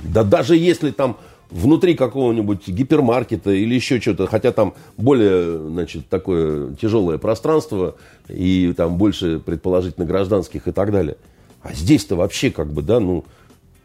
да 0.03 0.23
даже 0.23 0.55
если 0.55 0.91
там 0.91 1.17
внутри 1.51 1.95
какого-нибудь 1.95 2.67
гипермаркета 2.67 3.51
или 3.51 3.75
еще 3.75 3.99
что-то, 3.99 4.25
хотя 4.25 4.51
там 4.51 4.73
более, 4.97 5.59
значит, 5.59 6.07
такое 6.07 6.73
тяжелое 6.75 7.17
пространство 7.17 7.95
и 8.29 8.73
там 8.75 8.97
больше, 8.97 9.39
предположительно, 9.39 10.05
гражданских 10.05 10.67
и 10.67 10.71
так 10.71 10.91
далее. 10.91 11.17
А 11.61 11.73
здесь-то 11.73 12.15
вообще 12.15 12.49
как 12.49 12.71
бы, 12.71 12.81
да, 12.81 12.99
ну, 12.99 13.25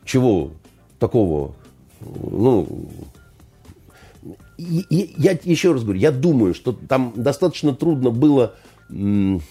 чего 0.05 0.53
такого, 0.99 1.55
ну, 2.01 2.89
и, 4.57 4.85
и, 4.89 5.14
я 5.19 5.37
еще 5.45 5.73
раз 5.73 5.83
говорю, 5.83 5.99
я 5.99 6.12
думаю, 6.12 6.55
что 6.55 6.73
там 6.73 7.12
достаточно 7.17 7.75
трудно 7.75 8.11
было 8.11 8.55
м, 8.89 9.43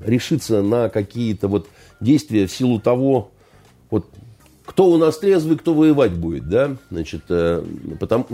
решиться 0.00 0.62
на 0.62 0.88
какие-то 0.88 1.48
вот 1.48 1.68
действия 2.00 2.46
в 2.46 2.52
силу 2.52 2.80
того, 2.80 3.30
вот 3.90 4.06
кто 4.66 4.88
у 4.88 4.98
нас 4.98 5.16
трезвый, 5.18 5.56
кто 5.56 5.72
воевать 5.72 6.12
будет, 6.12 6.48
да, 6.48 6.76
значит, 6.90 7.22
э, 7.28 7.62
потому, 7.98 8.26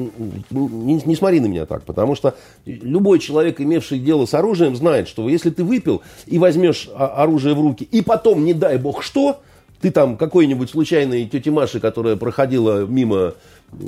не, 0.51 0.95
не 1.05 1.15
смотри 1.15 1.41
на 1.41 1.47
меня 1.47 1.67
так, 1.67 1.85
потому 1.85 2.17
что 2.17 2.35
любой 2.65 3.19
человек, 3.19 3.61
имевший 3.61 3.99
дело 3.99 4.27
с 4.27 4.35
оружием, 4.35 4.75
знает, 4.75 5.09
что 5.09 5.29
если 5.29 5.51
ты 5.51 5.63
выпил 5.63 6.03
и 6.27 6.39
возьмешь 6.39 6.89
оружие 6.95 7.55
в 7.55 7.61
руки, 7.61 7.87
и 7.91 8.01
потом, 8.03 8.45
не 8.45 8.55
дай 8.55 8.79
бог 8.79 9.03
что, 9.03 9.41
ты 9.81 9.91
там 9.91 10.17
какой-нибудь 10.17 10.71
случайной 10.71 11.27
тете 11.27 11.51
Маши, 11.51 11.81
которая 11.81 12.17
проходила 12.17 12.87
мимо, 12.87 13.35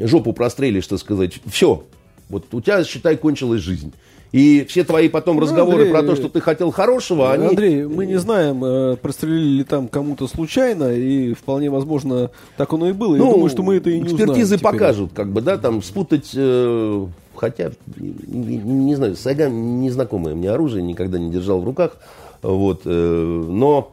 жопу 0.01 0.33
прострелишь, 0.33 0.87
так 0.87 0.99
сказать, 0.99 1.41
все, 1.47 1.85
вот 2.29 2.47
у 2.53 2.61
тебя, 2.61 2.85
считай, 2.85 3.17
кончилась 3.17 3.61
жизнь. 3.61 3.93
И 4.33 4.67
все 4.69 4.83
твои 4.83 5.09
потом 5.09 5.37
ну, 5.37 5.43
разговоры 5.43 5.85
Андрей, 5.85 5.93
про 5.93 6.03
то, 6.03 6.17
что 6.17 6.29
ты 6.29 6.41
хотел 6.41 6.73
хорошего, 6.73 7.33
они... 7.33 7.47
Андрей, 7.47 7.87
мы 7.87 8.05
не 8.05 8.17
знаем, 8.17 8.65
э, 8.65 8.97
прострелили 8.97 9.59
ли 9.59 9.65
там 9.65 9.87
кому-то 9.87 10.27
случайно, 10.27 10.93
и 10.93 11.35
вполне 11.35 11.71
возможно, 11.71 12.33
так 12.57 12.73
оно 12.73 12.89
и 12.89 12.93
было. 12.93 13.15
Ну, 13.15 13.27
Я 13.27 13.33
думаю, 13.33 13.49
что 13.49 13.63
мы 13.63 13.77
это 13.77 13.91
и 13.91 14.01
не 14.01 14.07
экспертизы 14.07 14.57
узнаем 14.57 14.61
покажут, 14.61 15.13
как 15.15 15.31
бы, 15.31 15.41
да, 15.41 15.57
там 15.57 15.85
спутать... 15.85 16.33
Э, 16.35 17.07
хотя, 17.37 17.71
не, 17.97 18.57
не 18.57 18.97
знаю, 18.97 19.15
Сайган 19.15 19.81
незнакомое 19.81 20.35
мне 20.35 20.51
оружие, 20.51 20.83
никогда 20.83 21.17
не 21.17 21.31
держал 21.31 21.61
в 21.61 21.65
руках. 21.65 21.97
Вот, 22.43 22.83
э, 22.87 23.45
но 23.49 23.93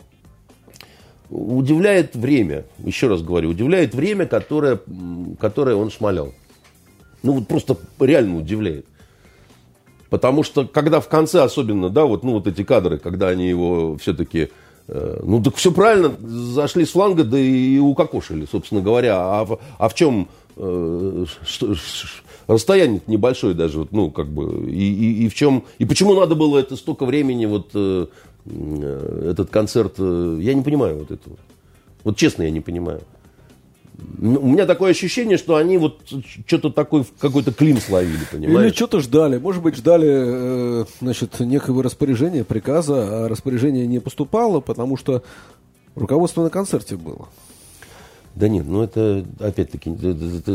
удивляет 1.30 2.16
время, 2.16 2.66
еще 2.84 3.08
раз 3.08 3.22
говорю, 3.22 3.50
удивляет 3.50 3.96
время, 3.96 4.26
которое, 4.26 4.80
которое 5.40 5.76
он 5.76 5.90
шмалял. 5.90 6.34
Ну, 7.24 7.34
вот 7.34 7.48
просто 7.48 7.78
реально 8.00 8.38
удивляет. 8.38 8.86
Потому 10.10 10.44
что, 10.44 10.66
когда 10.66 11.00
в 11.00 11.08
конце 11.08 11.42
особенно, 11.42 11.90
да, 11.90 12.06
вот, 12.06 12.24
ну, 12.24 12.34
вот 12.34 12.48
эти 12.48 12.64
кадры, 12.64 12.98
когда 12.98 13.30
они 13.30 13.48
его 13.48 13.96
все-таки, 13.98 14.50
э, 14.88 15.20
ну, 15.24 15.42
так 15.42 15.56
все 15.56 15.72
правильно, 15.72 16.14
зашли 16.20 16.86
с 16.86 16.92
фланга, 16.92 17.24
да 17.24 17.40
и 17.40 17.78
укокошили, 17.80 18.46
собственно 18.52 18.82
говоря. 18.82 19.16
А, 19.18 19.48
а 19.78 19.90
в 19.90 19.94
чем 19.94 20.28
э, 20.58 21.26
что, 21.46 21.76
расстояние 22.48 23.02
небольшое 23.08 23.54
даже, 23.54 23.80
вот, 23.80 23.92
ну, 23.92 24.12
как 24.12 24.28
бы, 24.28 24.70
и, 24.70 24.94
и, 24.94 25.26
и 25.26 25.30
в 25.30 25.34
чем, 25.34 25.64
и 25.78 25.86
почему 25.86 26.14
надо 26.14 26.36
было 26.36 26.60
это 26.60 26.76
столько 26.76 27.06
времени, 27.06 27.46
вот, 27.46 27.70
э, 27.74 28.08
э 28.46 29.28
этот 29.32 29.50
концерт, 29.50 29.94
э, 29.98 30.40
я 30.42 30.54
не 30.54 30.62
понимаю 30.62 31.00
вот 31.00 31.12
этого. 31.12 31.38
Вот 32.04 32.18
честно, 32.18 32.44
я 32.44 32.50
не 32.50 32.60
понимаю. 32.62 33.02
Ну, 34.18 34.40
у 34.42 34.48
меня 34.48 34.66
такое 34.66 34.92
ощущение, 34.92 35.38
что 35.38 35.56
они 35.56 35.78
вот 35.78 36.02
что-то 36.46 36.70
такой, 36.70 37.06
какой-то 37.20 37.52
клин 37.52 37.78
словили, 37.80 38.22
понимаешь? 38.32 38.68
Или 38.68 38.76
что-то 38.76 39.00
ждали. 39.00 39.38
Может 39.38 39.62
быть, 39.62 39.76
ждали, 39.76 40.10
э, 40.10 40.86
значит, 41.00 41.40
некого 41.40 41.84
распоряжения, 41.84 42.44
приказа, 42.44 43.26
а 43.26 43.30
распоряжение 43.30 43.88
не 43.88 44.00
поступало, 44.00 44.60
потому 44.60 44.98
что 44.98 45.24
руководство 45.96 46.44
на 46.44 46.50
концерте 46.50 46.96
было. 46.96 47.28
Да 48.36 48.48
нет, 48.48 48.66
ну 48.66 48.82
это, 48.82 49.26
опять-таки, 49.40 49.94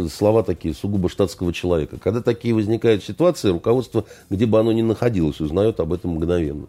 слова 0.09 0.43
такие 0.43 0.75
сугубо 0.75 1.11
штатского 1.11 1.53
человека. 1.53 1.99
Когда 2.03 2.23
такие 2.23 2.55
возникают 2.55 3.05
ситуации, 3.05 3.51
руководство, 3.51 4.07
где 4.31 4.47
бы 4.47 4.59
оно 4.59 4.73
ни 4.73 4.83
находилось, 4.83 5.41
узнает 5.41 5.79
об 5.81 5.93
этом 5.93 6.13
мгновенно. 6.13 6.67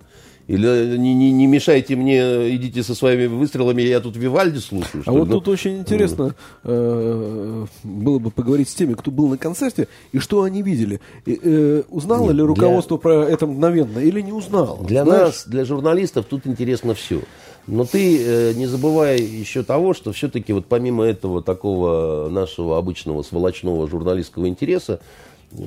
Или 0.48 0.96
не, 0.98 1.14
не, 1.14 1.32
не 1.32 1.46
мешайте 1.46 1.98
мне, 1.98 2.56
идите 2.56 2.82
со 2.82 2.96
своими 2.96 3.26
выстрелами, 3.26 3.82
я 3.82 4.00
тут 4.00 4.16
Вивальди 4.16 4.60
слушаю. 4.60 5.04
А 5.06 5.12
вот 5.12 5.28
ну, 5.28 5.36
тут 5.36 5.50
очень 5.50 5.80
интересно 5.80 6.36
э, 6.64 7.66
было 7.84 8.20
бы 8.20 8.32
поговорить 8.32 8.70
с 8.70 8.74
теми, 8.74 8.94
кто 8.94 9.12
был 9.12 9.28
на 9.28 9.38
концерте, 9.38 9.90
и 10.14 10.20
что 10.20 10.44
они 10.44 10.62
видели. 10.62 11.02
И, 11.26 11.38
э, 11.44 11.84
узнало 11.90 12.28
Нет, 12.28 12.36
ли 12.36 12.42
руководство 12.44 12.98
для... 12.98 13.02
про 13.02 13.24
это 13.26 13.46
мгновенно 13.46 14.00
или 14.00 14.22
не 14.22 14.32
узнало? 14.32 14.86
Для 14.86 15.04
знаешь? 15.04 15.26
нас, 15.26 15.48
для 15.48 15.66
журналистов, 15.66 16.26
тут 16.30 16.48
интересно 16.48 16.94
все. 16.94 17.22
Но 17.68 17.84
ты 17.84 18.18
э, 18.18 18.54
не 18.54 18.68
забывай 18.68 19.20
еще 19.20 19.64
того, 19.64 19.94
что 19.94 20.14
все-таки 20.14 20.54
вот 20.54 20.68
помимо 20.68 21.04
этого 21.04 21.44
такого 21.44 22.30
нашего 22.30 22.78
обычного 22.78 23.22
сволочного 23.22 23.90
журналистского 23.90 24.48
интереса, 24.48 25.02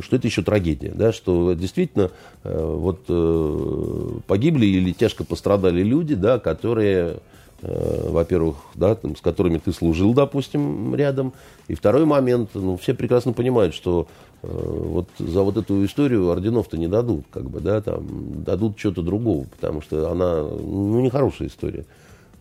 что 0.03 0.17
это 0.17 0.27
еще 0.27 0.43
трагедия, 0.43 0.93
да, 0.95 1.13
что 1.13 1.55
действительно 1.55 2.11
э, 2.45 2.75
вот 2.77 3.01
э, 3.09 4.19
погибли 4.27 4.67
или 4.67 4.93
тяжко 4.93 5.25
пострадали 5.25 5.83
люди, 5.83 6.15
да, 6.15 6.39
которые, 6.39 7.17
э, 7.63 8.09
во-первых, 8.11 8.57
да, 8.75 8.95
там, 8.95 9.17
с 9.17 9.21
которыми 9.21 9.59
ты 9.59 9.73
служил, 9.73 10.15
допустим, 10.15 10.95
рядом, 10.95 11.33
и 11.69 11.75
второй 11.75 12.05
момент, 12.05 12.51
ну, 12.55 12.77
все 12.77 12.95
прекрасно 12.95 13.33
понимают, 13.33 13.75
что 13.75 14.07
вот 14.43 15.07
за 15.19 15.43
вот 15.43 15.59
эту 15.59 15.85
историю 15.85 16.31
орденов-то 16.31 16.79
не 16.79 16.89
дадут, 16.89 17.27
как 17.31 17.51
бы, 17.51 17.61
да, 17.61 17.83
там, 17.83 18.43
дадут 18.43 18.79
что-то 18.79 19.03
другого, 19.03 19.45
потому 19.45 19.83
что 19.83 20.11
она, 20.11 20.43
ну, 20.43 21.01
нехорошая 21.01 21.49
история. 21.49 21.85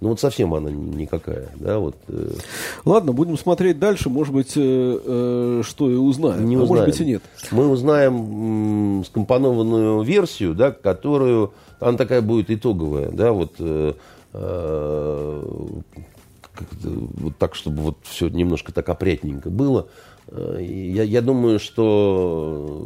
Ну 0.01 0.09
вот 0.09 0.19
совсем 0.19 0.53
она 0.53 0.71
никакая, 0.71 1.49
да, 1.55 1.77
вот. 1.79 1.95
Э. 2.07 2.31
Ладно, 2.85 3.11
будем 3.11 3.37
смотреть 3.37 3.79
дальше, 3.79 4.09
может 4.09 4.33
быть, 4.33 4.53
э, 4.55 4.61
э, 5.05 5.61
что 5.65 5.91
и 5.91 5.95
узнаем, 5.95 6.47
не 6.47 6.55
а 6.55 6.59
узнаем. 6.59 6.67
может 6.67 6.85
быть 6.85 7.01
и 7.01 7.05
нет. 7.05 7.21
Мы 7.51 7.67
узнаем 7.67 9.03
скомпонованную 9.03 10.01
версию, 10.03 10.55
да, 10.55 10.71
которую, 10.71 11.51
она 11.81 11.97
такая 11.97 12.21
будет 12.21 12.49
итоговая, 12.49 13.09
да, 13.09 13.33
вот, 13.33 13.55
э, 13.59 13.93
вот 16.81 17.37
так, 17.37 17.55
чтобы 17.55 17.81
вот 17.81 17.97
все 18.03 18.29
немножко 18.29 18.71
так 18.71 18.87
опрятненько 18.87 19.49
было. 19.49 19.87
Я, 20.31 21.03
я 21.03 21.21
думаю, 21.21 21.59
что 21.59 22.83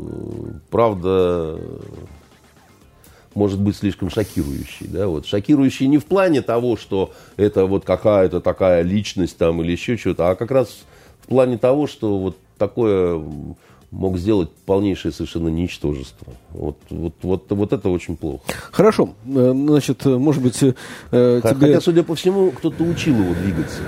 правда 0.69 1.59
может 3.35 3.59
быть 3.59 3.75
слишком 3.75 4.09
шокирующий. 4.09 4.87
Да? 4.87 5.07
Вот. 5.07 5.25
Шокирующий 5.25 5.87
не 5.87 5.97
в 5.97 6.05
плане 6.05 6.41
того, 6.41 6.77
что 6.77 7.13
это 7.37 7.65
вот 7.65 7.85
какая-то 7.85 8.41
такая 8.41 8.81
личность 8.81 9.37
там 9.37 9.61
или 9.61 9.71
еще 9.71 9.97
что-то, 9.97 10.29
а 10.29 10.35
как 10.35 10.51
раз 10.51 10.83
в 11.21 11.27
плане 11.27 11.57
того, 11.57 11.87
что 11.87 12.17
вот 12.19 12.37
такое 12.57 13.21
мог 13.93 14.17
сделать 14.17 14.49
полнейшее 14.65 15.11
совершенно 15.11 15.49
ничтожество. 15.49 16.33
Вот, 16.49 16.77
вот, 16.89 17.13
вот, 17.21 17.45
вот 17.49 17.73
это 17.73 17.89
очень 17.89 18.17
плохо. 18.17 18.43
Хорошо. 18.71 19.13
Э, 19.25 19.53
значит, 19.53 20.03
может 20.05 20.41
быть, 20.41 20.61
э, 20.63 21.39
Хотя, 21.41 21.55
тебе... 21.55 21.79
судя 21.79 22.03
по 22.03 22.15
всему, 22.15 22.51
кто-то 22.51 22.83
учил 22.83 23.15
его 23.15 23.33
двигаться. 23.35 23.81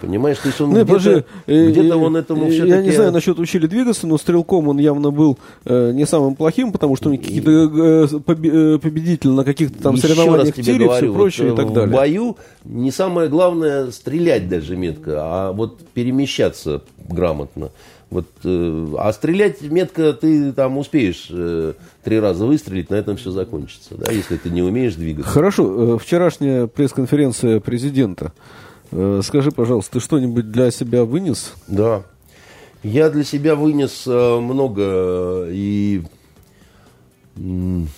Понимаешь, 0.00 0.38
то 0.38 0.48
есть 0.48 0.60
он 0.60 0.70
ну, 0.70 0.84
где-то, 0.84 1.24
где 1.46 1.94
он 1.94 2.16
этому 2.16 2.48
все-таки... 2.48 2.70
Я 2.70 2.82
не 2.82 2.90
знаю 2.90 3.12
насчет 3.12 3.38
учили 3.38 3.66
двигаться, 3.66 4.06
но 4.06 4.18
стрелком 4.18 4.68
он 4.68 4.78
явно 4.78 5.10
был 5.10 5.38
э, 5.64 5.92
не 5.92 6.06
самым 6.06 6.36
плохим, 6.36 6.72
потому 6.72 6.96
что 6.96 7.10
он 7.10 7.18
какие-то 7.18 7.50
э, 7.50 8.06
э 8.08 8.78
победитель 8.78 9.30
на 9.30 9.44
каких-то 9.44 9.82
там 9.82 9.94
Еще 9.94 10.08
соревнованиях 10.08 10.56
в 10.56 10.62
тире, 10.62 10.88
все 10.88 11.12
прочее 11.12 11.50
вот, 11.50 11.54
и 11.54 11.64
так 11.64 11.72
далее. 11.72 11.90
В 11.90 11.92
бою 11.92 12.36
не 12.64 12.90
самое 12.90 13.28
главное 13.28 13.90
стрелять 13.90 14.48
даже 14.48 14.76
метко, 14.76 15.18
а 15.18 15.52
вот 15.52 15.80
перемещаться 15.94 16.82
грамотно. 17.08 17.70
Вот, 18.10 18.26
э, 18.42 18.86
а 18.98 19.12
стрелять 19.12 19.60
метко 19.60 20.14
ты 20.14 20.52
там 20.52 20.78
успеешь 20.78 21.28
э, 21.30 21.74
три 22.02 22.18
раза 22.18 22.46
выстрелить, 22.46 22.88
на 22.88 22.94
этом 22.94 23.18
все 23.18 23.30
закончится, 23.30 23.96
да, 23.96 24.10
если 24.10 24.36
ты 24.36 24.48
не 24.48 24.62
умеешь 24.62 24.94
двигаться. 24.94 25.30
Хорошо. 25.30 25.96
Э, 25.96 25.98
вчерашняя 25.98 26.66
пресс-конференция 26.66 27.60
президента. 27.60 28.32
Э, 28.90 29.20
скажи, 29.22 29.50
пожалуйста, 29.50 29.92
ты 29.92 30.00
что-нибудь 30.00 30.50
для 30.50 30.70
себя 30.70 31.04
вынес? 31.04 31.54
Да. 31.66 32.04
Я 32.82 33.10
для 33.10 33.24
себя 33.24 33.54
вынес 33.54 34.04
э, 34.06 34.40
много 34.40 35.46
и 35.50 36.02
эм, 37.36 37.88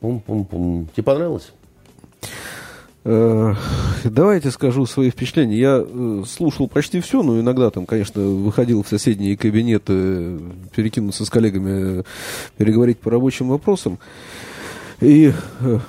Пум-пум-пум. 0.00 0.88
Тебе 0.94 1.04
понравилось? 1.04 1.52
Э, 3.04 3.54
давайте 4.04 4.50
скажу 4.50 4.86
свои 4.86 5.10
впечатления. 5.10 5.56
Я 5.56 5.86
слушал 6.26 6.68
почти 6.68 7.00
все, 7.00 7.22
но 7.22 7.40
иногда 7.40 7.70
там, 7.70 7.86
конечно, 7.86 8.20
выходил 8.20 8.82
в 8.82 8.88
соседние 8.88 9.36
кабинеты 9.36 10.38
перекинуться 10.74 11.24
с 11.24 11.30
коллегами, 11.30 12.04
переговорить 12.56 12.98
по 12.98 13.10
рабочим 13.10 13.48
вопросам. 13.48 13.98
И, 15.00 15.32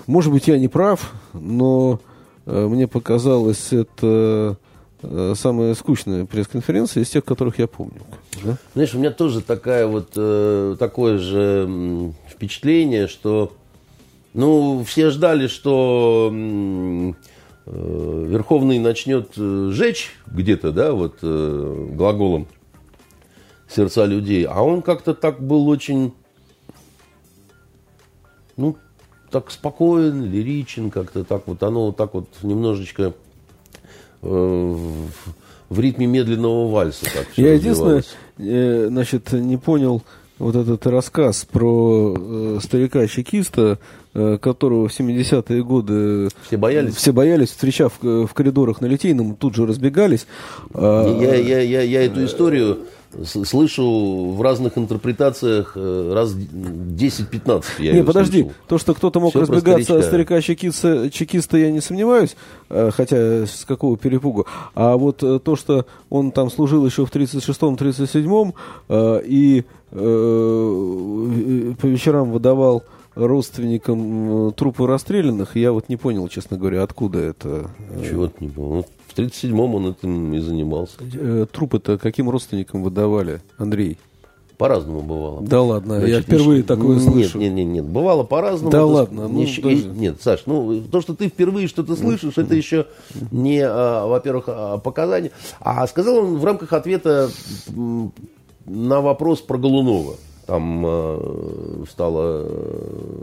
может 0.08 0.32
быть, 0.32 0.48
я 0.48 0.58
не 0.58 0.68
прав, 0.68 1.12
но 1.34 2.00
мне 2.46 2.88
показалось 2.88 3.72
это 3.72 4.58
э, 5.04 5.34
самая 5.36 5.74
скучная 5.76 6.26
пресс-конференция 6.26 7.04
из 7.04 7.10
тех, 7.10 7.24
которых 7.24 7.60
я 7.60 7.68
помню. 7.68 8.02
Да? 8.44 8.58
Знаешь, 8.74 8.94
у 8.96 9.00
меня 9.00 9.12
тоже 9.12 9.42
такая 9.42 9.88
вот, 9.88 10.14
э, 10.16 10.76
такое 10.80 11.18
же 11.18 12.14
впечатление, 12.30 13.08
что 13.08 13.54
ну, 14.34 14.84
все 14.86 15.10
ждали, 15.10 15.48
что 15.48 16.32
э, 16.32 18.26
Верховный 18.30 18.80
начнет 18.80 19.34
э, 19.38 19.70
жечь 19.72 20.12
где-то, 20.28 20.72
да, 20.72 20.94
вот 20.94 21.18
э, 21.22 21.88
глаголом 21.92 22.48
сердца 23.70 24.06
людей. 24.06 24.46
А 24.46 24.62
он 24.62 24.82
как-то 24.82 25.14
так 25.14 25.42
был 25.42 25.68
очень, 25.68 26.14
ну, 28.56 28.78
так 29.32 29.52
спокоен, 29.52 30.26
лиричен, 30.26 30.92
как-то 30.92 31.24
так 31.24 31.44
вот, 31.48 31.64
оно 31.64 31.92
так 31.92 32.14
вот 32.14 32.28
немножечко 32.44 33.14
э, 34.22 34.28
в, 34.28 35.10
в 35.70 35.80
ритме 35.80 36.08
медленного 36.08 36.70
вальса. 36.70 37.06
Так 37.06 37.28
Я 37.38 37.54
единственное, 37.54 38.04
э, 38.38 38.88
значит, 38.90 39.32
не 39.32 39.58
понял 39.58 40.04
вот 40.38 40.56
этот 40.56 40.86
рассказ 40.88 41.46
про 41.50 42.16
э, 42.18 42.60
старика-чекиста, 42.62 43.80
Э, 44.14 44.38
которого 44.38 44.90
в 44.90 45.00
70-е 45.00 45.64
годы 45.64 46.28
все 46.46 46.58
боялись, 46.58 46.96
все 46.96 47.14
боялись 47.14 47.48
встречав 47.48 47.94
в 48.02 48.28
коридорах 48.34 48.82
на 48.82 48.88
Литейном, 48.88 49.38
тут 49.38 49.56
же 49.56 49.66
разбегались. 49.66 50.28
А, 50.74 51.18
я, 51.22 51.36
я, 51.36 51.62
я, 51.62 51.82
я 51.82 52.06
эту 52.06 52.26
историю 52.26 52.80
слышу 53.26 54.32
в 54.32 54.42
разных 54.42 54.78
интерпретациях 54.78 55.74
э, 55.76 56.12
раз 56.14 56.34
10-15. 56.36 57.64
Не, 57.80 58.04
подожди, 58.04 58.42
слышал. 58.42 58.58
то, 58.68 58.78
что 58.78 58.94
кто-то 58.94 59.20
мог 59.20 59.32
Все 59.32 59.42
разбегаться 59.42 59.98
от 59.98 60.06
старика-чекиста, 60.06 61.10
чекиста, 61.12 61.58
я 61.58 61.72
не 61.72 61.82
сомневаюсь, 61.82 62.36
э, 62.70 62.92
хотя 62.94 63.46
с 63.46 63.66
какого 63.66 63.98
перепугу. 63.98 64.46
А 64.76 64.96
вот 64.98 65.18
то, 65.18 65.56
что 65.56 65.86
он 66.10 66.32
там 66.32 66.50
служил 66.50 66.86
еще 66.86 67.06
в 67.06 67.12
36-м, 67.12 67.76
37-м 67.76 68.54
и 69.26 69.64
по 69.92 71.86
вечерам 71.86 72.32
выдавал 72.32 72.84
родственникам 73.16 74.50
э, 74.50 74.52
трупы 74.54 74.88
расстрелянных. 74.88 75.56
Я 75.56 75.72
вот 75.72 75.90
не 75.90 75.98
понял, 75.98 76.28
честно 76.28 76.58
говоря, 76.58 76.84
откуда 76.84 77.20
это. 77.20 77.70
Чего 78.08 78.28
ты 78.28 78.46
не 78.46 78.50
понял? 78.50 78.86
В 79.12 79.18
37-м 79.18 79.76
он 79.76 79.90
этим 79.90 80.34
и 80.34 80.40
занимался. 80.40 80.96
Э, 81.14 81.46
трупы-то 81.52 81.98
каким 81.98 82.30
родственникам 82.30 82.82
выдавали, 82.82 83.42
Андрей? 83.58 83.98
По-разному 84.58 85.02
бывало. 85.02 85.42
Да 85.42 85.62
ладно, 85.62 85.98
Значит, 85.98 86.16
я 86.16 86.22
впервые 86.22 86.58
не, 86.58 86.64
такое 86.64 86.96
нет, 86.96 87.04
слышу. 87.04 87.38
Нет, 87.40 87.52
нет, 87.52 87.68
нет, 87.68 87.86
бывало 87.86 88.24
по-разному. 88.24 88.72
Да 88.72 88.86
ладно. 88.86 89.28
Ну, 89.28 89.44
даже... 89.44 89.88
Нет, 89.88 90.22
Саш, 90.22 90.44
ну 90.46 90.82
то, 90.82 91.02
что 91.02 91.14
ты 91.14 91.28
впервые 91.28 91.68
что-то 91.68 91.96
слышишь, 91.96 92.38
это 92.38 92.56
еще 92.56 92.86
не, 93.32 93.60
а, 93.60 94.06
во-первых, 94.06 94.46
а, 94.48 94.78
показание. 94.78 95.32
А 95.60 95.86
сказал 95.88 96.18
он 96.18 96.38
в 96.38 96.46
рамках 96.46 96.72
ответа 96.74 97.30
на 98.66 99.02
вопрос 99.02 99.42
про 99.42 99.58
Голунова. 99.58 100.14
Там 100.46 100.84
э, 100.86 101.84
встала 101.88 102.46
э, 102.46 103.22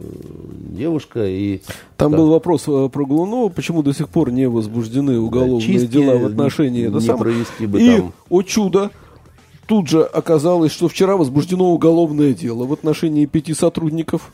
девушка 0.71 1.27
и... 1.27 1.61
Там 1.97 2.13
да. 2.13 2.19
был 2.19 2.31
вопрос 2.31 2.65
э, 2.69 2.89
про 2.89 3.05
Голунова, 3.05 3.49
почему 3.49 3.83
до 3.83 3.93
сих 3.93 4.09
пор 4.09 4.31
не 4.31 4.49
возбуждены 4.49 5.19
уголовные 5.19 5.81
да, 5.81 5.87
дела 5.87 6.19
в 6.19 6.27
отношении... 6.27 6.87
Не, 6.87 6.95
не 6.95 7.01
сам... 7.01 7.19
провести 7.19 7.67
бы 7.67 7.83
и, 7.83 7.97
там... 7.97 8.13
о 8.31 8.43
чудо, 8.43 8.91
тут 9.67 9.89
же 9.89 10.03
оказалось, 10.03 10.73
что 10.73 10.89
вчера 10.89 11.17
возбуждено 11.17 11.73
уголовное 11.73 12.33
дело 12.35 12.65
в 12.65 12.73
отношении 12.73 13.27
пяти 13.27 13.53
сотрудников. 13.53 14.33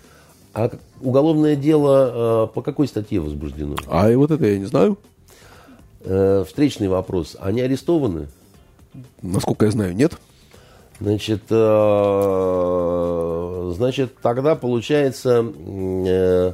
А 0.52 0.70
уголовное 1.00 1.56
дело 1.56 2.46
э, 2.46 2.54
по 2.54 2.62
какой 2.62 2.86
статье 2.86 3.20
возбуждено? 3.20 3.76
А 3.88 4.10
и 4.10 4.14
вот 4.14 4.30
это 4.30 4.46
я 4.46 4.58
не 4.58 4.66
знаю. 4.66 4.98
Э, 6.04 6.44
встречный 6.46 6.88
вопрос. 6.88 7.36
Они 7.40 7.60
арестованы? 7.60 8.28
Насколько 9.22 9.64
я 9.64 9.72
знаю, 9.72 9.96
нет. 9.96 10.18
Значит, 11.00 11.42
э, 11.50 12.92
значит, 13.76 14.14
тогда 14.22 14.54
получается, 14.54 15.44
э, 16.06 16.52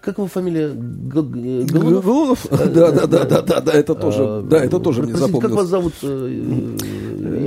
как 0.00 0.18
его 0.18 0.26
фамилия? 0.28 0.70
Голунов? 0.70 2.04
Голунов? 2.04 2.46
Да, 2.50 2.90
да, 2.90 3.06
да, 3.06 3.24
да, 3.24 3.42
да, 3.42 3.60
да, 3.60 3.72
это 3.72 3.94
тоже, 3.94 4.42
да, 4.48 4.64
это 4.64 4.78
тоже 4.78 5.02
мне 5.02 5.14
запомнилось. 5.14 5.44
Как 5.44 5.52
вас 5.52 5.66
зовут? 5.66 5.94
Э, 6.02 6.76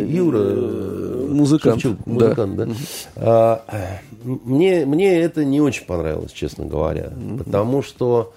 Юра? 0.10 0.92
Музыкант. 1.32 1.82
Шевчук, 1.82 2.06
музыкант, 2.06 2.56
да. 2.58 2.66
да. 2.66 2.74
А, 3.16 3.64
мне, 4.24 4.86
мне 4.86 5.22
это 5.22 5.46
не 5.46 5.62
очень 5.62 5.86
понравилось, 5.86 6.34
честно 6.34 6.66
говоря, 6.66 7.14
потому 7.38 7.82
что 7.82 8.34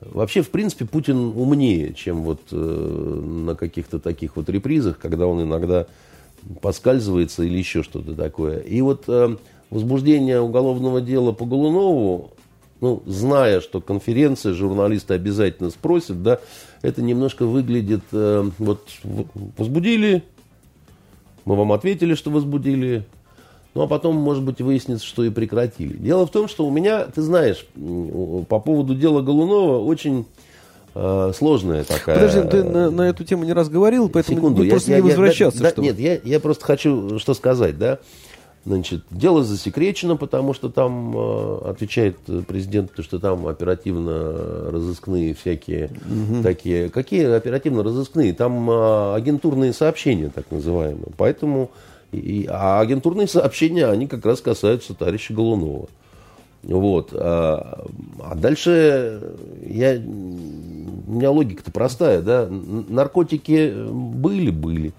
Вообще, 0.00 0.42
в 0.42 0.50
принципе, 0.50 0.84
Путин 0.84 1.32
умнее, 1.34 1.92
чем 1.92 2.22
вот 2.22 2.40
э, 2.52 2.56
на 2.56 3.56
каких-то 3.56 3.98
таких 3.98 4.36
вот 4.36 4.48
репризах, 4.48 4.96
когда 4.98 5.26
он 5.26 5.42
иногда 5.42 5.86
поскальзывается 6.60 7.42
или 7.42 7.58
еще 7.58 7.82
что-то 7.82 8.14
такое. 8.14 8.58
И 8.58 8.80
вот 8.80 9.04
э, 9.08 9.36
возбуждение 9.70 10.40
уголовного 10.40 11.00
дела 11.00 11.32
по 11.32 11.44
Голунову, 11.44 12.32
ну, 12.80 13.02
зная, 13.06 13.60
что 13.60 13.80
конференция, 13.80 14.54
журналисты 14.54 15.14
обязательно 15.14 15.70
спросят, 15.70 16.22
да, 16.22 16.38
это 16.82 17.02
немножко 17.02 17.44
выглядит, 17.44 18.02
э, 18.12 18.50
вот 18.58 18.88
возбудили, 19.56 20.22
мы 21.44 21.56
вам 21.56 21.72
ответили, 21.72 22.14
что 22.14 22.30
возбудили, 22.30 23.04
ну, 23.74 23.82
а 23.82 23.86
потом, 23.86 24.16
может 24.16 24.42
быть, 24.42 24.60
выяснится, 24.60 25.06
что 25.06 25.24
и 25.24 25.30
прекратили. 25.30 25.96
Дело 25.96 26.26
в 26.26 26.30
том, 26.30 26.48
что 26.48 26.66
у 26.66 26.70
меня, 26.70 27.04
ты 27.04 27.22
знаешь, 27.22 27.66
по 27.74 28.60
поводу 28.60 28.94
дела 28.94 29.22
Голунова 29.22 29.78
очень 29.78 30.26
э, 30.98 31.32
сложная 31.34 31.84
такая. 31.84 32.16
Подожди, 32.16 32.48
ты 32.48 32.64
на, 32.64 32.90
на 32.90 33.02
эту 33.02 33.24
тему 33.24 33.44
не 33.44 33.52
раз 33.52 33.68
говорил, 33.68 34.08
поэтому 34.08 34.38
Секунду, 34.38 34.62
я, 34.62 34.70
просто 34.70 34.90
я, 34.90 34.96
не 34.98 35.02
возвращаться. 35.02 35.62
Да, 35.62 35.72
да, 35.74 35.82
нет, 35.82 35.98
я, 35.98 36.18
я 36.22 36.40
просто 36.40 36.64
хочу 36.64 37.18
что 37.18 37.34
сказать, 37.34 37.78
да. 37.78 37.98
Значит, 38.64 39.04
дело 39.10 39.44
засекречено, 39.44 40.16
потому 40.16 40.52
что 40.52 40.68
там 40.68 41.16
э, 41.16 41.58
отвечает 41.70 42.18
президент, 42.46 42.90
что 42.98 43.18
там 43.18 43.46
оперативно-розыскные 43.46 45.34
всякие 45.34 45.86
угу. 45.86 46.42
такие. 46.42 46.90
Какие 46.90 47.34
оперативно-розыскные? 47.34 48.34
Там 48.34 48.70
э, 48.70 49.14
агентурные 49.14 49.72
сообщения, 49.72 50.30
так 50.34 50.50
называемые. 50.50 51.12
Поэтому, 51.16 51.70
и, 52.12 52.46
а 52.50 52.80
агентурные 52.80 53.26
сообщения, 53.26 53.86
они 53.86 54.06
как 54.06 54.26
раз 54.26 54.42
касаются 54.42 54.92
товарища 54.92 55.32
Голунова. 55.32 55.86
Вот. 56.64 57.12
А 57.14 57.86
дальше 58.34 59.20
я, 59.64 59.94
у 61.08 61.12
меня 61.12 61.30
логика-то 61.30 61.70
простая, 61.70 62.20
да. 62.20 62.46
Наркотики 62.48 63.72
были, 63.90 64.50
были. 64.50 64.92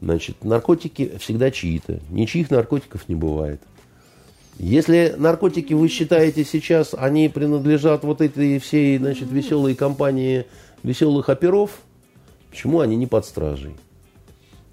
Значит, 0.00 0.44
наркотики 0.44 1.16
всегда 1.18 1.50
чьи-то. 1.50 2.00
Ничьих 2.10 2.50
наркотиков 2.50 3.08
не 3.08 3.14
бывает. 3.14 3.60
Если 4.58 5.14
наркотики 5.16 5.72
вы 5.72 5.88
считаете 5.88 6.44
сейчас, 6.44 6.94
они 6.96 7.28
принадлежат 7.28 8.04
вот 8.04 8.20
этой 8.20 8.58
всей, 8.58 8.98
значит, 8.98 9.30
веселой 9.30 9.74
компании 9.74 10.44
веселых 10.82 11.28
оперов, 11.28 11.70
почему 12.50 12.80
они 12.80 12.96
не 12.96 13.06
под 13.06 13.24
стражей? 13.24 13.74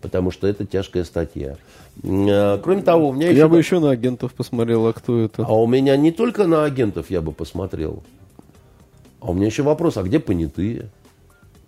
Потому 0.01 0.31
что 0.31 0.47
это 0.47 0.65
тяжкая 0.65 1.03
статья. 1.03 1.57
А, 2.03 2.59
кроме 2.59 2.81
того, 2.81 3.09
у 3.09 3.13
меня 3.13 3.29
еще... 3.29 3.37
Я 3.37 3.47
бы 3.47 3.57
еще 3.57 3.79
на 3.79 3.91
агентов 3.91 4.33
посмотрел, 4.33 4.85
а 4.87 4.93
кто 4.93 5.19
это? 5.21 5.45
А 5.45 5.53
у 5.53 5.67
меня 5.67 5.95
не 5.95 6.11
только 6.11 6.45
на 6.47 6.65
агентов 6.65 7.09
я 7.09 7.21
бы 7.21 7.31
посмотрел. 7.31 8.03
А 9.25 9.31
у 9.31 9.33
меня 9.33 9.47
еще 9.47 9.63
вопрос, 9.63 9.97
а 9.97 10.03
где 10.03 10.19
понятые? 10.19 10.89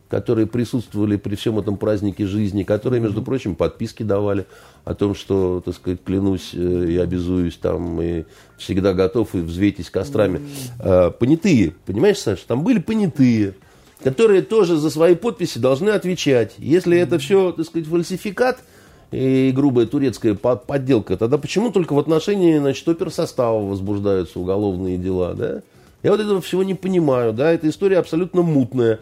которые 0.09 0.47
присутствовали 0.47 1.17
при 1.17 1.35
всем 1.35 1.59
этом 1.59 1.75
празднике 1.75 2.25
жизни, 2.27 2.63
которые, 2.63 3.01
между 3.01 3.21
прочим, 3.21 3.55
подписки 3.55 4.03
давали 4.03 4.45
о 4.85 4.93
том, 4.93 5.13
что, 5.13 5.61
так 5.65 5.75
сказать, 5.75 6.01
клянусь 6.01 6.51
э, 6.53 6.85
и 6.91 6.95
обязуюсь 6.95 7.57
там, 7.57 8.01
и 8.01 8.23
всегда 8.57 8.93
готов, 8.93 9.35
и 9.35 9.39
взвейтесь 9.39 9.89
кострами. 9.89 10.39
А, 10.79 11.11
понятые, 11.11 11.73
понимаешь, 11.85 12.19
Саша, 12.19 12.47
там 12.47 12.63
были 12.63 12.79
понятые, 12.79 13.55
которые 14.01 14.43
тоже 14.43 14.77
за 14.77 14.89
свои 14.89 15.13
подписи 15.13 15.57
должны 15.57 15.89
отвечать. 15.89 16.55
Если 16.57 16.97
это 16.97 17.19
все, 17.19 17.51
так 17.51 17.65
сказать, 17.65 17.89
фальсификат– 17.89 18.59
и 19.11 19.51
грубая 19.55 19.85
турецкая 19.85 20.33
подделка, 20.33 21.17
тогда 21.17 21.37
почему 21.37 21.71
только 21.71 21.93
в 21.93 21.99
отношении 21.99 22.57
значит, 22.57 22.87
оперсостава 22.87 23.65
возбуждаются 23.65 24.39
уголовные 24.39 24.97
дела, 24.97 25.33
да? 25.33 25.61
Я 26.03 26.11
вот 26.11 26.19
этого 26.19 26.41
всего 26.41 26.63
не 26.63 26.75
понимаю, 26.75 27.33
да, 27.33 27.51
эта 27.51 27.67
история 27.69 27.97
абсолютно 27.97 28.41
мутная. 28.43 28.99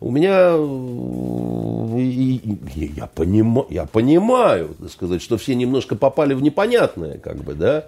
У 0.00 0.10
меня, 0.10 0.52
я, 2.96 3.06
понимаю, 3.06 3.66
я 3.68 3.84
понимаю, 3.84 4.76
так 4.80 4.90
сказать, 4.90 5.22
что 5.22 5.36
все 5.38 5.54
немножко 5.54 5.96
попали 5.96 6.34
в 6.34 6.42
непонятное, 6.42 7.18
как 7.18 7.38
бы, 7.38 7.54
да, 7.54 7.86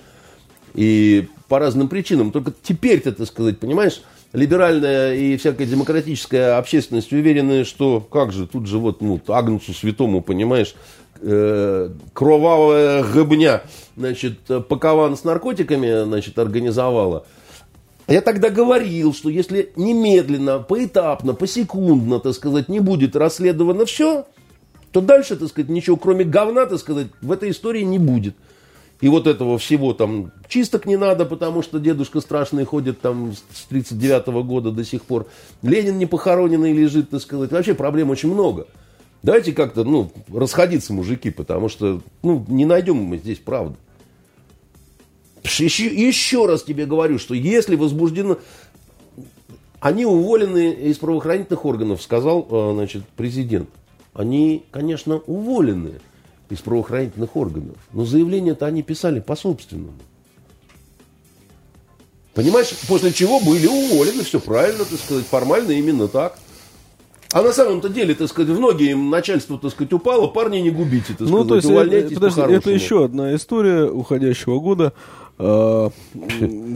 и 0.74 1.28
по 1.48 1.58
разным 1.58 1.88
причинам. 1.88 2.32
Только 2.32 2.52
теперь-то, 2.62 3.12
так 3.12 3.26
сказать, 3.28 3.58
понимаешь, 3.58 4.02
либеральная 4.32 5.14
и 5.14 5.36
всякая 5.36 5.66
демократическая 5.66 6.58
общественность 6.58 7.12
уверены, 7.12 7.64
что 7.64 8.00
как 8.00 8.32
же, 8.32 8.46
тут 8.46 8.66
же 8.66 8.78
вот, 8.78 9.00
ну, 9.00 9.20
Агнцу 9.28 9.72
Святому, 9.72 10.20
понимаешь, 10.20 10.74
э, 11.20 11.90
кровавая 12.12 13.04
гыбня, 13.04 13.62
значит, 13.96 14.38
пакован 14.68 15.16
с 15.16 15.24
наркотиками, 15.24 16.04
значит, 16.04 16.38
организовала. 16.38 17.24
Я 18.11 18.22
тогда 18.22 18.50
говорил, 18.50 19.14
что 19.14 19.30
если 19.30 19.70
немедленно, 19.76 20.58
поэтапно, 20.58 21.32
посекундно, 21.32 22.18
так 22.18 22.34
сказать, 22.34 22.68
не 22.68 22.80
будет 22.80 23.14
расследовано 23.14 23.86
все, 23.86 24.26
то 24.90 25.00
дальше, 25.00 25.36
так 25.36 25.48
сказать, 25.48 25.70
ничего 25.70 25.96
кроме 25.96 26.24
говна, 26.24 26.66
так 26.66 26.80
сказать, 26.80 27.06
в 27.22 27.30
этой 27.30 27.52
истории 27.52 27.82
не 27.82 28.00
будет. 28.00 28.34
И 29.00 29.08
вот 29.08 29.28
этого 29.28 29.58
всего 29.58 29.94
там 29.94 30.32
чисток 30.48 30.86
не 30.86 30.96
надо, 30.96 31.24
потому 31.24 31.62
что 31.62 31.78
дедушка 31.78 32.20
страшный 32.20 32.64
ходит 32.64 33.00
там 33.00 33.32
с 33.32 33.66
39 33.68 34.26
-го 34.26 34.42
года 34.42 34.72
до 34.72 34.84
сих 34.84 35.04
пор. 35.04 35.28
Ленин 35.62 35.96
не 35.96 36.06
похороненный 36.06 36.72
лежит, 36.72 37.11
так 37.11 37.22
сказать. 37.22 37.52
Вообще 37.52 37.74
проблем 37.74 38.11
очень 38.11 38.32
много. 38.34 38.66
Давайте 39.22 39.52
как-то, 39.52 39.84
ну, 39.84 40.11
расходиться, 40.34 40.92
мужики, 40.92 41.30
потому 41.30 41.68
что, 41.68 42.02
ну, 42.24 42.44
не 42.48 42.66
найдем 42.66 42.96
мы 42.96 43.18
здесь 43.18 43.38
правду. 43.38 43.76
Еще, 45.43 45.86
еще 45.86 46.47
раз 46.47 46.62
тебе 46.62 46.86
говорю, 46.86 47.18
что 47.18 47.34
если 47.34 47.76
возбуждено... 47.76 48.38
Они 49.80 50.05
уволены 50.05 50.72
из 50.72 50.99
правоохранительных 50.99 51.64
органов, 51.64 52.03
сказал, 52.03 52.47
э, 52.51 52.72
значит, 52.74 53.03
президент. 53.16 53.70
Они, 54.12 54.64
конечно, 54.70 55.16
уволены 55.26 56.01
из 56.51 56.59
правоохранительных 56.59 57.34
органов, 57.34 57.76
но 57.93 58.05
заявление-то 58.05 58.66
они 58.66 58.82
писали 58.82 59.20
по 59.20 59.36
собственному. 59.36 59.95
Понимаешь, 62.34 62.68
после 62.88 63.12
чего 63.12 63.41
были 63.41 63.66
уволены, 63.66 64.22
все 64.22 64.38
правильно, 64.38 64.84
так 64.84 64.99
сказать, 64.99 65.24
формально 65.26 65.72
именно 65.72 66.09
так. 66.09 66.38
А 67.32 67.43
на 67.43 67.53
самом-то 67.53 67.88
деле, 67.88 68.14
так 68.14 68.28
сказать, 68.28 68.51
в 68.51 68.59
ноги 68.59 68.91
им 68.91 69.09
начальство, 69.09 69.57
так 69.57 69.70
сказать, 69.70 69.93
упало, 69.93 70.26
парни 70.26 70.59
не 70.59 70.70
губите, 70.70 71.12
так 71.16 71.20
ну, 71.20 71.45
сказать, 71.45 71.49
то 71.49 71.55
есть, 71.57 71.68
увольняйтесь 71.68 72.14
подожди, 72.14 72.41
это 72.41 72.70
еще 72.70 73.05
одна 73.05 73.34
история 73.36 73.84
уходящего 73.84 74.59
года, 74.59 74.93
э, 74.93 75.19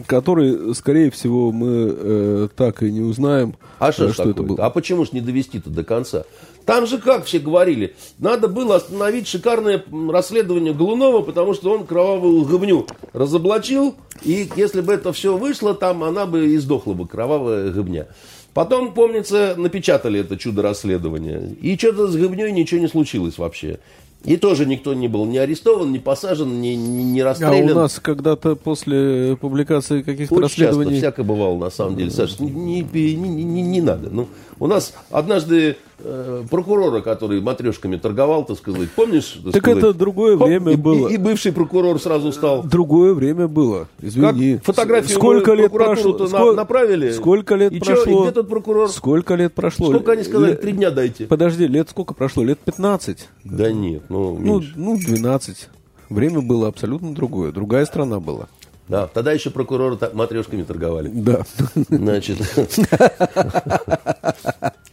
который, 0.06 0.74
скорее 0.74 1.10
всего, 1.10 1.52
мы 1.52 1.94
э, 1.96 2.48
так 2.56 2.82
и 2.82 2.90
не 2.90 3.02
узнаем, 3.02 3.56
а 3.78 3.92
что, 3.92 4.06
э, 4.06 4.12
что 4.12 4.30
это 4.30 4.42
было. 4.42 4.64
А 4.64 4.70
почему 4.70 5.04
ж 5.04 5.12
не 5.12 5.20
довести-то 5.20 5.68
до 5.70 5.84
конца? 5.84 6.24
Там 6.64 6.86
же, 6.86 6.96
как 6.98 7.26
все 7.26 7.38
говорили, 7.38 7.94
надо 8.18 8.48
было 8.48 8.76
остановить 8.76 9.28
шикарное 9.28 9.84
расследование 10.10 10.72
Голунова, 10.72 11.20
потому 11.20 11.52
что 11.52 11.72
он 11.72 11.84
кровавую 11.84 12.44
гыбню 12.46 12.86
разоблачил, 13.12 13.96
и 14.22 14.48
если 14.56 14.80
бы 14.80 14.94
это 14.94 15.12
все 15.12 15.36
вышло, 15.36 15.74
там 15.74 16.02
она 16.02 16.24
бы 16.24 16.46
и 16.46 16.56
сдохла 16.56 16.94
бы, 16.94 17.06
кровавая 17.06 17.70
гыбня. 17.70 18.08
Потом, 18.54 18.94
помнится, 18.94 19.56
напечатали 19.58 20.20
это 20.20 20.38
чудо 20.38 20.62
расследования. 20.62 21.56
И 21.60 21.76
что-то 21.76 22.06
с 22.06 22.14
Гыбней 22.14 22.52
ничего 22.52 22.80
не 22.80 22.86
случилось 22.86 23.36
вообще. 23.36 23.80
И 24.24 24.36
тоже 24.38 24.64
никто 24.64 24.94
не 24.94 25.06
был 25.06 25.26
ни 25.26 25.36
арестован, 25.36 25.92
ни 25.92 25.98
посажен, 25.98 26.60
ни, 26.60 26.68
ни, 26.68 27.02
ни 27.02 27.20
расстрелян. 27.20 27.68
А 27.68 27.72
у 27.72 27.74
нас 27.74 28.00
когда-то 28.00 28.56
после 28.56 29.36
публикации 29.36 30.02
каких-то 30.02 30.34
Очень 30.34 30.42
расследований... 30.44 30.92
часто, 30.92 31.08
всякое 31.08 31.22
бывало, 31.24 31.58
на 31.58 31.70
самом 31.70 31.96
деле. 31.96 32.10
Саша, 32.10 32.42
не, 32.42 32.50
не, 32.80 33.14
не, 33.16 33.44
не, 33.44 33.62
не 33.62 33.80
надо. 33.82 34.08
Ну, 34.10 34.28
у 34.58 34.66
нас 34.66 34.94
однажды 35.10 35.76
э, 35.98 36.44
прокурора, 36.50 37.00
который 37.00 37.40
матрешками 37.40 37.96
торговал, 37.96 38.44
так 38.44 38.58
сказать, 38.58 38.90
помнишь? 38.90 39.38
Так 39.44 39.56
сказать, 39.56 39.78
это 39.78 39.94
другое 39.94 40.36
хоп, 40.36 40.46
время 40.48 40.72
и, 40.72 40.76
было. 40.76 41.08
И, 41.08 41.14
и 41.14 41.16
бывший 41.16 41.52
прокурор 41.52 42.00
сразу 42.00 42.32
стал. 42.32 42.62
Другое 42.62 43.14
время 43.14 43.48
было. 43.48 43.88
Извини. 44.00 44.54
Как 44.56 44.64
фотографию 44.64 45.16
сколько 45.16 45.52
лет 45.54 45.72
прошло? 45.72 46.16
на- 46.18 46.28
Сколько, 46.28 46.56
направили? 46.56 47.10
Сколько 47.12 47.54
лет 47.56 47.72
И 47.72 47.80
чё, 47.80 47.94
прошло? 47.94 48.20
и 48.20 48.22
где 48.24 48.32
тот 48.32 48.48
прокурор? 48.48 48.88
Сколько 48.90 49.34
лет 49.34 49.54
прошло? 49.54 49.90
Сколько 49.90 50.12
они 50.12 50.22
сказали? 50.24 50.54
Три 50.54 50.72
дня 50.72 50.90
дайте. 50.90 51.26
Подожди, 51.26 51.66
лет 51.66 51.90
сколько 51.90 52.14
прошло? 52.14 52.44
Лет 52.44 52.58
15? 52.60 53.28
Да 53.44 53.72
нет, 53.72 54.04
ну, 54.08 54.38
Ну, 54.38 54.62
ну, 54.76 54.98
12. 54.98 55.68
Время 56.10 56.40
было 56.42 56.68
абсолютно 56.68 57.14
другое. 57.14 57.50
Другая 57.50 57.86
страна 57.86 58.20
была. 58.20 58.48
Да, 58.88 59.06
тогда 59.06 59.32
еще 59.32 59.50
прокуроры 59.50 59.98
матрешками 60.12 60.62
торговали. 60.62 61.08
Да. 61.08 61.42
Значит, 61.88 62.38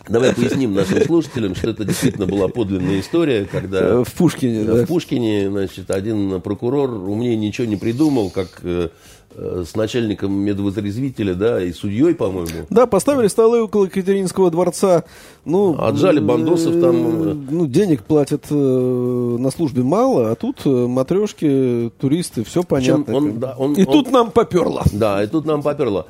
давай 0.07 0.33
поясним 0.33 0.73
нашим 0.73 1.03
слушателям, 1.03 1.55
что 1.55 1.71
это 1.71 1.83
действительно 1.83 2.25
была 2.25 2.47
подлинная 2.47 3.01
история, 3.01 3.45
когда 3.45 4.03
В 4.03 4.13
Пушкине, 4.13 4.63
да. 4.63 4.73
в 4.75 4.87
Пушкине, 4.87 5.49
значит, 5.49 5.91
один 5.91 6.39
прокурор 6.41 6.89
умнее 6.91 7.35
ничего 7.35 7.67
не 7.67 7.75
придумал, 7.75 8.29
как 8.29 8.61
э, 8.63 8.89
э, 8.89 8.89
с 9.35 9.75
начальником 9.75 10.33
медвотрезвителя, 10.33 11.33
да, 11.35 11.63
и 11.63 11.71
судьей, 11.71 12.13
по-моему. 12.13 12.65
Да, 12.69 12.85
поставили 12.85 13.27
столы 13.27 13.61
около 13.63 13.85
Екатеринского 13.85 14.51
дворца. 14.51 15.03
Ну, 15.45 15.75
Отжали 15.79 16.19
бандосов 16.19 16.73
там, 16.81 16.95
э, 17.29 17.33
Ну, 17.49 17.65
денег 17.67 18.03
платят 18.03 18.45
э, 18.49 18.53
на 18.55 19.49
службе 19.51 19.83
мало, 19.83 20.31
а 20.31 20.35
тут 20.35 20.61
э, 20.65 20.69
матрешки, 20.69 21.91
туристы, 21.99 22.43
все 22.43 22.63
понятно. 22.63 23.15
он, 23.15 23.39
да, 23.39 23.55
он- 23.57 23.73
И 23.73 23.85
он- 23.85 23.91
тут 23.93 24.11
нам 24.11 24.31
поперло. 24.31 24.83
Да, 24.91 25.23
и 25.23 25.27
тут 25.27 25.45
нам 25.45 25.61
поперло. 25.63 26.05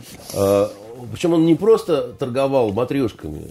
Причем 1.12 1.34
он 1.34 1.46
не 1.46 1.56
просто 1.56 2.14
торговал 2.20 2.72
матрешками, 2.74 3.48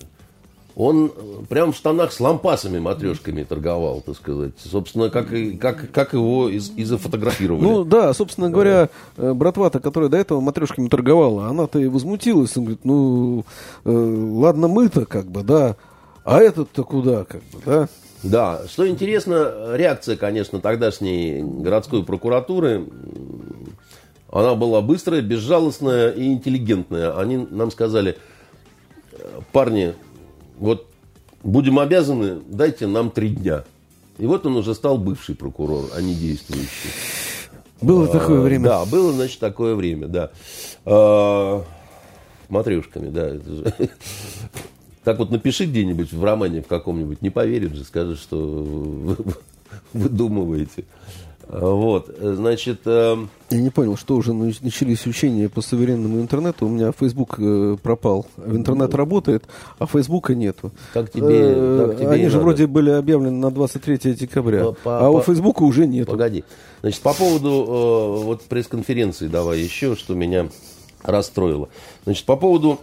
он 0.77 1.13
э, 1.15 1.45
прям 1.49 1.73
в 1.73 1.77
штанах 1.77 2.13
с 2.13 2.21
лампасами 2.21 2.79
матрешками 2.79 3.43
торговал, 3.43 4.01
так 4.01 4.17
сказать. 4.17 4.53
Собственно, 4.59 5.11
как, 5.11 5.33
и, 5.33 5.57
как, 5.57 5.91
как 5.91 6.13
его 6.13 6.49
и 6.49 6.85
зафотографировали. 6.85 7.63
Ну 7.63 7.85
да, 7.85 8.13
собственно 8.15 8.51
говоря, 8.51 8.89
э, 9.17 9.33
братва-то, 9.33 9.81
которая 9.81 10.09
до 10.09 10.17
этого 10.17 10.41
матрешками 10.41 10.89
торговала, 10.89 11.47
она-то 11.47 11.79
и 11.79 11.87
возмутилась. 11.87 12.57
Он 12.57 12.65
говорит, 12.65 12.85
ну, 12.85 13.45
э, 13.85 13.91
ладно 13.91 14.69
мы-то 14.69 15.07
как 15.07 15.27
бы, 15.27 15.43
да, 15.43 15.77
а 16.25 16.41
этот-то 16.41 16.85
куда 16.85 17.25
как 17.25 17.43
бы, 17.53 17.59
да? 17.65 17.89
Да, 18.23 18.63
что 18.69 18.87
интересно, 18.87 19.75
реакция, 19.75 20.17
конечно, 20.17 20.61
тогдашней 20.61 21.43
городской 21.43 22.05
прокуратуры, 22.05 22.87
она 24.31 24.55
была 24.55 24.83
быстрая, 24.83 25.23
безжалостная 25.23 26.11
и 26.11 26.27
интеллигентная. 26.27 27.19
Они 27.19 27.39
нам 27.51 27.71
сказали, 27.71 28.17
«Э, 29.13 29.41
парни, 29.53 29.95
вот 30.61 30.87
будем 31.43 31.79
обязаны, 31.79 32.41
дайте 32.47 32.87
нам 32.87 33.11
три 33.11 33.31
дня. 33.31 33.65
И 34.19 34.27
вот 34.27 34.45
он 34.47 34.57
уже 34.57 34.75
стал 34.75 34.99
бывший 34.99 35.35
прокурор, 35.35 35.87
а 35.97 36.01
не 36.03 36.15
действующий. 36.15 36.91
Было 37.81 38.07
такое 38.07 38.41
А, 38.41 38.43
время. 38.43 38.65
Да, 38.65 38.85
было, 38.85 39.13
значит, 39.13 39.41
такое 39.41 39.75
время, 39.75 40.07
да. 40.07 40.31
А, 40.85 41.65
Матрешками, 42.49 43.09
да. 43.09 43.33
Так 45.03 45.19
вот 45.19 45.31
напиши 45.31 45.65
где-нибудь 45.65 46.13
в 46.13 46.23
романе 46.23 46.61
в 46.61 46.67
каком-нибудь, 46.67 47.23
не 47.23 47.31
поверят 47.31 47.75
же, 47.75 47.85
скажут, 47.85 48.19
что 48.19 48.37
вы 48.37 49.17
выдумываете. 49.95 50.85
Вот, 51.53 52.15
значит, 52.21 52.83
э, 52.85 53.17
Я 53.51 53.61
не 53.61 53.71
понял, 53.71 53.97
что 53.97 54.15
уже 54.17 54.31
нач- 54.33 54.59
начались 54.63 55.05
учения 55.07 55.49
по 55.49 55.61
суверенному 55.63 56.21
интернету. 56.21 56.67
У 56.67 56.69
меня 56.69 56.93
Facebook 56.93 57.37
э, 57.39 57.77
пропал. 57.83 58.27
Интернет 58.47 58.95
работает, 58.95 59.45
а 59.79 59.87
Фейсбука 59.87 60.35
нету. 60.37 60.71
Так 60.95 61.11
тебе- 61.11 61.27
Э, 61.31 61.87
так 61.89 61.99
тебе 61.99 62.09
Они 62.11 62.25
же 62.29 62.35
надо. 62.37 62.45
вроде 62.45 62.67
были 62.69 62.91
объявлены 62.91 63.37
на 63.37 63.51
23 63.51 64.15
декабря. 64.15 64.65
По- 64.67 64.73
по- 64.73 65.07
а 65.07 65.11
у 65.11 65.21
Фейсбука 65.21 65.63
уже 65.65 65.87
нету. 65.89 66.13
погоди. 66.13 66.45
Значит, 66.83 67.01
по 67.03 67.15
поводу 67.15 67.49
э, 67.49 68.25
вот 68.25 68.43
пресс-конференции 68.43 69.27
давай 69.27 69.59
еще, 69.59 69.97
что 69.97 70.15
меня 70.15 70.49
расстроило. 71.03 71.69
Значит, 72.05 72.27
по 72.27 72.37
поводу 72.37 72.79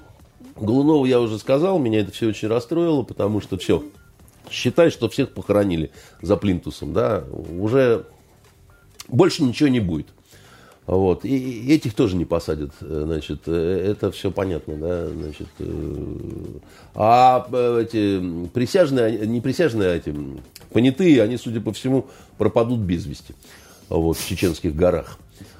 Голунова 0.59 1.05
я 1.05 1.21
уже 1.21 1.37
сказал, 1.39 1.79
меня 1.79 1.99
это 2.01 2.11
все 2.11 2.27
очень 2.27 2.47
расстроило, 2.47 3.03
потому 3.03 3.39
что 3.41 3.57
все, 3.57 3.83
считай, 4.49 4.89
что 4.89 5.07
всех 5.07 5.29
похоронили 5.33 5.91
за 6.21 6.35
плинтусом, 6.35 6.93
да, 6.93 7.23
уже 7.59 8.05
больше 9.07 9.43
ничего 9.43 9.69
не 9.69 9.79
будет. 9.79 10.07
Вот. 10.87 11.25
И, 11.25 11.73
этих 11.73 11.93
тоже 11.93 12.15
не 12.15 12.23
посадят, 12.23 12.71
э, 12.79 13.03
значит, 13.05 13.41
э, 13.45 13.91
это 13.91 14.09
все 14.09 14.31
понятно, 14.31 14.77
да, 14.77 15.09
значит. 15.09 15.49
э, 15.59 16.15
А 16.95 17.45
эти 17.81 18.47
присяжные, 18.53 19.27
не 19.27 19.41
присяжные, 19.41 19.89
а 19.89 19.95
эти 19.95 20.15
понятые, 20.71 21.21
они, 21.21 21.35
судя 21.35 21.59
по 21.59 21.73
всему, 21.73 22.07
пропадут 22.37 22.79
без 22.79 23.05
вести, 23.05 23.35
вот, 23.89 24.17
в 24.17 24.25
чеченских 24.25 24.75
горах. 24.75 25.19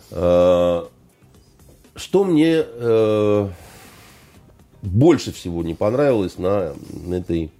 Что 0.09 0.89
мне 2.23 2.63
больше 4.81 5.33
всего 5.33 5.61
не 5.63 5.73
понравилось 5.73 6.37
на 6.37 6.73
этой 7.11 7.51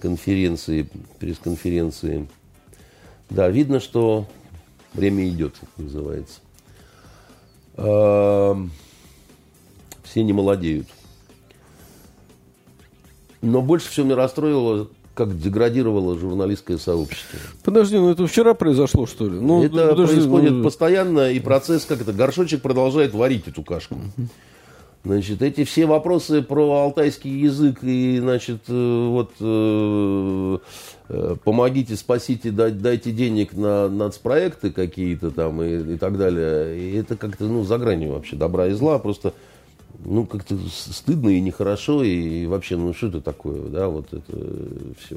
конференции, 0.00 0.88
пресс-конференции, 1.18 2.28
да, 3.28 3.50
видно, 3.50 3.80
что 3.80 4.26
время 4.94 5.28
идет, 5.28 5.54
называется. 5.76 6.40
Эм, 7.76 8.70
Все 10.04 10.22
не 10.22 10.32
молодеют. 10.32 10.88
Но 13.40 13.60
больше 13.60 13.88
всего 13.88 14.06
меня 14.06 14.16
расстроило, 14.16 14.88
как 15.14 15.38
деградировало 15.38 16.18
журналистское 16.18 16.78
сообщество. 16.78 17.38
Подожди, 17.64 17.96
ну 17.96 18.10
это 18.10 18.26
вчера 18.26 18.54
произошло, 18.54 19.06
что 19.06 19.28
ли? 19.28 19.38
Ну, 19.38 19.64
это 19.64 19.88
подожди, 19.88 20.14
происходит 20.14 20.52
ну, 20.52 20.64
постоянно, 20.64 21.30
и 21.30 21.40
процесс, 21.40 21.84
как 21.84 22.00
это, 22.00 22.12
горшочек 22.12 22.62
продолжает 22.62 23.14
варить 23.14 23.48
эту 23.48 23.62
кашку. 23.62 23.96
Значит, 25.04 25.42
эти 25.42 25.64
все 25.64 25.86
вопросы 25.86 26.42
про 26.42 26.70
алтайский 26.84 27.30
язык 27.30 27.82
и, 27.82 28.18
значит, 28.20 28.60
э, 28.68 29.08
вот 29.08 29.32
э, 29.40 30.58
э, 31.08 31.36
помогите, 31.42 31.96
спасите, 31.96 32.52
дай- 32.52 32.70
дайте 32.70 33.10
денег 33.10 33.52
на 33.52 33.88
нацпроекты 33.88 34.70
какие-то 34.70 35.32
там 35.32 35.60
и, 35.60 35.94
и 35.94 35.98
так 35.98 36.16
далее. 36.16 36.78
И 36.78 36.94
это 36.94 37.16
как-то, 37.16 37.46
ну, 37.46 37.64
за 37.64 37.78
гранью 37.78 38.12
вообще 38.12 38.36
добра 38.36 38.68
и 38.68 38.72
зла. 38.72 39.00
Просто 39.00 39.34
ну, 40.04 40.24
как-то 40.24 40.56
стыдно 40.68 41.30
и 41.30 41.40
нехорошо, 41.40 42.04
и 42.04 42.46
вообще, 42.46 42.76
ну, 42.76 42.94
что 42.94 43.08
это 43.08 43.20
такое, 43.20 43.60
да, 43.62 43.88
вот 43.88 44.06
это 44.12 44.38
все. 45.04 45.16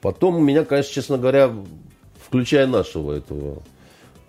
Потом 0.00 0.36
у 0.36 0.40
меня, 0.40 0.64
конечно, 0.64 0.92
честно 0.92 1.18
говоря, 1.18 1.52
включая 2.24 2.68
нашего 2.68 3.12
этого 3.12 3.60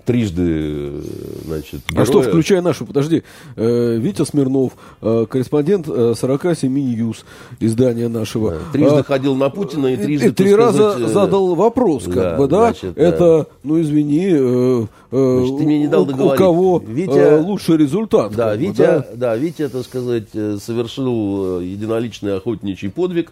трижды, 0.09 1.03
значит, 1.45 1.81
героя. 1.87 2.01
А 2.01 2.05
что, 2.05 2.23
включая 2.23 2.63
нашу, 2.63 2.87
подожди, 2.87 3.21
э, 3.55 3.97
Витя 3.97 4.25
Смирнов, 4.25 4.73
э, 5.03 5.27
корреспондент 5.29 5.87
э, 5.87 6.15
47 6.17 6.73
News, 6.73 7.25
издания 7.59 8.07
нашего. 8.07 8.53
Да, 8.53 8.57
трижды 8.73 8.97
а, 8.97 9.03
ходил 9.03 9.35
на 9.35 9.51
Путина 9.51 9.85
и 9.93 9.97
трижды, 9.97 10.29
и 10.29 10.31
три 10.31 10.55
раза 10.55 10.93
сказать, 10.93 11.13
задал 11.13 11.53
вопрос, 11.53 12.05
как 12.05 12.15
да, 12.15 12.37
бы, 12.37 12.47
да, 12.47 12.61
значит, 12.71 12.97
это, 12.97 13.19
да. 13.19 13.45
ну, 13.61 13.79
извини, 13.79 14.29
э, 14.31 14.85
значит, 15.11 15.57
ты 15.59 15.63
мне 15.63 15.77
не 15.77 15.87
дал 15.87 16.09
у, 16.09 16.25
у 16.25 16.35
кого 16.35 16.83
Витя, 16.83 17.11
э, 17.11 17.39
лучший 17.39 17.77
результат. 17.77 18.35
Да, 18.35 18.55
Витя, 18.55 18.77
да? 18.77 19.05
да, 19.13 19.35
Витя, 19.35 19.69
так 19.69 19.83
сказать, 19.83 20.29
совершил 20.31 21.59
единоличный 21.59 22.35
охотничий 22.35 22.89
подвиг, 22.89 23.31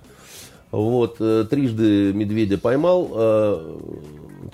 вот, 0.69 1.17
трижды 1.17 2.13
медведя 2.13 2.59
поймал, 2.59 3.07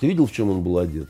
ты 0.00 0.06
видел, 0.06 0.24
в 0.24 0.32
чем 0.32 0.48
он 0.48 0.62
был 0.62 0.78
одет? 0.78 1.08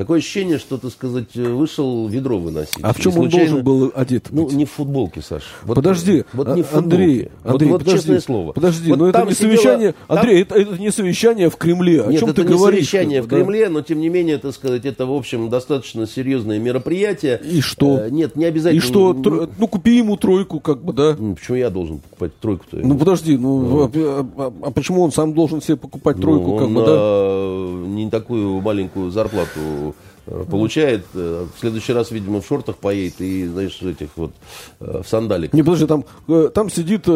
Такое 0.00 0.20
ощущение, 0.20 0.58
что, 0.58 0.78
так 0.78 0.92
сказать, 0.92 1.34
вышел 1.34 2.08
ведро 2.08 2.38
выносить. 2.38 2.78
А 2.80 2.94
в 2.94 3.00
чем 3.00 3.12
случайно... 3.12 3.56
он 3.56 3.62
должен 3.62 3.64
был 3.64 3.92
одет? 3.94 4.28
Ну, 4.30 4.48
не 4.48 4.64
в 4.64 4.70
футболке, 4.70 5.20
Саш. 5.20 5.42
Вот, 5.62 5.74
подожди, 5.74 6.24
вот 6.32 6.56
не 6.56 6.62
в 6.62 6.72
Андрей, 6.72 7.28
Андрей, 7.44 7.68
вот, 7.68 7.72
вот 7.72 7.78
подожди, 7.80 7.98
честное 7.98 8.20
слово. 8.20 8.52
Подожди, 8.52 8.88
вот 8.88 8.98
но 8.98 9.08
это 9.08 9.26
не 9.26 9.34
сидела, 9.34 9.50
совещание, 9.50 9.94
там... 10.08 10.16
Андрей, 10.16 10.40
это, 10.40 10.54
это 10.54 10.78
не 10.78 10.90
совещание 10.90 11.50
в 11.50 11.56
Кремле. 11.56 12.02
О 12.02 12.10
Нет, 12.10 12.20
чем 12.20 12.30
это 12.30 12.42
ты 12.42 12.48
не 12.48 12.56
говоришь? 12.56 12.88
совещание 12.88 13.20
в 13.20 13.28
Кремле, 13.28 13.66
да? 13.66 13.72
но 13.72 13.82
тем 13.82 14.00
не 14.00 14.08
менее, 14.08 14.38
так 14.38 14.54
сказать, 14.54 14.86
это, 14.86 15.04
в 15.04 15.12
общем, 15.12 15.50
достаточно 15.50 16.06
серьезное 16.06 16.58
мероприятие. 16.58 17.38
И 17.44 17.60
что? 17.60 17.98
Э, 17.98 18.08
нет, 18.08 18.36
не 18.36 18.46
обязательно. 18.46 18.78
И 18.78 18.82
что? 18.82 19.12
Тро... 19.12 19.50
Ну, 19.58 19.68
купи 19.68 19.98
ему 19.98 20.16
тройку, 20.16 20.60
как 20.60 20.82
бы, 20.82 20.94
да? 20.94 21.14
Ну, 21.18 21.34
почему 21.34 21.58
я 21.58 21.68
должен 21.68 21.98
покупать 21.98 22.40
тройку-то? 22.40 22.76
Ну, 22.78 22.96
подожди, 22.96 23.36
ну, 23.36 23.60
ну. 23.60 23.82
А, 23.84 24.26
а, 24.38 24.52
а 24.62 24.70
почему 24.70 25.02
он 25.02 25.12
сам 25.12 25.34
должен 25.34 25.60
себе 25.60 25.76
покупать 25.76 26.16
ну, 26.16 26.22
тройку, 26.22 26.56
как 26.56 26.70
бы, 26.70 26.86
да? 26.86 27.86
не 27.86 28.08
такую 28.08 28.62
маленькую 28.62 29.10
зарплату 29.10 29.89
Э, 30.30 30.44
получает, 30.48 31.04
э, 31.14 31.46
в 31.54 31.58
следующий 31.58 31.92
раз, 31.92 32.10
видимо, 32.10 32.40
в 32.40 32.46
шортах 32.46 32.76
поедет 32.76 33.20
и, 33.20 33.46
знаешь, 33.46 33.80
этих 33.82 34.08
вот 34.16 34.32
э, 34.78 35.02
в 35.02 35.08
сандаликах. 35.08 35.54
Не, 35.54 35.62
подожди, 35.62 35.86
там, 35.86 36.04
там 36.52 36.70
сидит 36.70 37.06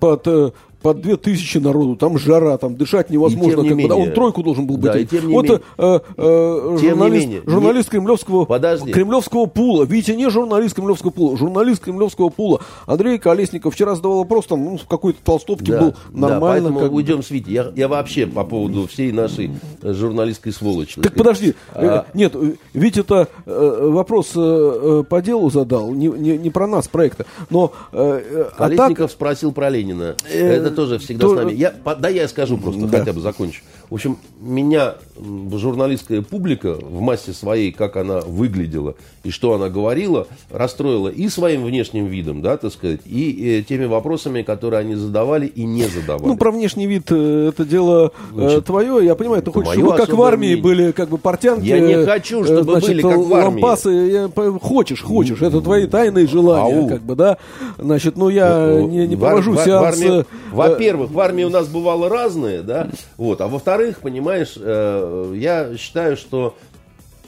под 0.00 0.54
под 0.84 1.00
две 1.00 1.16
тысячи 1.16 1.56
народу, 1.56 1.96
там 1.96 2.18
жара, 2.18 2.58
там 2.58 2.76
дышать 2.76 3.08
невозможно. 3.08 3.62
Не 3.62 3.68
как 3.68 3.76
менее, 3.78 3.88
бы, 3.88 3.94
да, 3.94 3.96
он 3.96 4.12
тройку 4.12 4.42
должен 4.42 4.66
был 4.66 4.76
быть. 4.76 4.92
Да, 4.92 4.98
и 4.98 5.06
тем 5.06 5.28
не 5.28 5.34
вот 5.34 5.44
менее, 5.44 5.62
э, 5.78 6.00
э, 6.18 6.76
журналист, 6.78 7.26
менее, 7.26 7.42
журналист 7.46 7.88
не, 7.88 7.90
кремлевского, 7.92 8.44
подожди. 8.44 8.92
кремлевского 8.92 9.46
пула. 9.46 9.84
Витя 9.84 10.10
не 10.10 10.28
журналист 10.28 10.74
кремлевского 10.74 11.10
пула, 11.10 11.38
журналист 11.38 11.82
кремлевского 11.82 12.28
пула. 12.28 12.60
Андрей 12.84 13.16
Колесников 13.16 13.72
вчера 13.72 13.94
задавал 13.94 14.18
вопрос, 14.18 14.44
там, 14.44 14.62
ну, 14.62 14.76
в 14.76 14.86
какой-то 14.86 15.20
толстовке 15.24 15.72
да, 15.72 15.80
был 15.80 15.94
нормально. 16.12 16.38
Да, 16.38 16.40
поэтому 16.40 16.80
как... 16.80 16.92
уйдем 16.92 17.22
с 17.22 17.30
Витей. 17.30 17.54
Я, 17.54 17.72
я 17.74 17.88
вообще 17.88 18.26
по 18.26 18.44
поводу 18.44 18.86
всей 18.86 19.10
нашей 19.10 19.52
журналистской 19.82 20.52
сволочи. 20.52 21.00
Так 21.00 21.14
подожди, 21.14 21.54
а... 21.72 22.04
Э, 22.04 22.10
нет, 22.12 22.34
Витя 22.74 23.00
это 23.00 23.28
э, 23.46 23.88
вопрос 23.90 24.32
э, 24.36 25.02
по 25.08 25.22
делу 25.22 25.48
задал, 25.48 25.92
не, 25.92 26.08
не, 26.08 26.36
не 26.36 26.50
про 26.50 26.66
нас, 26.66 26.88
проекта. 26.88 27.24
Но, 27.48 27.72
э, 27.90 28.50
Колесников 28.58 28.98
а 28.98 29.08
так... 29.08 29.10
спросил 29.10 29.52
про 29.52 29.70
Ленина. 29.70 30.14
Это 30.30 30.73
тоже 30.74 30.98
всегда 30.98 31.26
то... 31.26 31.34
с 31.34 31.36
нами 31.36 31.52
я, 31.52 31.72
да, 31.98 32.08
я 32.08 32.28
скажу 32.28 32.58
просто, 32.58 32.86
да. 32.86 32.98
хотя 32.98 33.12
бы 33.12 33.20
закончу. 33.20 33.62
В 33.90 33.94
общем, 33.94 34.18
меня 34.40 34.94
журналистская 35.16 36.22
публика 36.22 36.74
в 36.74 37.00
массе 37.00 37.32
своей, 37.32 37.72
как 37.72 37.96
она 37.96 38.20
выглядела 38.20 38.94
и 39.24 39.30
что 39.30 39.54
она 39.54 39.68
говорила, 39.70 40.26
расстроила 40.50 41.08
и 41.08 41.28
своим 41.28 41.64
внешним 41.64 42.06
видом, 42.06 42.42
да, 42.42 42.56
так 42.56 42.72
сказать, 42.72 43.00
и, 43.06 43.58
и 43.58 43.62
теми 43.62 43.86
вопросами, 43.86 44.42
которые 44.42 44.80
они 44.80 44.94
задавали 44.94 45.46
и 45.46 45.64
не 45.64 45.84
задавали. 45.84 46.26
Ну, 46.26 46.36
про 46.36 46.50
внешний 46.50 46.86
вид 46.86 47.06
э, 47.10 47.48
это 47.48 47.64
дело 47.64 48.12
э, 48.32 48.34
значит, 48.34 48.66
твое. 48.66 49.04
Я 49.04 49.14
понимаю, 49.14 49.42
ты 49.42 49.50
хочешь, 49.50 49.72
чтобы 49.72 49.96
как 49.96 50.10
в 50.10 50.22
армии 50.22 50.46
мнение. 50.48 50.62
были 50.62 50.92
как 50.92 51.08
бы 51.08 51.18
портянки. 51.18 51.64
Я 51.64 51.80
не 51.80 52.04
хочу, 52.04 52.44
чтобы 52.44 52.72
значит, 52.72 52.88
были 52.88 53.02
как 53.02 53.16
в 53.16 53.34
армии. 53.34 53.62
Лампасы, 53.62 53.90
я, 53.90 54.30
хочешь, 54.60 55.02
хочешь. 55.02 55.40
Это 55.40 55.60
твои 55.60 55.86
тайные 55.86 56.26
желания, 56.26 56.80
Ау. 56.80 56.88
как 56.88 57.02
бы, 57.02 57.16
да. 57.16 57.38
Значит, 57.78 58.16
ну 58.16 58.28
я 58.28 58.66
ну, 58.66 58.88
не, 58.88 59.06
не 59.06 59.16
провожу 59.16 59.52
в, 59.52 59.64
сеанс. 59.64 60.00
Э, 60.02 60.24
во-первых, 60.52 61.10
в 61.10 61.18
армии 61.18 61.44
у 61.44 61.50
нас 61.50 61.66
бывало 61.68 62.08
разное, 62.08 62.62
да, 62.62 62.88
вот, 63.16 63.40
а 63.40 63.48
во-вторых, 63.48 63.73
понимаешь, 64.00 64.56
я 64.56 65.76
считаю, 65.76 66.16
что, 66.16 66.56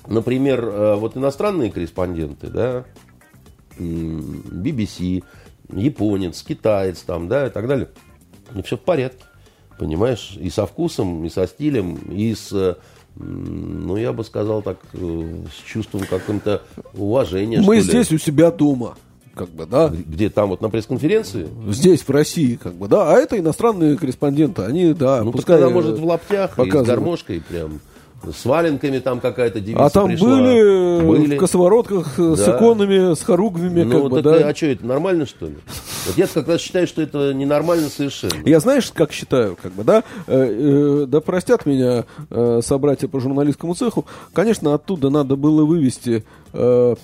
например, 0.06 0.64
э, 0.64 0.94
вот 0.96 1.16
иностранные 1.16 1.70
корреспонденты, 1.70 2.48
да, 2.48 2.84
BBC, 3.78 5.22
японец, 5.72 6.42
китаец, 6.42 7.00
там, 7.02 7.28
да, 7.28 7.46
и 7.46 7.50
так 7.50 7.66
далее, 7.66 7.88
и 8.54 8.62
все 8.62 8.76
в 8.76 8.80
порядке, 8.80 9.24
понимаешь, 9.78 10.36
и 10.40 10.50
со 10.50 10.66
вкусом, 10.66 11.24
и 11.24 11.28
со 11.28 11.46
стилем, 11.46 11.96
и 12.10 12.34
с 12.34 12.76
ну, 13.18 13.96
я 13.96 14.12
бы 14.12 14.24
сказал 14.24 14.62
так, 14.62 14.78
э, 14.92 15.44
с 15.50 15.66
чувством 15.66 16.02
каким-то 16.02 16.62
уважения. 16.92 17.62
Мы 17.62 17.80
здесь 17.80 18.12
у 18.12 18.18
себя 18.18 18.50
дома 18.50 18.96
как 19.36 19.50
бы, 19.50 19.66
да. 19.66 19.88
Где 19.88 20.30
там 20.30 20.48
вот 20.48 20.60
на 20.60 20.70
пресс-конференции? 20.70 21.48
Здесь, 21.68 22.02
в 22.02 22.10
России, 22.10 22.56
как 22.56 22.74
бы, 22.74 22.88
да. 22.88 23.12
А 23.12 23.18
это 23.18 23.38
иностранные 23.38 23.96
корреспонденты, 23.96 24.62
они, 24.62 24.94
да, 24.94 25.22
ну, 25.22 25.32
пускай... 25.32 25.58
она 25.58 25.68
может 25.68 25.98
в 25.98 26.04
лаптях 26.04 26.56
показывают. 26.56 26.82
и 26.82 26.84
с 26.84 26.88
гармошкой 26.88 27.42
прям 27.46 27.80
с 28.32 28.44
валенками 28.44 28.98
там 28.98 29.20
какая-то 29.20 29.60
девица 29.60 29.84
А 29.84 29.90
там 29.90 30.08
пришла. 30.08 30.28
были, 30.28 31.04
были 31.04 31.36
в 31.36 31.38
косоворотках 31.38 32.14
да. 32.16 32.36
с 32.36 32.48
иконами, 32.48 33.14
с 33.14 33.22
хоругвями. 33.22 33.82
Ну, 33.82 34.02
как 34.02 34.10
бы, 34.10 34.22
да. 34.22 34.48
а 34.48 34.54
что, 34.54 34.66
это 34.66 34.86
нормально, 34.86 35.26
что 35.26 35.46
ли? 35.46 35.56
Вот 36.06 36.16
я 36.16 36.26
как 36.26 36.48
раз 36.48 36.60
считаю, 36.60 36.86
что 36.86 37.02
это 37.02 37.32
ненормально 37.34 37.88
совершенно. 37.88 38.42
Я 38.44 38.60
знаешь, 38.60 38.90
как 38.92 39.12
считаю, 39.12 39.56
как 39.60 39.72
бы, 39.72 39.84
да? 39.84 40.02
Э, 40.26 41.02
э, 41.02 41.06
да 41.06 41.20
простят 41.20 41.66
меня 41.66 42.04
э, 42.30 42.60
собратья 42.64 43.06
по 43.06 43.20
журналистскому 43.20 43.74
цеху. 43.74 44.06
Конечно, 44.32 44.74
оттуда 44.74 45.10
надо 45.10 45.36
было 45.36 45.64
вывести 45.64 46.24
э, 46.52 46.94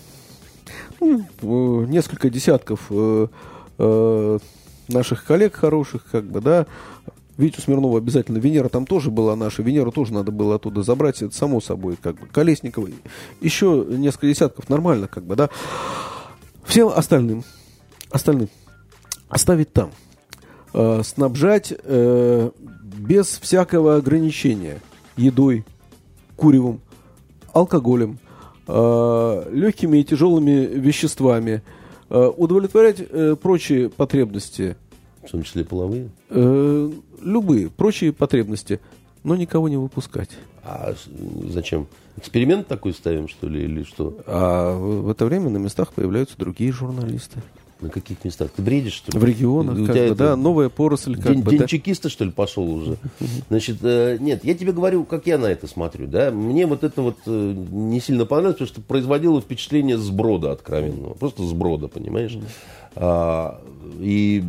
ну, 1.03 1.85
несколько 1.87 2.31
десятков 2.31 2.87
э, 2.91 3.27
э, 3.79 4.39
наших 4.89 5.25
коллег 5.25 5.55
хороших, 5.55 6.05
как 6.11 6.25
бы, 6.25 6.41
да, 6.41 6.67
Витю 7.39 7.61
Смирнова 7.63 7.99
обязательно. 7.99 8.39
Венера 8.39 8.69
там 8.69 8.87
тоже 8.87 9.11
была 9.11 9.35
наша. 9.37 9.63
Венеру 9.63 9.91
тоже 9.91 10.13
надо 10.13 10.31
было 10.31 10.57
оттуда 10.57 10.83
забрать. 10.83 11.23
Это 11.23 11.35
само 11.35 11.61
собой, 11.61 11.97
как 12.01 12.21
бы. 12.21 12.27
Колесникова. 12.27 12.89
Еще 13.41 13.87
несколько 13.89 14.27
десятков. 14.27 14.69
Нормально, 14.69 15.09
как 15.09 15.25
бы, 15.25 15.35
да. 15.35 15.49
Всем 16.65 16.89
остальным, 16.89 17.43
остальным 18.11 18.49
оставить 19.33 19.73
там. 19.73 19.91
Э, 20.75 21.03
снабжать 21.03 21.73
э, 21.77 22.51
без 22.61 23.27
всякого 23.27 23.97
ограничения 23.97 24.81
едой, 25.17 25.65
куревом, 26.37 26.81
алкоголем, 27.53 28.19
э, 28.67 29.51
легкими 29.53 29.99
и 29.99 30.05
тяжелыми 30.05 30.67
веществами, 30.67 31.63
э, 32.11 32.33
удовлетворять 32.37 32.97
э, 33.01 33.37
прочие 33.41 33.89
потребности. 33.89 34.77
В 35.25 35.31
том 35.31 35.43
числе 35.43 35.65
половые? 35.65 36.11
Э, 36.31 36.91
любые, 37.23 37.71
прочие 37.71 38.13
потребности, 38.13 38.81
но 39.25 39.37
никого 39.37 39.69
не 39.69 39.77
выпускать. 39.77 40.31
А 40.65 40.95
зачем? 41.49 41.87
Эксперимент 42.17 42.67
такой 42.67 42.93
ставим, 42.93 43.29
что 43.29 43.49
ли, 43.49 43.65
или 43.65 43.85
что? 43.85 44.17
А 44.27 44.77
в 44.77 45.09
это 45.11 45.25
время 45.25 45.49
на 45.49 45.57
местах 45.57 45.93
появляются 45.93 46.37
другие 46.39 46.73
журналисты. 46.73 47.41
На 47.83 47.89
каких 47.89 48.25
местах? 48.25 48.51
Ты 48.55 48.63
бредишь, 48.63 48.93
что 48.93 49.11
ли? 49.11 49.19
В 49.19 49.25
регионах, 49.25 49.77
как 49.77 49.97
бы, 49.97 50.01
это... 50.01 50.15
да, 50.15 50.37
новая 50.37 50.69
поросль. 50.69 51.17
Как 51.17 51.33
день, 51.33 51.43
бы, 51.43 51.51
день 51.51 51.61
да? 51.61 51.67
чекиста, 51.67 52.09
что 52.09 52.25
ли, 52.25 52.31
пошел 52.31 52.71
уже? 52.71 52.97
Значит, 53.49 53.79
э, 53.83 54.19
нет, 54.21 54.45
я 54.45 54.55
тебе 54.55 54.73
говорю, 54.73 55.05
как 55.05 55.27
я 55.27 55.37
на 55.37 55.47
это 55.47 55.67
смотрю, 55.67 56.07
да. 56.07 56.31
Мне 56.31 56.67
вот 56.67 56.85
это 56.85 57.03
вот 57.03 57.17
э, 57.27 57.55
не 57.71 58.01
сильно 58.01 58.25
понравилось, 58.25 58.55
потому 58.55 58.69
что 58.69 58.81
производило 58.83 59.41
впечатление 59.41 59.99
сброда 59.99 60.53
откровенного. 60.53 61.15
Просто 61.15 61.43
сброда, 61.43 61.89
понимаешь? 61.89 62.39
А, 62.95 63.61
и 63.99 64.45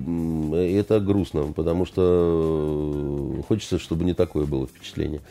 это 0.53 0.99
грустно, 0.99 1.51
потому 1.53 1.85
что 1.87 3.43
хочется, 3.47 3.79
чтобы 3.79 4.05
не 4.05 4.13
такое 4.13 4.45
было 4.45 4.67
впечатление. 4.67 5.21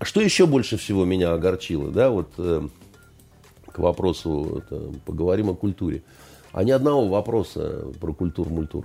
Что 0.00 0.20
еще 0.20 0.46
больше 0.46 0.76
всего 0.76 1.04
меня 1.04 1.32
огорчило, 1.32 1.90
да, 1.90 2.10
вот 2.10 2.28
э, 2.38 2.68
к 3.66 3.78
вопросу, 3.80 4.62
это, 4.64 4.92
поговорим 5.04 5.50
о 5.50 5.54
культуре. 5.54 6.02
А 6.54 6.62
ни 6.62 6.70
одного 6.70 7.08
вопроса 7.08 7.84
про 8.00 8.12
культур-мультур. 8.14 8.84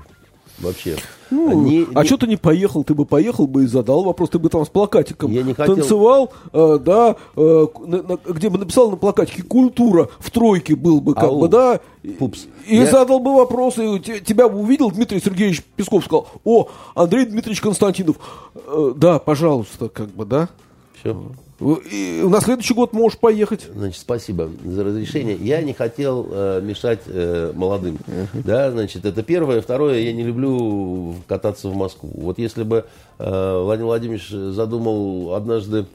Вообще. 0.58 0.98
Ну, 1.30 1.62
не, 1.62 1.88
а 1.94 2.02
не... 2.02 2.06
что 2.06 2.18
ты 2.18 2.28
не 2.28 2.36
поехал? 2.36 2.84
Ты 2.84 2.94
бы 2.94 3.06
поехал 3.06 3.48
бы 3.48 3.64
и 3.64 3.68
задал 3.68 4.04
вопрос. 4.04 4.32
Ты 4.32 4.40
бы 4.40 4.50
там 4.50 4.66
с 4.66 4.70
плакатиком 4.70 5.32
Я 5.32 5.44
не 5.44 5.54
хотел... 5.54 5.76
танцевал, 5.76 6.34
э, 6.52 6.80
да, 6.82 7.16
э, 7.36 7.68
на, 7.86 8.02
на, 8.02 8.20
где 8.28 8.50
бы 8.50 8.58
написал 8.58 8.90
на 8.90 8.98
плакатике 8.98 9.44
«Культура» 9.44 10.10
в 10.20 10.32
тройке 10.32 10.76
был 10.76 11.00
бы, 11.00 11.14
как 11.14 11.26
Ау, 11.26 11.42
бы, 11.42 11.48
да. 11.48 11.80
Пупс. 12.18 12.48
И 12.68 12.76
Я... 12.76 12.88
задал 12.88 13.20
бы 13.20 13.36
вопрос, 13.36 13.78
и 13.78 14.00
тебя 14.00 14.50
бы 14.50 14.60
увидел 14.60 14.92
Дмитрий 14.92 15.22
Сергеевич 15.22 15.64
Песков, 15.76 16.04
сказал, 16.04 16.28
о, 16.44 16.68
Андрей 16.96 17.26
Дмитриевич 17.26 17.62
Константинов. 17.62 18.18
Э, 18.56 18.94
да, 18.98 19.20
пожалуйста, 19.20 19.88
как 19.88 20.10
бы, 20.10 20.26
да. 20.26 20.50
Все. 21.00 21.16
И 21.60 22.24
на 22.26 22.40
следующий 22.40 22.74
год 22.74 22.94
можешь 22.94 23.20
поехать. 23.20 23.68
Значит, 23.74 24.00
спасибо 24.00 24.50
за 24.64 24.84
разрешение. 24.84 25.36
Я 25.36 25.62
не 25.62 25.74
хотел 25.74 26.28
э, 26.32 26.62
мешать 26.62 27.02
э, 27.06 27.52
молодым. 27.54 27.98
Да, 28.34 28.72
значит, 28.72 29.06
это 29.06 29.24
первое. 29.24 29.62
Второе, 29.62 30.00
я 30.00 30.14
не 30.14 30.24
люблю 30.24 31.16
кататься 31.28 31.68
в 31.68 31.76
Москву. 31.76 32.12
Вот 32.14 32.40
если 32.40 32.64
бы 32.64 32.86
э, 33.18 33.62
Владимир 33.64 33.88
Владимирович 33.88 34.30
задумал 34.30 35.36
однажды 35.36 35.86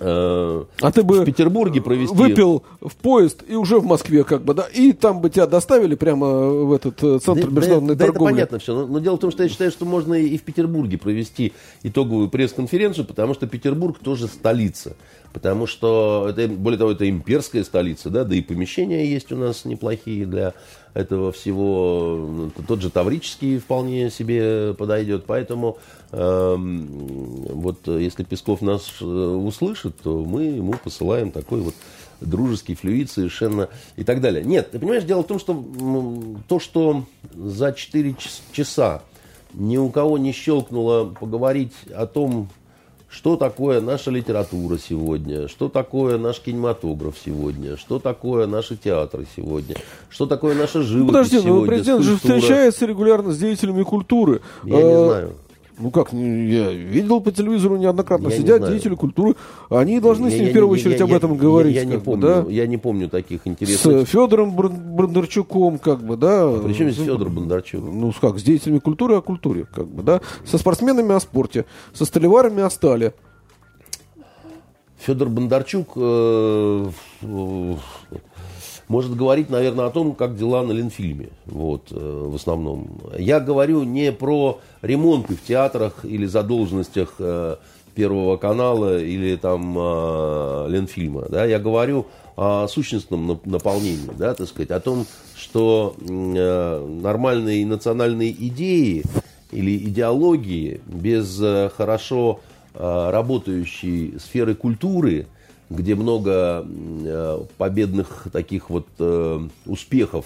Э, 0.00 0.64
а 0.80 0.92
ты 0.92 1.02
бы 1.02 1.20
в 1.20 1.24
Петербурге 1.24 1.80
провести... 1.80 2.14
выпил 2.14 2.62
в 2.80 2.94
поезд 2.96 3.42
и 3.48 3.54
уже 3.54 3.80
в 3.80 3.84
Москве 3.84 4.22
как 4.22 4.42
бы, 4.44 4.54
да, 4.54 4.66
и 4.72 4.92
там 4.92 5.20
бы 5.20 5.28
тебя 5.28 5.46
доставили 5.46 5.96
прямо 5.96 6.26
в 6.26 6.72
этот 6.72 7.02
э, 7.02 7.18
центр 7.18 7.48
да, 7.48 7.56
международной 7.56 7.96
да, 7.96 8.06
торговли. 8.06 8.34
Да, 8.34 8.42
это 8.42 8.50
понятно 8.50 8.58
все, 8.60 8.74
но, 8.74 8.86
но 8.86 8.98
дело 9.00 9.16
в 9.16 9.20
том, 9.20 9.32
что 9.32 9.42
я 9.42 9.48
считаю, 9.48 9.70
что 9.72 9.84
можно 9.84 10.14
и 10.14 10.36
в 10.36 10.42
Петербурге 10.42 10.98
провести 10.98 11.52
итоговую 11.82 12.28
пресс-конференцию, 12.28 13.06
потому 13.06 13.34
что 13.34 13.46
Петербург 13.46 13.98
тоже 13.98 14.28
столица. 14.28 14.96
Потому 15.32 15.66
что, 15.66 16.28
это, 16.30 16.48
более 16.48 16.78
того, 16.78 16.92
это 16.92 17.08
имперская 17.08 17.62
столица, 17.64 18.08
да, 18.08 18.24
да 18.24 18.34
и 18.34 18.40
помещения 18.40 19.04
есть 19.04 19.30
у 19.32 19.36
нас 19.36 19.64
неплохие 19.64 20.26
для 20.26 20.54
этого 20.98 21.30
всего. 21.30 22.50
Тот 22.66 22.82
же 22.82 22.90
Таврический 22.90 23.58
вполне 23.58 24.10
себе 24.10 24.74
подойдет. 24.74 25.24
Поэтому 25.26 25.78
э, 26.10 26.56
вот 26.58 27.86
если 27.86 28.24
Песков 28.24 28.62
нас 28.62 28.90
э, 29.00 29.04
услышит, 29.04 29.96
то 30.02 30.24
мы 30.24 30.44
ему 30.44 30.74
посылаем 30.82 31.30
такой 31.30 31.60
вот 31.60 31.74
дружеский 32.20 32.74
флюид 32.74 33.10
совершенно 33.10 33.68
и 33.96 34.02
так 34.02 34.20
далее. 34.20 34.44
Нет, 34.44 34.72
ты 34.72 34.80
понимаешь, 34.80 35.04
дело 35.04 35.22
в 35.22 35.26
том, 35.28 35.38
что 35.38 35.64
то, 36.48 36.58
что 36.58 37.04
за 37.32 37.72
4 37.72 38.16
часа 38.50 39.02
ни 39.54 39.76
у 39.76 39.90
кого 39.90 40.18
не 40.18 40.32
щелкнуло 40.32 41.04
поговорить 41.04 41.74
о 41.94 42.06
том, 42.06 42.50
что 43.10 43.36
такое 43.36 43.80
наша 43.80 44.10
литература 44.10 44.78
сегодня, 44.78 45.48
что 45.48 45.68
такое 45.68 46.18
наш 46.18 46.40
кинематограф 46.40 47.16
сегодня, 47.24 47.76
что 47.76 47.98
такое 47.98 48.46
наши 48.46 48.76
театры 48.76 49.26
сегодня, 49.34 49.76
что 50.10 50.26
такое 50.26 50.54
наша 50.54 50.82
живопись 50.82 51.12
Подожди, 51.12 51.40
сегодня. 51.40 51.60
но 51.60 51.66
президент 51.66 52.02
же 52.02 52.16
встречается 52.16 52.86
регулярно 52.86 53.32
с 53.32 53.38
деятелями 53.38 53.82
культуры. 53.82 54.42
Я 54.64 54.76
а, 54.76 54.82
не 54.82 55.08
знаю. 55.08 55.34
Ну 55.78 55.90
как, 55.92 56.12
я 56.12 56.72
видел 56.72 57.20
по 57.20 57.30
телевизору 57.30 57.76
неоднократно, 57.76 58.28
я 58.28 58.36
сидят 58.36 58.62
не 58.62 58.70
деятели 58.70 58.96
культуры, 58.96 59.36
они 59.70 60.00
должны 60.00 60.26
я, 60.26 60.30
с 60.32 60.40
ним 60.40 60.48
в 60.48 60.52
первую 60.52 60.72
очередь 60.72 60.98
я, 60.98 61.04
об 61.04 61.12
этом 61.12 61.34
я, 61.34 61.38
говорить. 61.38 61.74
Я, 61.74 61.82
я, 61.82 61.86
не 61.86 61.98
помню, 61.98 62.22
да? 62.22 62.44
я 62.48 62.66
не 62.66 62.76
помню 62.78 63.08
таких 63.08 63.42
интересных. 63.44 64.08
С 64.08 64.10
Федором 64.10 64.52
Бондарчуком, 64.52 65.78
как 65.78 66.02
бы, 66.02 66.16
да. 66.16 66.42
А 66.42 66.62
при 66.64 66.72
чем 66.72 66.90
здесь 66.90 67.06
Федор 67.06 67.28
Бондарчук? 67.28 67.80
Ну 67.84 68.12
как, 68.20 68.40
с 68.40 68.42
деятелями 68.42 68.80
культуры 68.80 69.14
о 69.14 69.20
культуре, 69.20 69.66
как 69.72 69.86
бы, 69.86 70.02
да. 70.02 70.20
Со 70.44 70.58
спортсменами 70.58 71.14
о 71.14 71.20
спорте, 71.20 71.64
со 71.92 72.04
столеварами 72.04 72.62
о 72.62 72.70
стали. 72.70 73.12
Федор 74.98 75.28
Бондарчук 75.28 75.90
э, 75.94 76.86
может 78.88 79.14
говорить, 79.14 79.50
наверное, 79.50 79.86
о 79.86 79.90
том, 79.90 80.14
как 80.14 80.36
дела 80.36 80.62
на 80.62 80.72
Ленфильме, 80.72 81.28
вот, 81.46 81.88
э, 81.90 82.28
в 82.30 82.34
основном. 82.34 82.88
Я 83.18 83.38
говорю 83.38 83.84
не 83.84 84.12
про 84.12 84.60
ремонты 84.82 85.36
в 85.36 85.42
театрах 85.42 86.04
или 86.04 86.26
задолженностях 86.26 87.14
э, 87.18 87.56
Первого 87.94 88.36
канала 88.36 88.98
или 89.02 89.36
там 89.36 89.76
э, 89.76 90.66
Ленфильма, 90.68 91.26
да, 91.28 91.44
я 91.44 91.58
говорю 91.58 92.06
о 92.36 92.68
сущностном 92.68 93.40
наполнении, 93.44 94.10
да, 94.16 94.34
так 94.34 94.46
сказать, 94.48 94.70
о 94.70 94.78
том, 94.78 95.06
что 95.36 95.96
нормальные 95.98 97.66
национальные 97.66 98.30
идеи 98.30 99.02
или 99.50 99.76
идеологии 99.76 100.80
без 100.86 101.42
хорошо 101.76 102.38
работающей 102.74 104.14
сферы 104.20 104.54
культуры– 104.54 105.26
где 105.70 105.94
много 105.94 106.64
э, 106.66 107.40
победных 107.56 108.28
таких 108.32 108.70
вот 108.70 108.86
э, 108.98 109.40
успехов, 109.66 110.24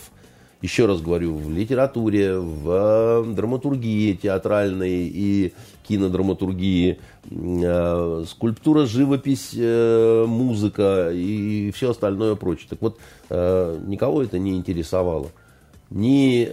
еще 0.60 0.86
раз 0.86 1.00
говорю, 1.00 1.34
в 1.34 1.50
литературе, 1.50 2.38
в 2.38 3.24
э, 3.26 3.34
драматургии 3.34 4.12
театральной 4.14 5.10
и 5.12 5.52
кинодраматургии, 5.82 7.00
скульптура, 7.24 8.86
живопись, 8.86 9.52
музыка 9.52 11.10
и 11.12 11.72
все 11.72 11.90
остальное 11.90 12.36
прочее. 12.36 12.68
Так 12.70 12.80
вот, 12.80 12.98
никого 13.28 14.22
это 14.22 14.38
не 14.38 14.56
интересовало. 14.56 15.26
Ни 15.90 16.46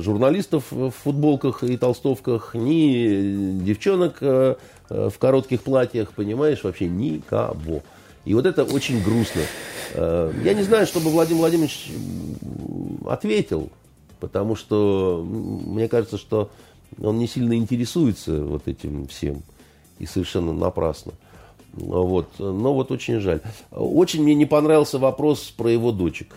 журналистов 0.00 0.72
в 0.72 0.90
футболках 0.90 1.62
и 1.62 1.76
толстовках, 1.76 2.56
ни 2.56 3.62
девчонок 3.62 4.18
Э, 4.20 4.56
в 4.88 5.18
коротких 5.18 5.62
платьях, 5.62 6.12
понимаешь, 6.12 6.64
вообще 6.64 6.88
никого. 6.88 7.82
И 8.24 8.34
вот 8.34 8.46
это 8.46 8.64
очень 8.64 9.02
грустно. 9.02 9.42
Э, 9.94 10.32
я 10.44 10.54
не 10.54 10.62
знаю, 10.62 10.86
чтобы 10.86 11.10
Владимир 11.10 11.40
Владимирович 11.40 11.90
ответил, 13.06 13.70
потому 14.20 14.56
что 14.56 15.24
мне 15.26 15.88
кажется, 15.88 16.18
что 16.18 16.50
он 17.00 17.18
не 17.18 17.26
сильно 17.26 17.54
интересуется 17.54 18.44
вот 18.44 18.68
этим 18.68 19.06
всем 19.06 19.42
и 19.98 20.06
совершенно 20.06 20.52
напрасно. 20.52 21.12
Вот. 21.72 22.28
Но 22.38 22.74
вот 22.74 22.90
очень 22.90 23.20
жаль. 23.20 23.40
Очень 23.70 24.22
мне 24.22 24.34
не 24.34 24.46
понравился 24.46 24.98
вопрос 24.98 25.52
про 25.56 25.70
его 25.70 25.92
дочек. 25.92 26.34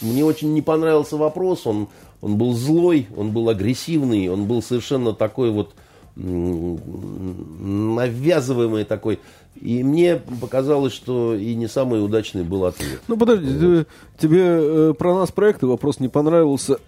Мне 0.00 0.24
очень 0.24 0.52
не 0.52 0.62
понравился 0.62 1.16
вопрос. 1.16 1.66
Он, 1.66 1.88
он 2.20 2.36
был 2.36 2.52
злой, 2.52 3.06
он 3.16 3.32
был 3.32 3.48
агрессивный, 3.48 4.28
он 4.28 4.46
был 4.46 4.62
совершенно 4.62 5.12
такой 5.14 5.50
вот 5.50 5.74
навязываемый 6.16 8.84
такой. 8.84 9.18
И 9.60 9.84
мне 9.84 10.22
показалось, 10.40 10.92
что 10.92 11.34
и 11.34 11.54
не 11.54 11.68
самый 11.68 12.04
удачный 12.04 12.42
был 12.42 12.66
ответ. 12.66 13.00
Ну 13.08 13.16
подожди, 13.16 13.46
вот. 13.46 13.58
тебе, 13.58 13.86
тебе 14.18 14.42
э, 14.42 14.92
про 14.98 15.14
нас 15.14 15.32
проекты 15.32 15.66
вопрос 15.66 15.98
не 16.00 16.08
понравился. 16.08 16.78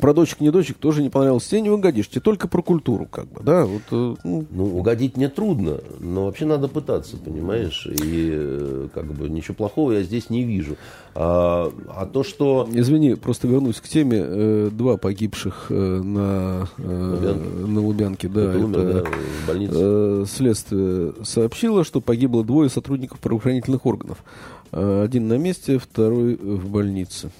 Про 0.00 0.12
дочек, 0.12 0.40
не 0.40 0.50
дочек 0.50 0.78
тоже 0.78 1.02
не 1.02 1.08
понравилось. 1.08 1.46
Тебе 1.46 1.60
не 1.60 1.70
угодишь, 1.70 2.08
тебе 2.08 2.20
только 2.20 2.48
про 2.48 2.62
культуру, 2.62 3.06
как 3.06 3.26
бы, 3.26 3.42
да? 3.42 3.64
Вот, 3.64 3.82
э, 3.92 4.16
ну. 4.24 4.44
ну, 4.50 4.64
угодить 4.78 5.16
мне 5.16 5.28
трудно, 5.28 5.78
но 6.00 6.24
вообще 6.24 6.46
надо 6.46 6.66
пытаться, 6.66 7.16
понимаешь? 7.16 7.86
И 7.86 8.30
э, 8.32 8.88
как 8.92 9.12
бы 9.12 9.28
ничего 9.28 9.54
плохого 9.54 9.92
я 9.92 10.02
здесь 10.02 10.30
не 10.30 10.42
вижу. 10.42 10.76
А, 11.14 11.72
а 11.88 12.06
то, 12.06 12.24
что... 12.24 12.68
Извини, 12.72 13.14
просто 13.14 13.46
вернусь 13.46 13.80
к 13.80 13.88
теме. 13.88 14.18
Э, 14.20 14.70
два 14.72 14.96
погибших 14.96 15.66
на, 15.70 16.68
Лубянке. 16.78 17.66
на 17.66 17.80
Лубянке. 17.80 18.28
Да, 18.28 18.40
это, 18.42 18.58
умер, 18.58 18.78
это, 18.80 19.02
да, 19.02 19.10
в 19.10 19.46
больнице. 19.46 20.26
Следствие 20.26 21.14
сообщило, 21.22 21.84
что 21.84 22.00
погибло 22.00 22.42
двое 22.42 22.68
сотрудников 22.68 23.20
правоохранительных 23.20 23.86
органов. 23.86 24.24
Один 24.72 25.28
на 25.28 25.38
месте, 25.38 25.78
второй 25.78 26.34
в 26.34 26.68
больнице. 26.68 27.30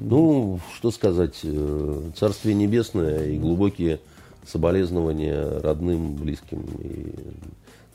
Ну, 0.00 0.60
что 0.76 0.90
сказать, 0.90 1.40
э, 1.42 2.10
Царствие 2.16 2.54
Небесное 2.54 3.26
и 3.26 3.38
глубокие 3.38 4.00
соболезнования 4.44 5.60
родным, 5.60 6.14
близким. 6.14 6.64
И 6.80 7.14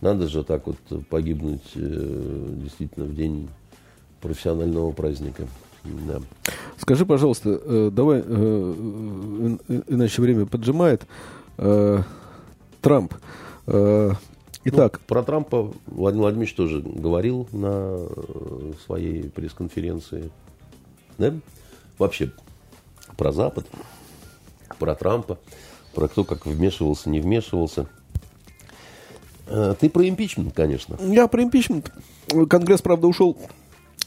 надо 0.01 0.27
же 0.27 0.43
так 0.43 0.67
вот 0.67 0.77
погибнуть 1.09 1.61
э, 1.75 2.47
действительно 2.63 3.05
в 3.05 3.15
день 3.15 3.49
профессионального 4.21 4.91
праздника. 4.91 5.47
Да. 5.83 6.21
Скажи, 6.77 7.05
пожалуйста, 7.05 7.59
э, 7.63 7.89
давай, 7.91 8.21
иначе 9.87 10.21
время 10.21 10.45
поджимает. 10.45 11.05
Трамп. 12.81 13.13
Итак. 14.63 14.99
Ну, 14.99 15.05
про 15.07 15.23
Трампа 15.23 15.73
Владимир 15.87 16.23
Владимирович 16.23 16.53
тоже 16.55 16.81
говорил 16.81 17.47
на 17.51 18.07
своей 18.85 19.29
пресс-конференции. 19.29 20.31
Да? 21.17 21.33
Вообще 22.01 22.31
про 23.15 23.31
Запад, 23.31 23.65
про 24.79 24.95
Трампа, 24.95 25.37
про 25.93 26.07
кто 26.07 26.23
как 26.23 26.45
вмешивался, 26.45 27.09
не 27.09 27.19
вмешивался. 27.19 27.85
Э, 29.47 29.75
ты 29.79 29.89
про 29.89 30.07
импичмент, 30.07 30.53
конечно. 30.53 30.97
Я 30.99 31.27
про 31.27 31.43
импичмент. 31.43 31.91
Конгресс, 32.49 32.81
правда, 32.81 33.07
ушел 33.07 33.37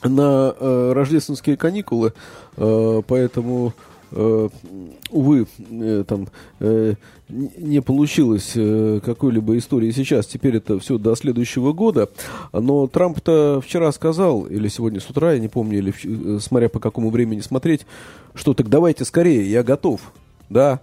на 0.02 0.54
э, 0.58 0.92
рождественские 0.92 1.56
каникулы, 1.56 2.12
э, 2.56 3.02
поэтому 3.06 3.72
увы, 4.14 5.46
э, 5.70 6.04
там 6.06 6.28
э, 6.60 6.94
не 7.28 7.80
получилось 7.80 8.52
э, 8.54 9.00
какой-либо 9.04 9.56
истории 9.58 9.90
сейчас. 9.90 10.26
Теперь 10.26 10.56
это 10.56 10.78
все 10.78 10.98
до 10.98 11.14
следующего 11.14 11.72
года. 11.72 12.08
Но 12.52 12.86
Трамп-то 12.86 13.60
вчера 13.60 13.90
сказал, 13.92 14.44
или 14.44 14.68
сегодня 14.68 15.00
с 15.00 15.08
утра, 15.08 15.32
я 15.32 15.38
не 15.38 15.48
помню, 15.48 15.78
или 15.78 15.94
э, 16.36 16.38
смотря 16.40 16.68
по 16.68 16.80
какому 16.80 17.10
времени 17.10 17.40
смотреть, 17.40 17.86
что 18.34 18.54
так 18.54 18.68
давайте 18.68 19.04
скорее, 19.04 19.50
я 19.50 19.62
готов. 19.62 20.12
Да, 20.50 20.80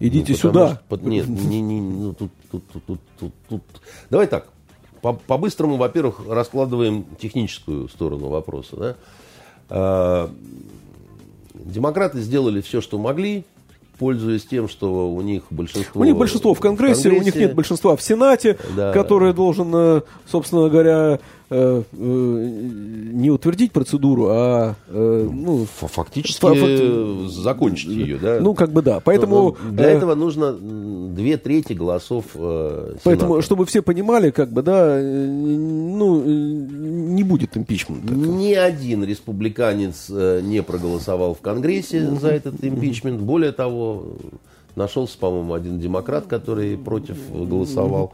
идите 0.00 0.32
ну, 0.32 0.38
сюда. 0.38 0.82
Что, 0.86 0.96
нет, 0.96 1.28
не, 1.28 1.60
не, 1.60 1.80
ну, 1.80 2.14
тут, 2.14 2.30
тут, 2.50 2.64
тут, 2.72 2.84
тут, 2.86 3.00
тут, 3.18 3.32
тут. 3.48 3.62
Давай 4.10 4.26
так. 4.26 4.48
По-быстрому, 5.00 5.76
во-первых, 5.76 6.22
раскладываем 6.28 7.04
техническую 7.20 7.88
сторону 7.88 8.28
вопроса. 8.28 8.96
Да? 9.70 10.30
Демократы 11.64 12.20
сделали 12.20 12.60
все, 12.60 12.80
что 12.80 12.98
могли 12.98 13.44
пользуясь 13.98 14.46
тем, 14.46 14.68
что 14.68 15.10
у 15.10 15.20
них 15.20 15.42
большинство... 15.50 16.00
У 16.00 16.04
них 16.04 16.16
большинство 16.16 16.54
в 16.54 16.60
Конгрессе, 16.60 17.00
в 17.00 17.02
Конгрессе. 17.02 17.20
у 17.20 17.24
них 17.24 17.34
нет 17.34 17.54
большинства 17.54 17.96
в 17.96 18.02
Сенате, 18.02 18.56
да. 18.76 18.92
который 18.92 19.34
должен, 19.34 19.72
э, 19.74 20.02
собственно 20.30 20.68
говоря, 20.68 21.18
э, 21.50 21.82
э, 21.92 22.50
не 23.12 23.30
утвердить 23.30 23.72
процедуру, 23.72 24.28
а 24.30 24.74
ну, 24.88 25.66
фактически 25.66 26.40
фа- 26.40 27.28
закончить 27.28 27.90
ее, 27.90 28.18
да? 28.18 28.38
Ну, 28.40 28.54
как 28.54 28.72
бы 28.72 28.82
да. 28.82 29.00
Поэтому 29.00 29.56
Но 29.60 29.70
для 29.72 29.90
этого 29.90 30.14
нужно 30.14 30.52
две 30.52 31.36
трети 31.36 31.72
голосов 31.72 32.24
Сената. 32.34 33.00
Поэтому, 33.04 33.42
чтобы 33.42 33.66
все 33.66 33.82
понимали, 33.82 34.30
как 34.30 34.50
бы, 34.52 34.62
да, 34.62 34.98
ну, 35.00 36.22
не 36.24 37.22
будет 37.22 37.56
импичмента. 37.56 38.14
Ни 38.14 38.54
один 38.54 39.04
республиканец 39.04 40.08
не 40.08 40.62
проголосовал 40.62 41.34
в 41.34 41.40
Конгрессе 41.40 42.08
за 42.10 42.28
этот 42.28 42.62
импичмент. 42.64 43.20
Более 43.20 43.52
того, 43.52 44.16
нашелся, 44.76 45.18
по-моему, 45.18 45.54
один 45.54 45.78
демократ, 45.78 46.26
который 46.26 46.76
против 46.78 47.16
голосовал 47.32 48.12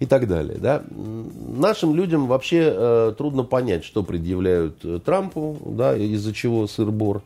и 0.00 0.06
так 0.06 0.26
далее. 0.26 0.58
Да? 0.58 0.82
Нашим 0.90 1.94
людям 1.94 2.26
вообще 2.26 2.72
э, 2.74 3.14
трудно 3.16 3.44
понять, 3.44 3.84
что 3.84 4.02
предъявляют 4.02 4.84
э, 4.84 5.00
Трампу, 5.04 5.56
да, 5.64 5.96
из-за 5.96 6.32
чего 6.32 6.66
сыр-бор. 6.66 7.22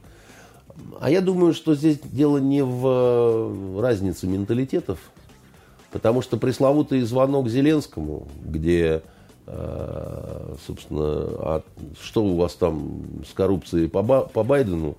А 1.01 1.11
я 1.11 1.21
думаю, 1.21 1.55
что 1.55 1.75
здесь 1.75 1.99
дело 2.03 2.39
не 2.39 2.63
в 2.63 2.83
э, 2.87 3.81
разнице 3.81 4.27
менталитетов, 4.27 4.99
потому 5.91 6.23
что 6.23 6.37
пресловутый 6.37 7.01
звонок 7.03 7.49
Зеленскому, 7.49 8.29
где, 8.45 9.03
э, 9.47 10.55
собственно, 10.67 11.03
а 11.03 11.63
что 12.01 12.25
у 12.25 12.37
вас 12.37 12.55
там 12.55 13.03
с 13.29 13.33
коррупцией 13.33 13.89
по, 13.89 14.03
по 14.03 14.43
Байдену, 14.45 14.97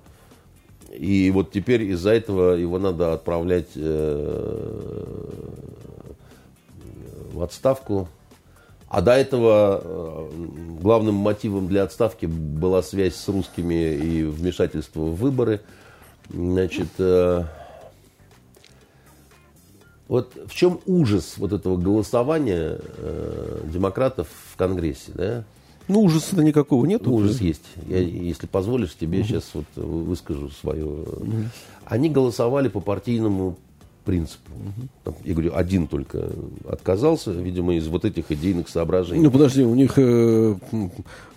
и 0.92 1.30
вот 1.30 1.52
теперь 1.52 1.82
из-за 1.84 2.10
этого 2.10 2.54
его 2.54 2.78
надо 2.78 3.12
отправлять 3.12 3.68
э, 3.76 5.30
в 7.32 7.42
отставку. 7.42 8.08
А 8.88 9.02
до 9.02 9.12
этого 9.12 9.80
э, 9.82 10.30
главным 10.80 11.14
мотивом 11.14 11.68
для 11.68 11.84
отставки 11.84 12.26
была 12.26 12.82
связь 12.82 13.14
с 13.14 13.28
русскими 13.28 13.94
и 13.94 14.24
вмешательство 14.24 15.02
в 15.02 15.14
выборы. 15.14 15.60
Значит, 16.28 16.88
э, 16.98 17.44
вот 20.08 20.36
в 20.46 20.52
чем 20.52 20.80
ужас 20.86 21.34
вот 21.36 21.52
этого 21.52 21.76
голосования 21.76 22.80
э, 22.80 23.60
демократов 23.72 24.26
в 24.52 24.56
Конгрессе, 24.56 25.12
да? 25.14 25.44
Ну, 25.86 26.02
ужаса 26.02 26.42
никакого 26.42 26.84
нет. 26.84 27.06
Ужас 27.06 27.40
есть. 27.40 27.62
Я, 27.86 27.98
если 27.98 28.46
позволишь, 28.46 28.96
тебе 28.96 29.20
угу. 29.20 29.28
сейчас 29.28 29.50
вот 29.54 29.66
выскажу 29.76 30.50
свое. 30.50 30.84
Угу. 30.84 31.34
Они 31.84 32.08
голосовали 32.08 32.66
по 32.68 32.80
партийному 32.80 33.56
принципу. 34.00 34.50
Угу. 35.04 35.16
Я 35.24 35.32
говорю, 35.32 35.54
один 35.54 35.86
только 35.86 36.30
отказался, 36.68 37.32
видимо, 37.32 37.74
из 37.74 37.86
вот 37.88 38.04
этих 38.04 38.30
идейных 38.30 38.68
соображений. 38.68 39.22
Ну, 39.22 39.30
подожди, 39.30 39.62
у 39.62 39.74
них 39.74 39.94
э, 39.96 40.56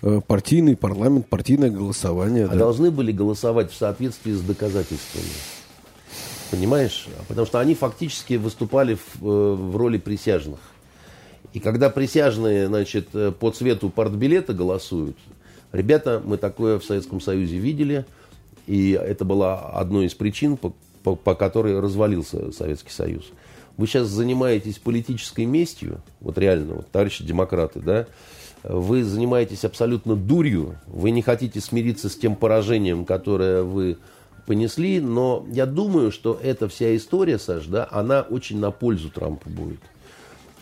э, 0.02 0.20
партийный 0.26 0.76
парламент, 0.76 1.28
партийное 1.28 1.70
голосование. 1.70 2.46
А 2.46 2.48
да. 2.48 2.56
должны 2.56 2.90
были 2.90 3.12
голосовать 3.12 3.70
в 3.70 3.76
соответствии 3.76 4.32
с 4.32 4.40
доказательствами. 4.40 5.24
Понимаешь? 6.50 7.06
Потому 7.28 7.46
что 7.46 7.58
они 7.58 7.74
фактически 7.74 8.34
выступали 8.34 8.94
в, 8.94 9.22
э, 9.22 9.54
в 9.54 9.76
роли 9.76 9.98
присяжных. 9.98 10.60
И 11.52 11.60
когда 11.60 11.88
присяжные, 11.88 12.66
значит, 12.66 13.08
э, 13.14 13.32
по 13.32 13.50
цвету 13.50 13.88
партбилета 13.88 14.52
голосуют, 14.54 15.16
ребята, 15.72 16.20
мы 16.24 16.36
такое 16.36 16.78
в 16.78 16.84
Советском 16.84 17.20
Союзе 17.20 17.58
видели, 17.58 18.04
и 18.66 18.90
это 18.90 19.24
была 19.24 19.60
одной 19.70 20.06
из 20.06 20.14
причин, 20.14 20.56
по, 20.56 20.72
по, 21.04 21.14
по 21.14 21.36
которой 21.36 21.78
развалился 21.78 22.50
Советский 22.50 22.90
Союз. 22.90 23.26
Вы 23.76 23.86
сейчас 23.86 24.08
занимаетесь 24.08 24.78
политической 24.78 25.44
местью, 25.44 26.00
вот 26.20 26.38
реально, 26.38 26.76
вот, 26.76 26.90
товарищи 26.90 27.24
демократы, 27.24 27.80
да, 27.80 28.06
вы 28.64 29.04
занимаетесь 29.04 29.64
абсолютно 29.64 30.16
дурью, 30.16 30.76
вы 30.86 31.10
не 31.10 31.22
хотите 31.22 31.60
смириться 31.60 32.08
с 32.08 32.16
тем 32.16 32.34
поражением, 32.34 33.04
которое 33.04 33.62
вы 33.62 33.98
понесли, 34.46 35.00
но 35.00 35.46
я 35.50 35.66
думаю, 35.66 36.10
что 36.10 36.38
эта 36.42 36.68
вся 36.68 36.96
история, 36.96 37.38
Саш, 37.38 37.66
да, 37.66 37.86
она 37.90 38.22
очень 38.22 38.58
на 38.58 38.70
пользу 38.70 39.10
Трампу 39.10 39.50
будет. 39.50 39.80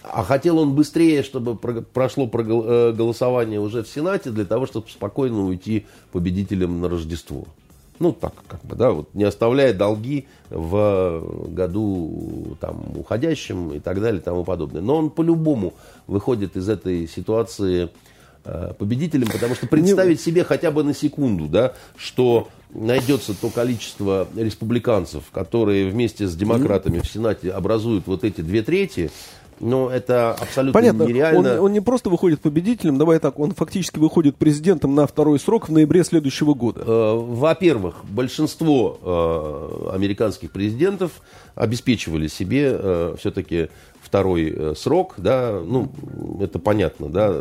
А 0.03 0.25
хотел 0.25 0.59
он 0.59 0.75
быстрее, 0.75 1.23
чтобы 1.23 1.57
прошло 1.57 2.29
э, 2.33 2.93
голосование 2.93 3.61
уже 3.61 3.85
в 3.85 3.89
Сенате, 3.89 4.31
для 4.31 4.45
того, 4.45 4.67
чтобы 4.67 4.89
спокойно 4.89 5.45
уйти 5.45 5.87
победителем 6.11 6.81
на 6.81 6.89
Рождество. 6.89 7.47
Ну, 8.03 8.13
так, 8.13 8.35
как 8.49 8.65
бы, 8.65 8.75
да, 8.75 8.91
вот 8.91 9.15
не 9.15 9.23
оставляя 9.23 9.73
долги 9.73 10.27
в 10.51 11.23
году 11.47 12.57
там, 12.61 12.83
уходящем 12.97 13.71
и 13.75 13.79
так 13.79 14.01
далее 14.01 14.21
и 14.21 14.25
тому 14.25 14.43
подобное. 14.43 14.83
Но 14.83 14.97
он 14.97 15.09
по-любому 15.09 15.75
выходит 16.09 16.57
из 16.57 16.69
этой 16.69 17.07
ситуации 17.07 17.91
э, 18.45 18.73
победителем, 18.77 19.29
потому 19.29 19.55
что 19.55 19.69
представить 19.69 20.21
себе 20.21 20.43
хотя 20.43 20.73
бы 20.73 20.83
на 20.83 20.95
секунду, 20.95 21.47
да, 21.47 21.75
что 21.95 22.49
найдется 22.71 23.41
то 23.41 23.51
количество 23.51 24.27
республиканцев, 24.35 25.23
которые 25.31 25.89
вместе 25.89 26.27
с 26.27 26.35
демократами 26.35 26.99
в 26.99 27.07
Сенате 27.07 27.53
образуют 27.53 28.09
вот 28.09 28.25
эти 28.25 28.41
две 28.41 28.63
трети, 28.63 29.13
но 29.63 29.89
это 29.89 30.33
абсолютно 30.33 30.73
Понятно. 30.73 31.05
нереально. 31.05 31.55
Он, 31.55 31.67
он 31.67 31.73
не 31.73 31.81
просто 31.81 32.11
выходит 32.11 32.41
победителем, 32.41 32.99
давай 32.99 33.21
так, 33.21 33.39
он 33.39 33.53
фактически 33.55 33.99
выходит 33.99 34.37
президентом 34.37 34.95
на 34.95 35.07
второй 35.07 35.39
срок 35.39 35.69
в 35.69 35.73
ноябре 35.73 36.03
следующего 36.03 36.53
года. 36.55 36.83
Э, 36.85 37.15
во-первых, 37.17 38.05
большинство 38.05 38.99
э, 39.01 39.95
американских 39.95 40.51
президентов 40.51 41.13
обеспечивали 41.55 42.27
себе 42.27 42.77
э, 42.77 43.15
все-таки 43.21 43.69
второй 44.03 44.75
срок, 44.77 45.15
да, 45.17 45.61
ну, 45.65 45.91
это 46.41 46.59
понятно, 46.59 47.09
да, 47.09 47.35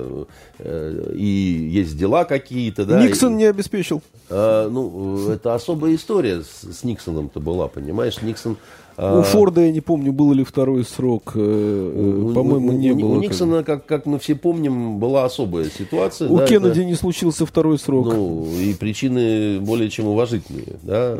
и 1.14 1.70
есть 1.70 1.98
дела 1.98 2.24
какие-то, 2.24 2.86
да. 2.86 3.04
Никсон 3.04 3.34
и, 3.34 3.38
не 3.38 3.46
обеспечил. 3.46 4.02
ну, 4.30 5.28
это 5.30 5.54
особая 5.54 5.96
история 5.96 6.44
с, 6.44 6.62
с 6.62 6.84
Никсоном-то 6.86 7.42
была, 7.42 7.68
понимаешь, 7.68 8.22
Никсон 8.22 8.58
у 9.02 9.20
а, 9.20 9.24
Форда, 9.24 9.62
я 9.62 9.72
не 9.72 9.82
помню, 9.82 10.14
был 10.14 10.32
ли 10.32 10.44
второй 10.44 10.86
срок. 10.86 11.32
Э, 11.34 12.32
по-моему, 12.36 12.72
не 12.72 12.94
было. 12.94 13.16
У 13.16 13.20
Никсона, 13.20 13.64
как, 13.64 13.88
как 13.88 14.06
мы 14.06 14.20
все 14.20 14.36
помним, 14.36 15.00
была 15.00 15.26
особая 15.26 15.66
ситуация. 15.70 16.30
У 16.30 16.38
да, 16.38 16.46
Кеннеди 16.46 16.82
это, 16.82 16.86
не 16.86 16.94
случился 16.94 17.48
второй 17.48 17.80
срок. 17.80 18.14
Ну, 18.14 18.48
и 18.60 18.76
причины 18.76 19.60
более 19.60 19.90
чем 19.90 20.06
уважительные. 20.06 20.76
Да? 20.84 21.18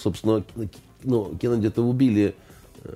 Собственно, 0.00 0.42
ну, 1.04 1.30
Кеннеди-то 1.40 1.82
убили 1.82 2.34
э, 2.82 2.90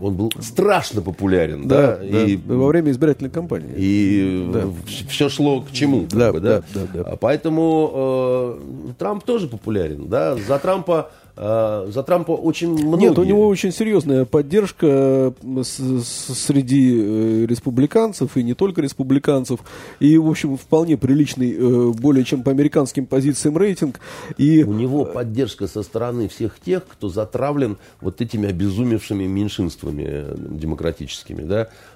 он 0.00 0.14
был 0.14 0.32
страшно 0.40 1.02
популярен, 1.02 1.68
да, 1.68 1.96
да, 1.96 2.04
и 2.04 2.36
во 2.36 2.66
время 2.66 2.90
избирательной 2.90 3.30
кампании. 3.30 3.72
И 3.76 4.50
да. 4.52 4.66
все 5.08 5.28
шло 5.28 5.62
к 5.62 5.72
чему, 5.72 6.06
да, 6.10 6.32
бы, 6.32 6.40
да? 6.40 6.62
Да, 6.74 6.80
да, 6.92 7.02
да. 7.04 7.16
Поэтому 7.16 7.92
э, 7.94 8.92
Трамп 8.98 9.24
тоже 9.24 9.46
популярен, 9.46 10.08
да. 10.08 10.36
За 10.36 10.58
Трампа 10.58 10.98
а, 11.00 11.10
за 11.36 12.02
Трампа 12.04 12.32
очень 12.32 12.70
многие... 12.70 13.08
Нет, 13.08 13.18
у 13.18 13.24
него 13.24 13.48
очень 13.48 13.72
серьезная 13.72 14.24
поддержка 14.24 15.32
э, 15.42 15.62
среди 15.64 16.94
э, 16.96 17.46
республиканцев, 17.46 18.36
и 18.36 18.42
не 18.44 18.54
только 18.54 18.82
республиканцев, 18.82 19.60
и, 19.98 20.16
в 20.16 20.28
общем, 20.28 20.56
вполне 20.56 20.96
приличный, 20.96 21.52
э, 21.52 21.90
более 21.90 22.24
чем 22.24 22.44
по 22.44 22.52
американским 22.52 23.06
позициям 23.06 23.58
рейтинг. 23.58 23.98
И... 24.38 24.62
У 24.62 24.72
него 24.74 25.04
поддержка 25.04 25.66
со 25.66 25.82
стороны 25.82 26.28
всех 26.28 26.60
тех, 26.60 26.86
кто 26.86 27.08
затравлен 27.08 27.78
вот 28.00 28.20
этими 28.20 28.48
обезумевшими 28.48 29.24
меньшинствами 29.24 30.24
демократическими, 30.36 31.42
да, 31.42 31.68
Э, 31.68 31.93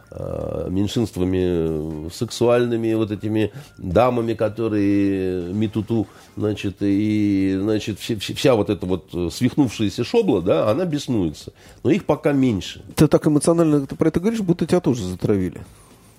меньшинствами 0.68 2.10
сексуальными, 2.10 2.94
вот 2.94 3.10
этими 3.10 3.52
дамами, 3.76 4.35
которые 4.35 5.52
метуту, 5.52 6.06
значит, 6.36 6.76
и, 6.80 7.59
значит, 7.60 7.98
вся, 7.98 8.16
вся 8.18 8.55
вот 8.55 8.70
эта 8.70 8.86
вот 8.86 9.10
свихнувшаяся 9.32 10.05
шобла, 10.05 10.40
да, 10.40 10.70
она 10.70 10.85
беснуется. 10.85 11.52
Но 11.82 11.90
их 11.90 12.05
пока 12.05 12.32
меньше. 12.32 12.82
Ты 12.94 13.06
так 13.06 13.26
эмоционально 13.26 13.86
ты 13.86 13.97
про 13.97 14.09
это 14.09 14.20
говоришь, 14.20 14.40
будто 14.40 14.66
тебя 14.66 14.80
тоже 14.80 15.05
затравили. 15.05 15.62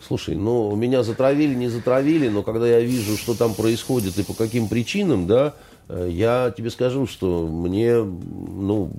Слушай, 0.06 0.36
ну, 0.36 0.76
меня 0.76 1.04
затравили, 1.04 1.54
не 1.54 1.68
затравили, 1.68 2.30
но 2.30 2.42
когда 2.42 2.68
я 2.68 2.80
вижу, 2.80 3.18
что 3.18 3.36
там 3.36 3.54
происходит 3.54 4.18
и 4.18 4.24
по 4.24 4.34
каким 4.34 4.68
причинам, 4.68 5.28
да, 5.28 5.48
э, 5.48 5.69
я 5.90 6.54
тебе 6.56 6.70
скажу, 6.70 7.08
что 7.08 7.48
мне, 7.48 7.96
ну, 7.98 8.92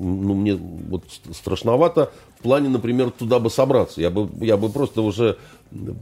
ну, 0.00 0.34
мне 0.34 0.54
вот 0.54 1.04
страшновато 1.32 2.10
в 2.38 2.42
плане, 2.42 2.68
например, 2.68 3.10
туда 3.10 3.38
бы 3.38 3.50
собраться. 3.50 4.00
Я 4.00 4.10
бы, 4.10 4.28
я 4.44 4.56
бы 4.56 4.70
просто 4.70 5.02
уже 5.02 5.36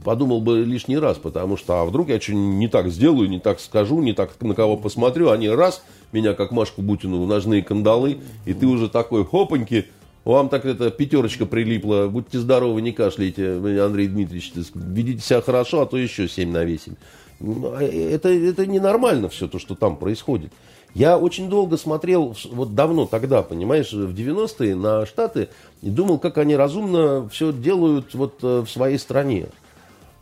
подумал 0.03 0.41
бы 0.41 0.63
лишний 0.63 0.97
раз, 0.97 1.17
потому 1.17 1.57
что 1.57 1.81
а 1.81 1.85
вдруг 1.85 2.09
я 2.09 2.19
что-нибудь 2.19 2.55
не 2.55 2.67
так 2.67 2.89
сделаю, 2.89 3.29
не 3.29 3.39
так 3.39 3.59
скажу, 3.59 4.01
не 4.01 4.13
так 4.13 4.31
на 4.41 4.55
кого 4.55 4.77
посмотрю, 4.77 5.29
они 5.29 5.49
раз, 5.49 5.83
меня 6.11 6.33
как 6.33 6.51
Машку 6.51 6.81
Бутину 6.81 7.21
в 7.21 7.27
ножные 7.27 7.61
кандалы, 7.61 8.19
и 8.45 8.53
ты 8.53 8.65
уже 8.65 8.89
такой 8.89 9.25
хопаньки, 9.25 9.85
вам 10.25 10.49
так 10.49 10.65
это 10.65 10.89
пятерочка 10.89 11.45
прилипла, 11.45 12.07
будьте 12.09 12.39
здоровы, 12.39 12.81
не 12.81 12.91
кашляйте, 12.91 13.53
Андрей 13.83 14.07
Дмитриевич, 14.07 14.53
ведите 14.73 15.21
себя 15.21 15.41
хорошо, 15.41 15.81
а 15.81 15.85
то 15.85 15.97
еще 15.97 16.27
7 16.27 16.51
на 16.51 16.63
8. 16.63 16.93
А 16.93 16.95
это, 17.39 18.29
это 18.29 18.65
ненормально 18.65 19.29
все 19.29 19.47
то, 19.47 19.59
что 19.59 19.75
там 19.75 19.97
происходит. 19.97 20.51
Я 20.93 21.17
очень 21.17 21.49
долго 21.49 21.77
смотрел, 21.77 22.35
вот 22.51 22.73
давно 22.73 23.05
тогда, 23.05 23.43
понимаешь, 23.43 23.91
в 23.91 24.13
90-е 24.13 24.75
на 24.75 25.05
Штаты, 25.05 25.49
и 25.81 25.89
думал, 25.89 26.17
как 26.17 26.37
они 26.37 26.55
разумно 26.55 27.29
все 27.29 27.53
делают 27.53 28.15
вот 28.15 28.39
э, 28.41 28.61
в 28.61 28.69
своей 28.69 28.97
стране. 28.97 29.47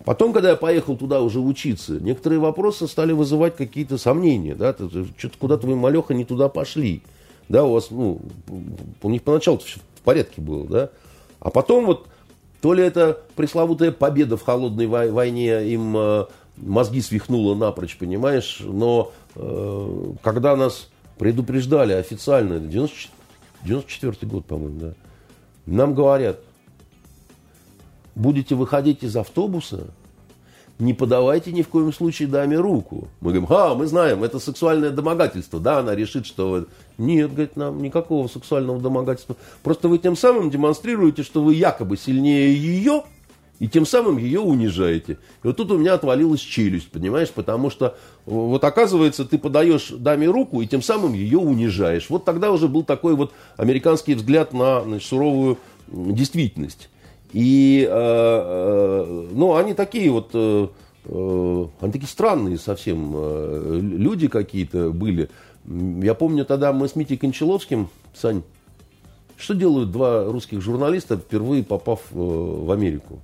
Потом, 0.03 0.34
когда 0.34 0.52
я 0.52 0.56
поехал 0.56 0.98
туда 0.98 1.22
уже 1.22 1.39
учиться, 1.39 1.94
некоторые 1.99 2.39
вопросы 2.39 2.88
стали 2.88 3.14
вызывать 3.14 3.56
какие-то 3.56 3.98
сомнения, 3.98 4.56
да, 4.56 4.73
что-то 4.73 5.38
куда-то 5.39 5.68
вы, 5.68 5.76
малеха, 5.76 6.14
не 6.14 6.26
туда 6.26 6.49
пошли, 6.49 7.02
да, 7.49 7.64
у 7.65 7.73
вас, 7.73 7.89
ну, 7.89 8.19
у 9.02 9.10
них 9.10 9.23
поначалу 9.23 9.57
все 9.60 9.80
в 9.80 10.02
порядке 10.03 10.41
было, 10.41 10.65
да, 10.65 10.89
а 11.39 11.49
потом 11.49 11.85
вот, 11.85 12.07
то 12.61 12.73
ли 12.73 12.84
это 12.84 13.19
пресловутая 13.35 13.91
победа 13.91 14.38
в 14.38 14.44
холодной 14.44 14.88
войне 14.88 15.68
им 15.69 15.95
э, 15.98 16.26
мозги 16.57 17.01
свихнула 17.01 17.55
напрочь, 17.55 17.97
понимаешь, 17.97 18.61
но 18.63 19.11
э, 19.35 20.13
когда 20.23 20.55
нас 20.55 20.89
предупреждали 21.17 21.93
официально, 21.93 22.59
94, 22.59 23.13
94 23.63 24.31
год, 24.31 24.45
по-моему, 24.45 24.79
да, 24.79 24.93
нам 25.65 25.93
говорят, 25.93 26.39
будете 28.15 28.55
выходить 28.55 29.03
из 29.03 29.15
автобуса, 29.15 29.88
не 30.79 30.93
подавайте 30.93 31.51
ни 31.51 31.63
в 31.63 31.69
коем 31.69 31.91
случае 31.91 32.27
даме 32.27 32.57
руку. 32.57 33.07
Мы 33.19 33.31
говорим, 33.31 33.47
а, 33.49 33.73
мы 33.73 33.88
знаем, 33.88 34.23
это 34.23 34.38
сексуальное 34.38 34.91
домогательство. 34.91 35.59
Да, 35.59 35.79
она 35.79 35.95
решит, 35.95 36.27
что... 36.27 36.67
Нет, 36.99 37.31
говорит, 37.31 37.55
нам 37.55 37.81
никакого 37.81 38.27
сексуального 38.27 38.79
домогательства. 38.79 39.35
Просто 39.63 39.88
вы 39.88 39.97
тем 39.97 40.15
самым 40.15 40.51
демонстрируете, 40.51 41.23
что 41.23 41.41
вы 41.41 41.55
якобы 41.55 41.97
сильнее 41.97 42.55
ее, 42.55 43.03
и 43.59 43.67
тем 43.67 43.85
самым 43.85 44.17
ее 44.17 44.39
унижаете. 44.39 45.13
И 45.43 45.47
вот 45.47 45.57
тут 45.57 45.71
у 45.71 45.77
меня 45.77 45.95
отвалилась 45.95 46.41
челюсть, 46.41 46.89
понимаешь, 46.91 47.29
потому 47.29 47.69
что 47.69 47.97
вот 48.25 48.63
оказывается, 48.63 49.25
ты 49.25 49.38
подаешь 49.38 49.89
даме 49.89 50.27
руку, 50.27 50.61
и 50.61 50.67
тем 50.67 50.81
самым 50.81 51.13
ее 51.13 51.39
унижаешь. 51.39 52.09
Вот 52.09 52.25
тогда 52.25 52.51
уже 52.51 52.67
был 52.67 52.84
такой 52.84 53.15
вот 53.15 53.34
американский 53.55 54.13
взгляд 54.15 54.53
на 54.53 54.84
значит, 54.84 55.07
суровую 55.07 55.57
действительность. 55.88 56.89
И, 57.34 57.85
э, 57.88 57.91
э, 57.91 59.27
ну, 59.31 59.55
они 59.55 59.73
такие 59.73 60.11
вот, 60.11 60.29
э, 60.34 60.67
они 61.09 61.91
такие 61.91 62.07
странные 62.07 62.57
совсем 62.57 63.15
люди 63.79 64.27
какие-то 64.27 64.91
были. 64.91 65.29
Я 65.65 66.13
помню, 66.13 66.45
тогда 66.45 66.73
мы 66.73 66.88
с 66.88 66.95
Митей 66.95 67.17
Кончаловским, 67.17 67.89
Сань, 68.13 68.43
что 69.38 69.53
делают 69.53 69.91
два 69.91 70.25
русских 70.25 70.61
журналиста, 70.61 71.17
впервые 71.17 71.63
попав 71.63 72.01
в 72.11 72.71
Америку? 72.71 73.19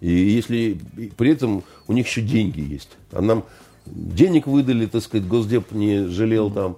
И 0.00 0.10
если 0.10 0.78
при 1.16 1.32
этом 1.32 1.64
у 1.86 1.92
них 1.92 2.06
еще 2.06 2.20
деньги 2.22 2.60
есть. 2.60 2.90
А 3.12 3.20
нам 3.20 3.44
денег 3.86 4.46
выдали, 4.46 4.86
так 4.86 5.02
сказать, 5.02 5.26
Госдеп 5.26 5.72
не 5.72 6.06
жалел 6.06 6.50
там. 6.50 6.76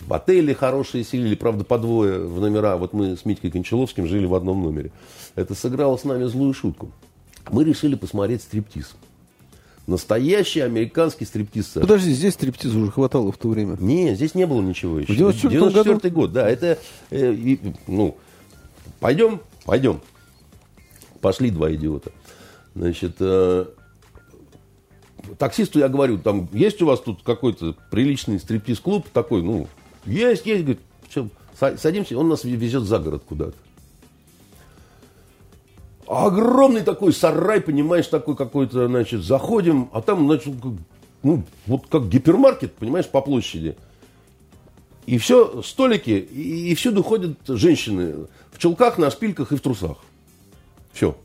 В 0.00 0.12
отеле 0.12 0.54
хорошие 0.54 1.04
селили, 1.04 1.34
правда, 1.34 1.64
по 1.64 1.78
двое 1.78 2.20
в 2.20 2.40
номера. 2.40 2.76
Вот 2.76 2.92
мы 2.92 3.16
с 3.16 3.24
Митькой 3.24 3.50
Кончаловским 3.50 4.06
жили 4.06 4.26
в 4.26 4.34
одном 4.34 4.62
номере. 4.62 4.90
Это 5.36 5.54
сыграло 5.54 5.96
с 5.96 6.04
нами 6.04 6.24
злую 6.24 6.54
шутку. 6.54 6.90
Мы 7.50 7.64
решили 7.64 7.94
посмотреть 7.94 8.42
стриптиз. 8.42 8.94
Настоящий 9.86 10.60
американский 10.60 11.24
стриптиз. 11.24 11.68
Сэр. 11.68 11.82
Подожди, 11.82 12.12
здесь 12.12 12.34
стриптиза 12.34 12.78
уже 12.78 12.90
хватало 12.90 13.32
в 13.32 13.38
то 13.38 13.48
время. 13.48 13.76
Не, 13.80 14.14
здесь 14.14 14.34
не 14.34 14.46
было 14.46 14.60
ничего 14.60 15.00
еще. 15.00 15.12
В 15.12 15.16
94 15.16 15.58
94 15.58 16.14
год, 16.14 16.32
да. 16.32 16.48
Это, 16.48 16.78
э, 17.10 17.32
и, 17.32 17.60
ну, 17.86 18.16
пойдем, 19.00 19.40
пойдем. 19.64 20.00
Пошли 21.20 21.50
два 21.50 21.72
идиота. 21.72 22.12
Значит, 22.74 23.16
э, 23.20 23.66
таксисту 25.38 25.78
я 25.78 25.88
говорю, 25.88 26.18
там, 26.18 26.48
есть 26.52 26.80
у 26.82 26.86
вас 26.86 27.00
тут 27.00 27.22
какой-то 27.22 27.76
приличный 27.90 28.38
стриптиз-клуб 28.38 29.08
такой, 29.12 29.42
ну, 29.42 29.68
есть, 30.06 30.46
есть, 30.46 30.62
говорит, 30.62 30.80
все, 31.08 31.28
садимся, 31.76 32.16
он 32.18 32.28
нас 32.28 32.44
везет 32.44 32.84
за 32.84 32.98
город 32.98 33.22
куда-то. 33.26 33.56
Огромный 36.06 36.82
такой 36.82 37.12
сарай, 37.12 37.60
понимаешь, 37.60 38.06
такой 38.06 38.34
какой-то, 38.34 38.88
значит, 38.88 39.22
заходим, 39.22 39.90
а 39.92 40.00
там, 40.00 40.26
значит, 40.26 40.54
ну, 41.22 41.44
вот 41.66 41.86
как 41.88 42.08
гипермаркет, 42.08 42.74
понимаешь, 42.74 43.08
по 43.08 43.20
площади. 43.20 43.76
И 45.06 45.18
все, 45.18 45.62
столики, 45.62 46.10
и, 46.10 46.70
и 46.70 46.74
всюду 46.74 47.02
ходят 47.02 47.38
женщины 47.46 48.26
в 48.52 48.58
чулках, 48.58 48.98
на 48.98 49.10
шпильках 49.10 49.52
и 49.52 49.56
в 49.56 49.60
трусах. 49.60 49.98
Все. 50.92 51.16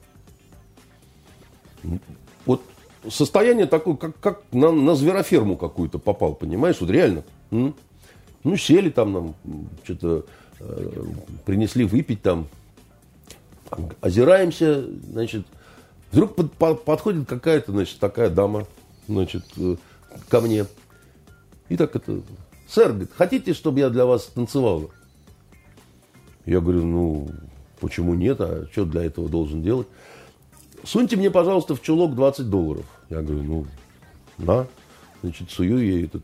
Вот 2.46 2.62
состояние 3.10 3.66
такое, 3.66 3.96
как, 3.96 4.20
как 4.20 4.42
на, 4.52 4.72
на 4.72 4.96
звероферму 4.96 5.58
какую-то 5.58 6.00
попал, 6.00 6.34
понимаешь, 6.36 6.78
вот 6.80 6.90
реально. 6.90 7.24
Ну, 7.52 8.58
сели 8.58 8.90
там 8.90 9.14
нам, 9.14 9.36
что-то 9.84 10.26
э, 10.60 11.04
принесли 11.46 11.84
выпить 11.84 12.22
там, 12.22 12.48
озираемся, 14.02 14.86
значит, 15.12 15.48
вдруг 16.12 16.36
под, 16.36 16.52
под, 16.54 16.86
подходит 16.86 17.28
какая-то, 17.28 17.72
значит, 17.72 18.00
такая 18.00 18.30
дама, 18.30 18.68
значит, 19.08 19.46
э, 19.58 19.78
ко 20.30 20.42
мне. 20.42 20.66
И 21.70 21.78
так 21.78 21.96
это, 21.96 22.22
сэр, 22.68 22.90
говорит, 22.90 23.12
хотите, 23.16 23.54
чтобы 23.54 23.80
я 23.80 23.90
для 23.90 24.06
вас 24.06 24.26
танцевала? 24.26 24.90
Я 26.46 26.60
говорю, 26.62 26.86
ну, 26.86 27.30
почему 27.86 28.16
нет, 28.16 28.42
а 28.42 28.68
что 28.72 28.84
для 28.84 29.04
этого 29.04 29.30
должен 29.30 29.62
делать? 29.62 29.86
Суньте 30.84 31.18
мне, 31.18 31.30
пожалуйста, 31.30 31.76
в 31.76 31.84
чулок 31.84 32.16
20 32.16 32.50
долларов. 32.50 32.86
Я 33.12 33.22
говорю, 33.22 33.44
ну, 33.44 33.66
на, 34.40 34.66
значит, 35.22 35.52
сую 35.52 35.78
ей 35.78 36.06
этот. 36.06 36.24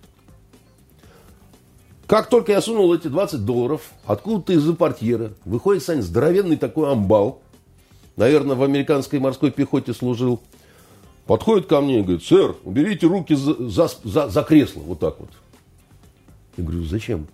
Как 2.08 2.30
только 2.30 2.52
я 2.52 2.62
сунул 2.62 2.92
эти 2.96 3.10
20 3.10 3.46
долларов, 3.46 3.92
откуда-то 4.06 4.54
из-за 4.54 4.74
портьера 4.74 5.34
выходит, 5.46 5.84
Сань, 5.84 6.02
здоровенный 6.02 6.58
такой 6.58 6.92
амбал, 6.92 7.44
наверное, 8.16 8.56
в 8.56 8.64
американской 8.64 9.20
морской 9.20 9.52
пехоте 9.52 9.94
служил, 9.94 10.42
подходит 11.28 11.68
ко 11.68 11.80
мне 11.80 12.00
и 12.00 12.02
говорит, 12.02 12.24
сэр, 12.24 12.56
уберите 12.64 13.06
руки 13.06 13.36
за, 13.36 13.54
за, 13.70 13.88
за, 14.04 14.30
за 14.30 14.44
кресло, 14.44 14.82
вот 14.82 15.00
так 15.00 15.20
вот. 15.20 15.30
Я 16.58 16.64
говорю, 16.64 16.84
зачем? 16.86 17.28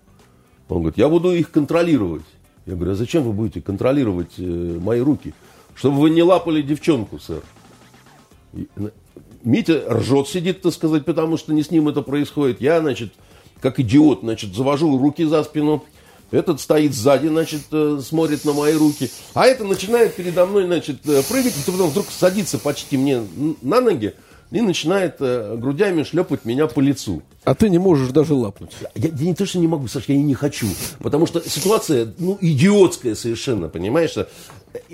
Он 0.67 0.79
говорит, 0.79 0.97
я 0.97 1.07
буду 1.07 1.31
их 1.31 1.49
контролировать. 1.49 2.25
Я 2.67 2.75
говорю, 2.75 2.91
а 2.91 2.95
зачем 2.95 3.23
вы 3.23 3.31
будете 3.31 3.61
контролировать 3.61 4.33
э, 4.37 4.43
мои 4.43 4.99
руки? 4.99 5.33
Чтобы 5.73 6.01
вы 6.01 6.09
не 6.09 6.21
лапали 6.21 6.61
девчонку, 6.61 7.17
сэр. 7.17 7.41
Митя 9.43 9.83
ржет, 9.89 10.27
сидит, 10.27 10.61
так 10.61 10.73
сказать, 10.73 11.05
потому 11.05 11.37
что 11.37 11.53
не 11.53 11.63
с 11.63 11.71
ним 11.71 11.87
это 11.87 12.01
происходит. 12.01 12.59
Я, 12.59 12.81
значит, 12.81 13.13
как 13.61 13.79
идиот, 13.79 14.19
значит, 14.21 14.53
завожу 14.53 14.97
руки 14.97 15.23
за 15.23 15.43
спину. 15.43 15.85
Этот 16.29 16.59
стоит 16.59 16.93
сзади, 16.93 17.27
значит, 17.27 17.61
э, 17.71 18.01
смотрит 18.03 18.43
на 18.43 18.51
мои 18.51 18.73
руки. 18.73 19.09
А 19.33 19.45
это 19.45 19.63
начинает 19.63 20.15
передо 20.15 20.45
мной, 20.45 20.65
значит, 20.65 21.07
э, 21.07 21.23
прыгать, 21.23 21.53
и 21.55 21.71
потом 21.71 21.89
вдруг 21.89 22.07
садится 22.09 22.59
почти 22.59 22.97
мне 22.97 23.21
на 23.61 23.79
ноги 23.79 24.13
и 24.51 24.61
начинает 24.61 25.17
э, 25.19 25.55
грудями 25.57 26.03
шлепать 26.03 26.45
меня 26.45 26.67
по 26.67 26.79
лицу. 26.79 27.21
А 27.43 27.53
ты 27.53 27.69
не 27.69 27.77
можешь 27.77 28.09
даже 28.11 28.33
лапнуть. 28.33 28.71
Я, 28.95 29.09
я 29.09 29.25
не 29.25 29.35
то, 29.35 29.45
что 29.45 29.59
не 29.59 29.67
могу, 29.67 29.87
Саша, 29.87 30.13
я 30.13 30.19
и 30.19 30.23
не 30.23 30.33
хочу. 30.33 30.67
Потому 30.99 31.25
что 31.25 31.41
ситуация, 31.47 32.13
ну, 32.17 32.37
идиотская 32.39 33.15
совершенно, 33.15 33.67
понимаешь? 33.67 34.15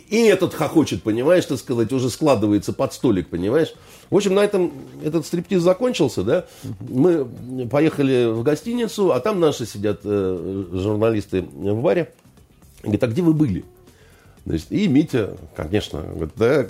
И 0.10 0.18
этот 0.22 0.54
хохочет, 0.54 1.04
понимаешь, 1.04 1.46
так 1.46 1.60
сказать, 1.60 1.92
уже 1.92 2.10
складывается 2.10 2.74
под 2.74 2.94
столик, 2.94 3.30
понимаешь? 3.30 3.74
В 4.10 4.16
общем, 4.16 4.34
на 4.36 4.42
этом 4.42 4.72
этот 5.04 5.26
стриптиз 5.26 5.62
закончился, 5.62 6.24
да? 6.24 6.46
Мы 6.80 7.26
поехали 7.68 8.32
в 8.32 8.44
гостиницу, 8.44 9.12
а 9.12 9.20
там 9.20 9.40
наши 9.40 9.66
сидят 9.66 10.02
э, 10.04 10.66
журналисты 10.72 11.42
в 11.42 11.82
баре. 11.82 12.12
Говорит, 12.82 13.04
а 13.04 13.08
где 13.08 13.22
вы 13.22 13.34
были? 13.34 13.66
Значит, 14.46 14.72
и 14.72 14.88
Митя, 14.88 15.38
конечно, 15.56 16.02
говорит, 16.02 16.34
да, 16.36 16.66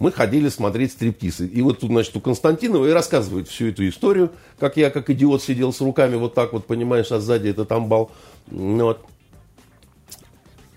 мы 0.00 0.10
ходили 0.10 0.48
смотреть 0.48 0.92
стриптиз. 0.92 1.40
И 1.40 1.62
вот 1.62 1.78
тут, 1.78 1.90
значит, 1.90 2.16
у 2.16 2.20
Константинова 2.20 2.86
и 2.86 2.90
рассказывает 2.90 3.48
всю 3.48 3.68
эту 3.68 3.88
историю, 3.88 4.32
как 4.58 4.76
я, 4.76 4.90
как 4.90 5.10
идиот, 5.10 5.40
сидел 5.40 5.72
с 5.72 5.80
руками 5.80 6.16
вот 6.16 6.34
так 6.34 6.52
вот, 6.52 6.66
понимаешь, 6.66 7.12
а 7.12 7.20
сзади 7.20 7.48
этот 7.48 7.70
амбал. 7.70 8.10
Ну, 8.50 8.84
вот. 8.84 9.00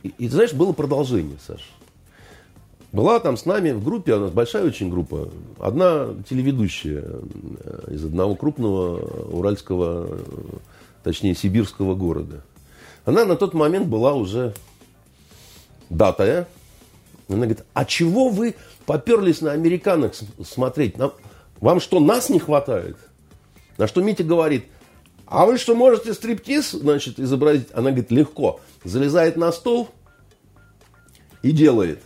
И, 0.04 0.14
и, 0.20 0.30
знаешь, 0.30 0.54
было 0.54 0.74
продолжение, 0.74 1.38
Саша. 1.46 1.64
Была 2.92 3.20
там 3.20 3.36
с 3.36 3.46
нами 3.46 3.72
в 3.72 3.84
группе, 3.84 4.14
у 4.14 4.20
нас 4.20 4.32
большая 4.32 4.66
очень 4.66 4.90
группа, 4.90 5.30
одна 5.60 6.10
телеведущая 6.30 7.04
э, 7.04 7.94
из 7.94 8.06
одного 8.06 8.36
крупного 8.36 9.00
уральского, 9.30 10.20
точнее, 11.04 11.36
сибирского 11.36 11.96
города. 11.96 12.44
Она 13.06 13.26
на 13.26 13.36
тот 13.36 13.54
момент 13.54 13.88
была 13.88 14.14
уже 14.14 14.54
датая. 15.90 16.48
Она 17.28 17.40
говорит, 17.40 17.64
а 17.74 17.86
чего 17.86 18.30
вы 18.30 18.56
поперлись 18.86 19.42
на 19.42 19.52
американок 19.52 20.14
смотреть? 20.46 20.98
Нам, 20.98 21.14
вам 21.60 21.80
что, 21.80 22.00
нас 22.00 22.30
не 22.30 22.40
хватает? 22.40 22.98
На 23.78 23.88
что 23.88 24.02
Митя 24.02 24.24
говорит, 24.24 24.66
а 25.26 25.46
вы 25.46 25.58
что, 25.58 25.76
можете 25.76 26.14
стриптиз, 26.14 26.72
значит, 26.72 27.20
изобразить? 27.20 27.68
Она 27.74 27.92
говорит, 27.92 28.12
легко. 28.12 28.62
Залезает 28.84 29.36
на 29.36 29.52
стол 29.52 29.90
и 31.42 31.52
делает. 31.52 32.02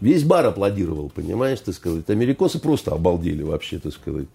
Весь 0.00 0.24
бар 0.24 0.46
аплодировал, 0.46 1.10
понимаешь, 1.10 1.60
ты 1.60 1.72
сказать. 1.72 2.08
Америкосы 2.08 2.58
просто 2.58 2.92
обалдели 2.92 3.42
вообще, 3.42 3.78
так 3.78 3.92
сказать. 3.92 4.26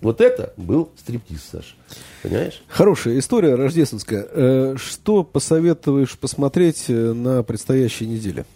Вот 0.00 0.20
это 0.20 0.54
был 0.56 0.90
стриптиз, 0.96 1.40
Саша. 1.52 1.74
Понимаешь? 2.22 2.62
Хорошая 2.68 3.18
история 3.18 3.56
рождественская. 3.56 4.26
Э, 4.30 4.76
что 4.78 5.22
посоветуешь 5.22 6.16
посмотреть 6.18 6.86
э, 6.88 7.12
на 7.12 7.42
предстоящей 7.42 8.06
неделе? 8.06 8.46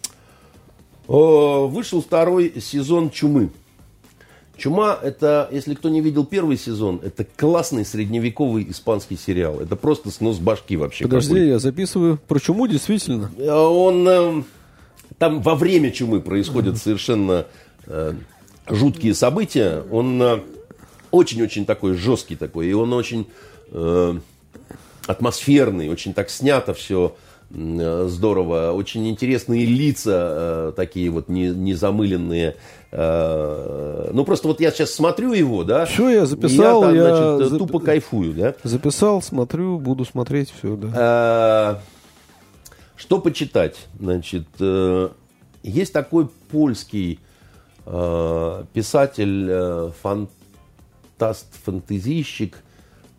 Вышел 1.07 2.01
второй 2.03 2.61
сезон 2.61 3.11
«Чумы». 3.11 3.51
«Чума»— 4.57 4.97
это, 5.03 5.49
если 5.51 5.75
кто 5.75 5.89
не 5.89 6.01
видел 6.01 6.25
первый 6.25 6.57
сезон, 6.57 7.01
это 7.03 7.25
классный 7.25 7.85
средневековый 7.85 8.71
испанский 8.71 9.17
сериал. 9.17 9.59
Это 9.59 9.75
просто 9.75 10.11
снос 10.11 10.39
башки 10.39 10.77
вообще. 10.77 11.05
Подожди, 11.05 11.31
какой. 11.31 11.49
я 11.49 11.59
записываю. 11.59 12.19
Про 12.29 12.39
«Чуму» 12.39 12.67
действительно. 12.67 13.31
Э, 13.37 13.51
он... 13.53 14.45
Там 15.19 15.43
во 15.43 15.55
время 15.55 15.91
чумы 15.91 16.21
происходят 16.21 16.79
совершенно 16.79 17.45
жуткие 18.67 19.15
события. 19.15 19.83
Он 19.91 20.43
очень-очень 21.11 21.67
такой 21.67 21.95
жесткий 21.95 22.37
такой, 22.37 22.69
и 22.69 22.73
он 22.73 22.93
очень 22.93 23.27
э, 23.73 24.15
атмосферный, 25.07 25.89
очень 25.89 26.15
так 26.15 26.31
снято 26.31 26.75
все 26.75 27.17
э, 27.51 28.07
здорово, 28.09 28.73
очень 28.73 29.09
интересные 29.09 29.65
лица 29.67 30.71
э, 30.71 30.73
такие 30.77 31.11
вот 31.11 31.29
не, 31.29 31.49
незамыленные. 31.49 32.57
Э, 32.93 34.11
ну 34.13 34.25
просто 34.25 34.49
вот 34.49 34.61
я 34.61 34.71
сейчас 34.71 34.93
смотрю 34.93 35.33
его, 35.33 35.65
да. 35.65 35.87
Все, 35.87 36.11
я 36.11 36.27
записал, 36.27 36.83
я, 36.83 36.87
там, 36.87 36.95
я 36.95 37.37
значит, 37.37 37.51
зап... 37.51 37.59
тупо 37.59 37.81
кайфую, 37.81 38.35
да. 38.35 38.55
Записал, 38.63 39.23
смотрю, 39.23 39.79
буду 39.79 40.05
смотреть 40.05 40.53
все, 40.57 40.77
да. 40.77 41.77
Э, 41.77 42.01
что 42.97 43.19
почитать? 43.19 43.77
Значит, 43.99 44.47
э, 44.61 45.09
есть 45.63 45.93
такой 45.93 46.29
польский 46.51 47.19
э, 47.87 48.65
писатель, 48.73 49.47
э, 49.49 49.91
фантаст, 50.03 50.40
фантазийщик, 51.65 52.57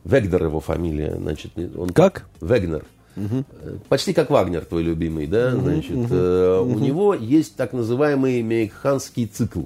Вегнер 0.03 0.45
его 0.45 0.59
фамилия, 0.59 1.15
значит, 1.15 1.51
он 1.57 1.89
как? 1.89 2.27
Вегнер. 2.41 2.85
Угу. 3.15 3.43
Почти 3.89 4.13
как 4.13 4.29
Вагнер, 4.29 4.63
твой 4.65 4.83
любимый, 4.83 5.27
да, 5.27 5.53
угу, 5.53 5.61
значит, 5.61 5.95
угу, 5.95 6.07
э, 6.13 6.59
угу. 6.59 6.75
у 6.75 6.79
него 6.79 7.13
есть 7.13 7.55
так 7.55 7.73
называемый 7.73 8.41
мейханский 8.41 9.27
цикл. 9.27 9.63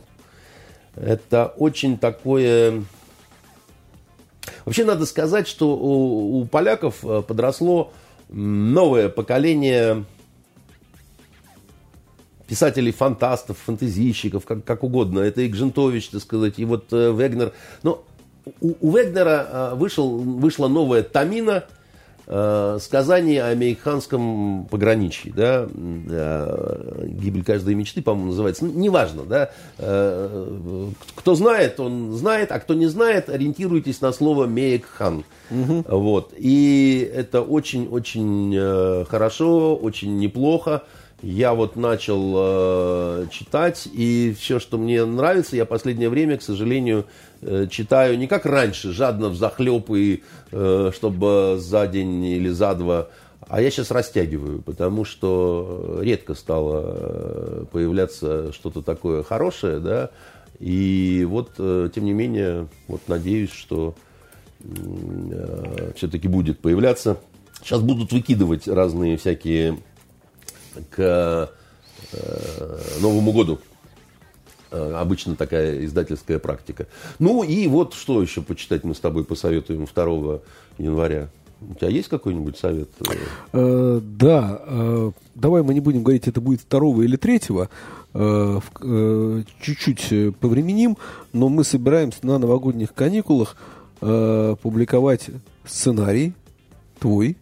Это 0.95 1.47
очень 1.57 1.97
такое... 1.97 2.83
Вообще 4.65 4.83
надо 4.83 5.05
сказать, 5.05 5.47
что 5.47 5.75
у, 5.75 6.39
у 6.39 6.45
поляков 6.45 6.99
подросло 7.27 7.91
новое 8.29 9.09
поколение 9.09 10.05
писателей-фантастов, 12.47 13.57
фантазийщиков, 13.57 14.45
как, 14.45 14.63
как 14.63 14.83
угодно. 14.83 15.19
Это 15.19 15.41
и 15.41 15.47
Гжентович, 15.47 16.09
так 16.09 16.21
сказать, 16.21 16.59
и 16.59 16.65
вот 16.65 16.85
э, 16.91 17.11
Вегнер. 17.11 17.53
Но 17.83 18.03
у, 18.61 18.73
у 18.81 18.91
Вегнера 18.95 19.47
э, 19.49 19.75
вышел, 19.75 20.17
вышла 20.17 20.67
новая 20.67 21.03
Тамина, 21.03 21.65
э, 22.27 22.77
сказание 22.81 23.43
о 23.43 23.47
американском 23.47 24.65
пограничье, 24.69 25.33
да, 25.35 25.67
э, 25.67 27.05
гибель 27.07 27.43
каждой 27.43 27.75
мечты, 27.75 28.01
по-моему, 28.01 28.31
называется, 28.31 28.65
ну, 28.65 28.71
неважно, 28.73 29.23
да, 29.23 29.51
э, 29.77 30.89
кто 31.15 31.35
знает, 31.35 31.79
он 31.79 32.13
знает, 32.13 32.51
а 32.51 32.59
кто 32.59 32.73
не 32.73 32.87
знает, 32.87 33.29
ориентируйтесь 33.29 34.01
на 34.01 34.11
слово 34.11 34.45
Мейкхан, 34.45 35.23
угу. 35.49 35.85
вот, 35.87 36.33
и 36.37 37.09
это 37.13 37.41
очень-очень 37.41 39.05
хорошо, 39.05 39.75
очень 39.75 40.17
неплохо, 40.17 40.83
я 41.21 41.53
вот 41.53 41.75
начал 41.75 42.33
э, 42.35 43.25
читать, 43.31 43.87
и 43.91 44.35
все, 44.37 44.59
что 44.59 44.77
мне 44.77 45.05
нравится, 45.05 45.55
я 45.55 45.65
последнее 45.65 46.09
время, 46.09 46.37
к 46.37 46.41
сожалению, 46.41 47.05
э, 47.41 47.67
читаю 47.69 48.17
не 48.17 48.27
как 48.27 48.45
раньше, 48.45 48.91
жадно 48.91 49.29
взахлеб, 49.29 49.89
и 49.91 50.23
э, 50.51 50.91
чтобы 50.93 51.57
за 51.59 51.87
день 51.87 52.23
или 52.25 52.49
за 52.49 52.75
два, 52.75 53.07
а 53.47 53.61
я 53.61 53.69
сейчас 53.71 53.91
растягиваю, 53.91 54.61
потому 54.61 55.05
что 55.05 55.99
редко 56.01 56.33
стало 56.33 56.95
э, 56.97 57.65
появляться 57.71 58.51
что-то 58.51 58.81
такое 58.81 59.23
хорошее, 59.23 59.79
да, 59.79 60.09
и 60.59 61.25
вот, 61.29 61.51
э, 61.57 61.89
тем 61.93 62.05
не 62.05 62.13
менее, 62.13 62.67
вот 62.87 63.01
надеюсь, 63.07 63.51
что 63.51 63.95
э, 64.61 65.91
все-таки 65.95 66.27
будет 66.27 66.59
появляться. 66.59 67.17
Сейчас 67.61 67.81
будут 67.81 68.11
выкидывать 68.11 68.67
разные 68.67 69.17
всякие 69.17 69.77
к 70.89 71.51
э, 72.11 72.77
Новому 73.01 73.31
году. 73.31 73.59
Э, 74.75 74.93
обычно 74.99 75.35
такая 75.35 75.85
издательская 75.85 76.37
практика. 76.37 76.87
Ну 77.19 77.43
и 77.43 77.67
вот 77.67 77.93
что 77.93 78.21
еще 78.21 78.41
почитать 78.41 78.83
мы 78.83 78.93
с 78.93 78.99
тобой 78.99 79.23
посоветуем 79.23 79.85
2 79.85 80.39
января. 80.77 81.29
У 81.61 81.73
тебя 81.75 81.87
есть 81.87 82.09
какой-нибудь 82.09 82.57
совет? 82.57 82.89
Э, 83.53 84.01
да. 84.03 84.61
Давай 85.33 85.63
мы 85.63 85.73
не 85.73 85.79
будем 85.79 86.03
говорить, 86.03 86.27
это 86.27 86.41
будет 86.41 86.61
2 86.69 87.03
или 87.03 87.15
3. 87.15 87.41
Э, 88.13 88.59
чуть-чуть 89.61 90.37
повременим, 90.39 90.97
но 91.31 91.47
мы 91.47 91.63
собираемся 91.63 92.19
на 92.23 92.37
новогодних 92.37 92.93
каникулах 92.93 93.55
публиковать 94.01 95.29
сценарий 95.65 96.33
твой, 96.99 97.37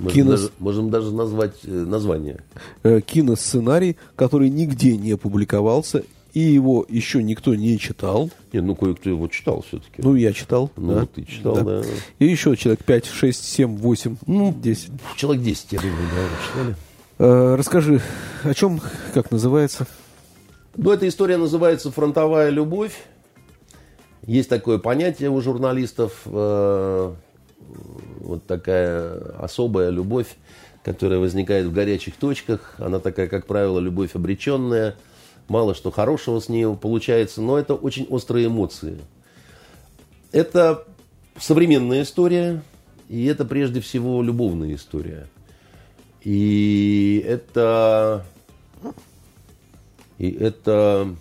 Можем, 0.00 0.14
Кино... 0.14 0.30
даже, 0.30 0.50
можем 0.58 0.90
даже 0.90 1.12
назвать 1.12 1.54
э, 1.64 1.70
название. 1.70 2.42
Э, 2.82 3.00
киносценарий, 3.00 3.96
который 4.16 4.48
нигде 4.48 4.96
не 4.96 5.16
публиковался, 5.16 6.04
и 6.32 6.40
его 6.40 6.86
еще 6.88 7.22
никто 7.22 7.54
не 7.54 7.78
читал. 7.78 8.30
Не, 8.52 8.60
ну 8.60 8.74
кое-кто 8.74 9.10
его 9.10 9.28
читал 9.28 9.62
все-таки. 9.66 10.02
Ну, 10.02 10.14
я 10.14 10.32
читал. 10.32 10.70
Ну, 10.76 10.94
да. 10.94 11.06
ты 11.06 11.24
читал, 11.24 11.56
да. 11.56 11.62
да. 11.62 11.82
И 12.18 12.26
еще 12.26 12.56
человек 12.56 12.84
5, 12.84 13.06
6, 13.06 13.44
7, 13.44 13.76
8, 13.76 14.16
ну, 14.26 14.54
10. 14.56 14.90
Человек 15.16 15.42
10, 15.42 15.72
я 15.72 15.80
думаю, 15.80 15.96
да, 15.96 16.46
читали. 16.46 16.76
Э, 17.18 17.54
расскажи, 17.56 18.00
о 18.44 18.54
чем, 18.54 18.80
как 19.12 19.30
называется? 19.30 19.86
Ну, 20.76 20.90
эта 20.90 21.06
история 21.08 21.36
называется 21.36 21.90
«Фронтовая 21.90 22.50
любовь». 22.50 22.94
Есть 24.26 24.48
такое 24.48 24.78
понятие 24.78 25.30
у 25.30 25.40
журналистов 25.40 26.22
э, 26.26 27.12
вот 28.20 28.46
такая 28.46 29.14
особая 29.38 29.90
любовь, 29.90 30.36
которая 30.84 31.18
возникает 31.18 31.66
в 31.66 31.72
горячих 31.72 32.16
точках. 32.16 32.74
Она 32.78 33.00
такая, 33.00 33.28
как 33.28 33.46
правило, 33.46 33.78
любовь 33.78 34.14
обреченная. 34.14 34.96
Мало 35.48 35.74
что 35.74 35.90
хорошего 35.90 36.40
с 36.40 36.48
ней 36.48 36.66
получается, 36.76 37.42
но 37.42 37.58
это 37.58 37.74
очень 37.74 38.06
острые 38.08 38.46
эмоции. 38.46 38.98
Это 40.32 40.86
современная 41.38 42.02
история, 42.02 42.62
и 43.08 43.24
это 43.26 43.44
прежде 43.44 43.80
всего 43.80 44.22
любовная 44.22 44.74
история. 44.74 45.26
И 46.22 47.24
это... 47.26 48.24
И 50.18 50.30
это... 50.30 51.14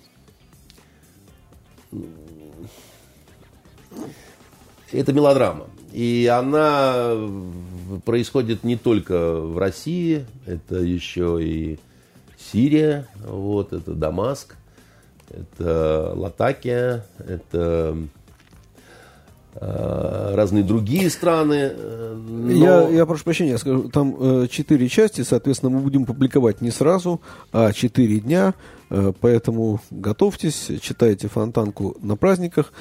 Это 4.92 5.14
мелодрама. 5.14 5.68
И 5.92 6.32
она 6.32 7.16
происходит 8.06 8.64
не 8.64 8.78
только 8.78 9.36
в 9.36 9.58
России, 9.58 10.26
это 10.46 10.76
еще 10.76 11.40
и 11.42 11.80
Сирия, 12.38 13.08
вот, 13.26 13.74
это 13.74 13.94
Дамаск, 13.94 14.56
это 15.30 16.14
Латакия, 16.16 17.06
это 17.18 17.98
э, 19.56 20.32
разные 20.36 20.64
другие 20.64 21.10
страны. 21.10 21.72
Но... 21.76 22.52
Я, 22.52 22.90
я 22.90 23.06
прошу 23.06 23.24
прощения, 23.24 23.52
я 23.52 23.58
скажу, 23.58 23.90
там 23.90 24.16
э, 24.20 24.48
четыре 24.50 24.86
э, 24.86 24.90
части, 24.90 25.22
соответственно, 25.22 25.72
мы 25.72 25.82
будем 25.82 26.06
публиковать 26.06 26.62
не 26.62 26.72
сразу, 26.72 27.20
а 27.52 27.74
четыре 27.74 28.20
дня, 28.20 28.54
э, 28.90 29.12
поэтому 29.20 29.82
готовьтесь, 29.90 30.70
читайте 30.82 31.28
фонтанку 31.28 31.98
на 32.02 32.16
праздниках. 32.16 32.74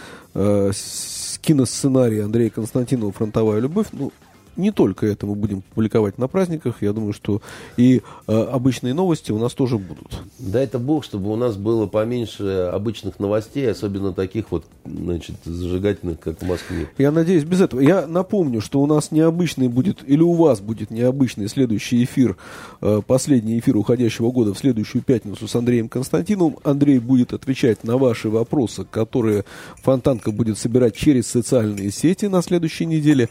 Киносценарий 1.36 2.24
Андрея 2.24 2.48
Константинова 2.48 3.12
«Фронтовая 3.12 3.60
любовь». 3.60 3.88
Ну, 3.92 4.12
не 4.56 4.70
только 4.70 5.06
это 5.06 5.26
мы 5.26 5.34
будем 5.34 5.62
публиковать 5.62 6.18
на 6.18 6.28
праздниках. 6.28 6.82
Я 6.82 6.92
думаю, 6.92 7.12
что 7.12 7.40
и 7.76 8.02
э, 8.26 8.32
обычные 8.32 8.94
новости 8.94 9.32
у 9.32 9.38
нас 9.38 9.54
тоже 9.54 9.78
будут. 9.78 10.20
Дай 10.38 10.64
это 10.64 10.78
Бог, 10.78 11.04
чтобы 11.04 11.30
у 11.30 11.36
нас 11.36 11.56
было 11.56 11.86
поменьше 11.86 12.70
обычных 12.72 13.18
новостей, 13.18 13.70
особенно 13.70 14.12
таких 14.12 14.50
вот, 14.50 14.64
значит, 14.84 15.36
зажигательных, 15.44 16.20
как 16.20 16.40
в 16.40 16.46
Москве. 16.46 16.88
Я 16.98 17.10
надеюсь, 17.10 17.44
без 17.44 17.60
этого. 17.60 17.80
Я 17.80 18.06
напомню, 18.06 18.60
что 18.60 18.80
у 18.80 18.86
нас 18.86 19.10
необычный 19.10 19.68
будет, 19.68 19.98
или 20.06 20.22
у 20.22 20.32
вас 20.32 20.60
будет 20.60 20.90
необычный 20.90 21.48
следующий 21.48 22.04
эфир, 22.04 22.36
э, 22.80 23.00
последний 23.06 23.58
эфир 23.58 23.76
уходящего 23.76 24.30
года 24.30 24.54
в 24.54 24.58
следующую 24.58 25.02
пятницу 25.02 25.48
с 25.48 25.54
Андреем 25.54 25.88
Константиновым. 25.88 26.56
Андрей 26.64 26.98
будет 26.98 27.32
отвечать 27.32 27.84
на 27.84 27.96
ваши 27.96 28.28
вопросы, 28.28 28.84
которые 28.84 29.44
Фонтанка 29.82 30.30
будет 30.30 30.58
собирать 30.58 30.96
через 30.96 31.26
социальные 31.26 31.90
сети 31.90 32.26
на 32.26 32.42
следующей 32.42 32.86
неделе 32.86 33.28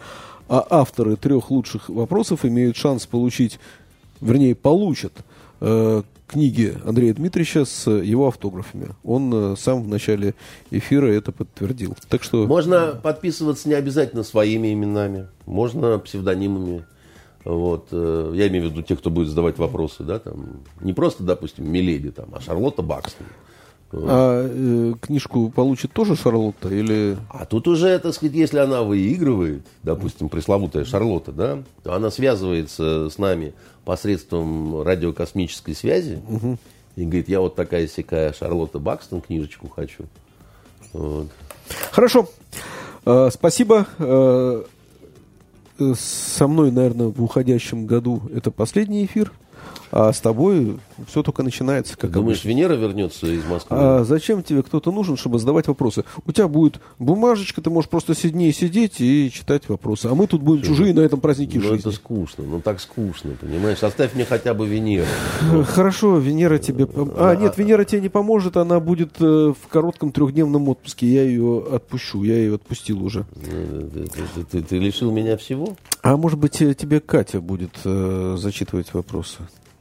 а 0.49 0.65
авторы 0.69 1.15
трех 1.15 1.51
лучших 1.51 1.89
вопросов 1.89 2.45
имеют 2.45 2.77
шанс 2.77 3.05
получить, 3.05 3.59
вернее, 4.21 4.55
получат 4.55 5.13
э, 5.61 6.03
книги 6.27 6.75
Андрея 6.85 7.13
Дмитриевича 7.13 7.65
с 7.65 7.89
его 7.89 8.27
автографами. 8.27 8.89
Он 9.03 9.31
э, 9.33 9.55
сам 9.57 9.83
в 9.83 9.87
начале 9.87 10.35
эфира 10.71 11.07
это 11.07 11.31
подтвердил. 11.31 11.95
Так 12.09 12.23
что... 12.23 12.45
Можно 12.45 12.99
подписываться 13.01 13.69
не 13.69 13.75
обязательно 13.75 14.23
своими 14.23 14.73
именами, 14.73 15.27
можно 15.45 15.97
псевдонимами. 15.99 16.85
Вот, 17.43 17.87
э, 17.91 18.33
я 18.35 18.47
имею 18.49 18.67
в 18.67 18.71
виду 18.71 18.81
тех, 18.81 18.99
кто 18.99 19.09
будет 19.09 19.29
задавать 19.29 19.57
вопросы, 19.57 20.03
да, 20.03 20.19
там, 20.19 20.61
не 20.81 20.91
просто, 20.91 21.23
допустим, 21.23 21.71
Миледи, 21.71 22.11
там, 22.11 22.27
а 22.33 22.41
Шарлотта 22.41 22.81
Бакстон. 22.81 23.27
А 23.91 24.45
э, 24.49 24.93
книжку 24.99 25.49
получит 25.49 25.93
тоже 25.93 26.15
Шарлотта 26.15 26.69
или... 26.69 27.17
А 27.29 27.45
тут 27.45 27.67
уже, 27.67 27.97
так 27.99 28.13
сказать, 28.13 28.35
если 28.35 28.59
она 28.59 28.83
выигрывает, 28.83 29.65
допустим, 29.83 30.27
пресловутая 30.27 30.83
Шарлотта, 30.83 31.31
да, 31.31 31.63
то 31.83 31.93
она 31.93 32.11
связывается 32.11 33.09
с 33.09 33.17
нами 33.17 33.53
посредством 33.85 34.81
радиокосмической 34.81 35.73
связи 35.73 36.21
угу. 36.27 36.57
и 36.97 37.05
говорит, 37.05 37.29
я 37.29 37.39
вот 37.39 37.55
такая 37.55 37.87
сякая 37.87 38.33
Шарлотта 38.33 38.79
Бакстон 38.79 39.21
книжечку 39.21 39.69
хочу. 39.69 40.03
Вот. 40.91 41.27
Хорошо. 41.91 42.27
Э, 43.05 43.29
спасибо. 43.31 43.87
Э, 43.99 44.63
со 45.95 46.47
мной, 46.47 46.71
наверное, 46.71 47.07
в 47.07 47.23
уходящем 47.23 47.85
году 47.85 48.21
это 48.33 48.51
последний 48.51 49.05
эфир. 49.05 49.31
А 49.91 50.11
с 50.11 50.19
тобой 50.19 50.79
все 51.07 51.23
только 51.23 51.43
начинается. 51.43 51.97
Как 51.97 52.11
Думаешь, 52.11 52.37
обычно. 52.37 52.49
Венера 52.49 52.73
вернется 52.73 53.27
из 53.27 53.45
Москвы? 53.45 53.77
А 53.79 54.03
зачем 54.03 54.43
тебе 54.43 54.63
кто-то 54.63 54.91
нужен, 54.91 55.17
чтобы 55.17 55.39
задавать 55.39 55.67
вопросы? 55.67 56.03
У 56.25 56.31
тебя 56.31 56.47
будет 56.47 56.79
бумажечка, 56.99 57.61
ты 57.61 57.69
можешь 57.69 57.89
просто 57.89 58.15
сиднее 58.15 58.51
сидеть 58.53 58.99
и 58.99 59.31
читать 59.33 59.69
вопросы. 59.69 60.07
А 60.07 60.15
мы 60.15 60.27
тут 60.27 60.41
будем 60.41 60.63
чужие 60.63 60.93
на 60.93 61.01
этом 61.01 61.19
празднике 61.19 61.59
ну, 61.59 61.63
жизни. 61.63 61.79
это 61.79 61.91
скучно, 61.91 62.43
ну 62.43 62.61
так 62.61 62.79
скучно, 62.79 63.31
понимаешь? 63.39 63.83
Оставь 63.83 64.15
мне 64.15 64.25
хотя 64.25 64.53
бы 64.53 64.67
Венеру. 64.67 65.07
Хорошо, 65.67 66.17
Венера 66.17 66.57
тебе... 66.57 66.87
А, 66.95 67.35
нет, 67.35 67.57
Венера 67.57 67.83
тебе 67.83 68.01
не 68.01 68.09
поможет, 68.09 68.57
она 68.57 68.79
будет 68.79 69.15
э, 69.19 69.53
в 69.53 69.67
коротком 69.69 70.11
трехдневном 70.11 70.69
отпуске. 70.69 71.07
Я 71.07 71.23
ее 71.23 71.65
отпущу, 71.71 72.23
я 72.23 72.35
ее 72.35 72.55
отпустил 72.55 73.03
уже. 73.03 73.25
Ну, 73.35 73.89
ты, 73.89 74.43
ты, 74.51 74.61
ты, 74.61 74.77
лишил 74.77 75.11
меня 75.11 75.37
всего? 75.37 75.75
А 76.01 76.17
может 76.17 76.39
быть, 76.39 76.61
э, 76.61 76.73
тебе 76.73 76.99
Катя 76.99 77.41
будет 77.41 77.71
э, 77.85 78.35
зачитывать 78.37 78.93
вопросы? 78.93 79.37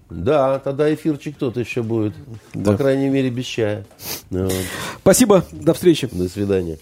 Да, 0.08 0.58
тогда 0.60 0.92
эфирчик 0.92 1.36
тот 1.36 1.56
еще 1.56 1.82
будет. 1.82 2.14
Да. 2.54 2.72
По 2.72 2.78
крайней 2.78 3.08
мере, 3.08 3.30
без 3.30 3.44
чая. 3.44 3.84
Вот. 4.30 4.52
Спасибо, 5.00 5.44
до 5.50 5.74
встречи. 5.74 6.08
До 6.10 6.28
свидания. 6.28 6.78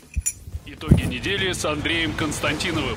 Итоги 0.66 1.02
недели 1.02 1.52
с 1.52 1.64
Андреем 1.64 2.12
Константиновым. 2.12 2.96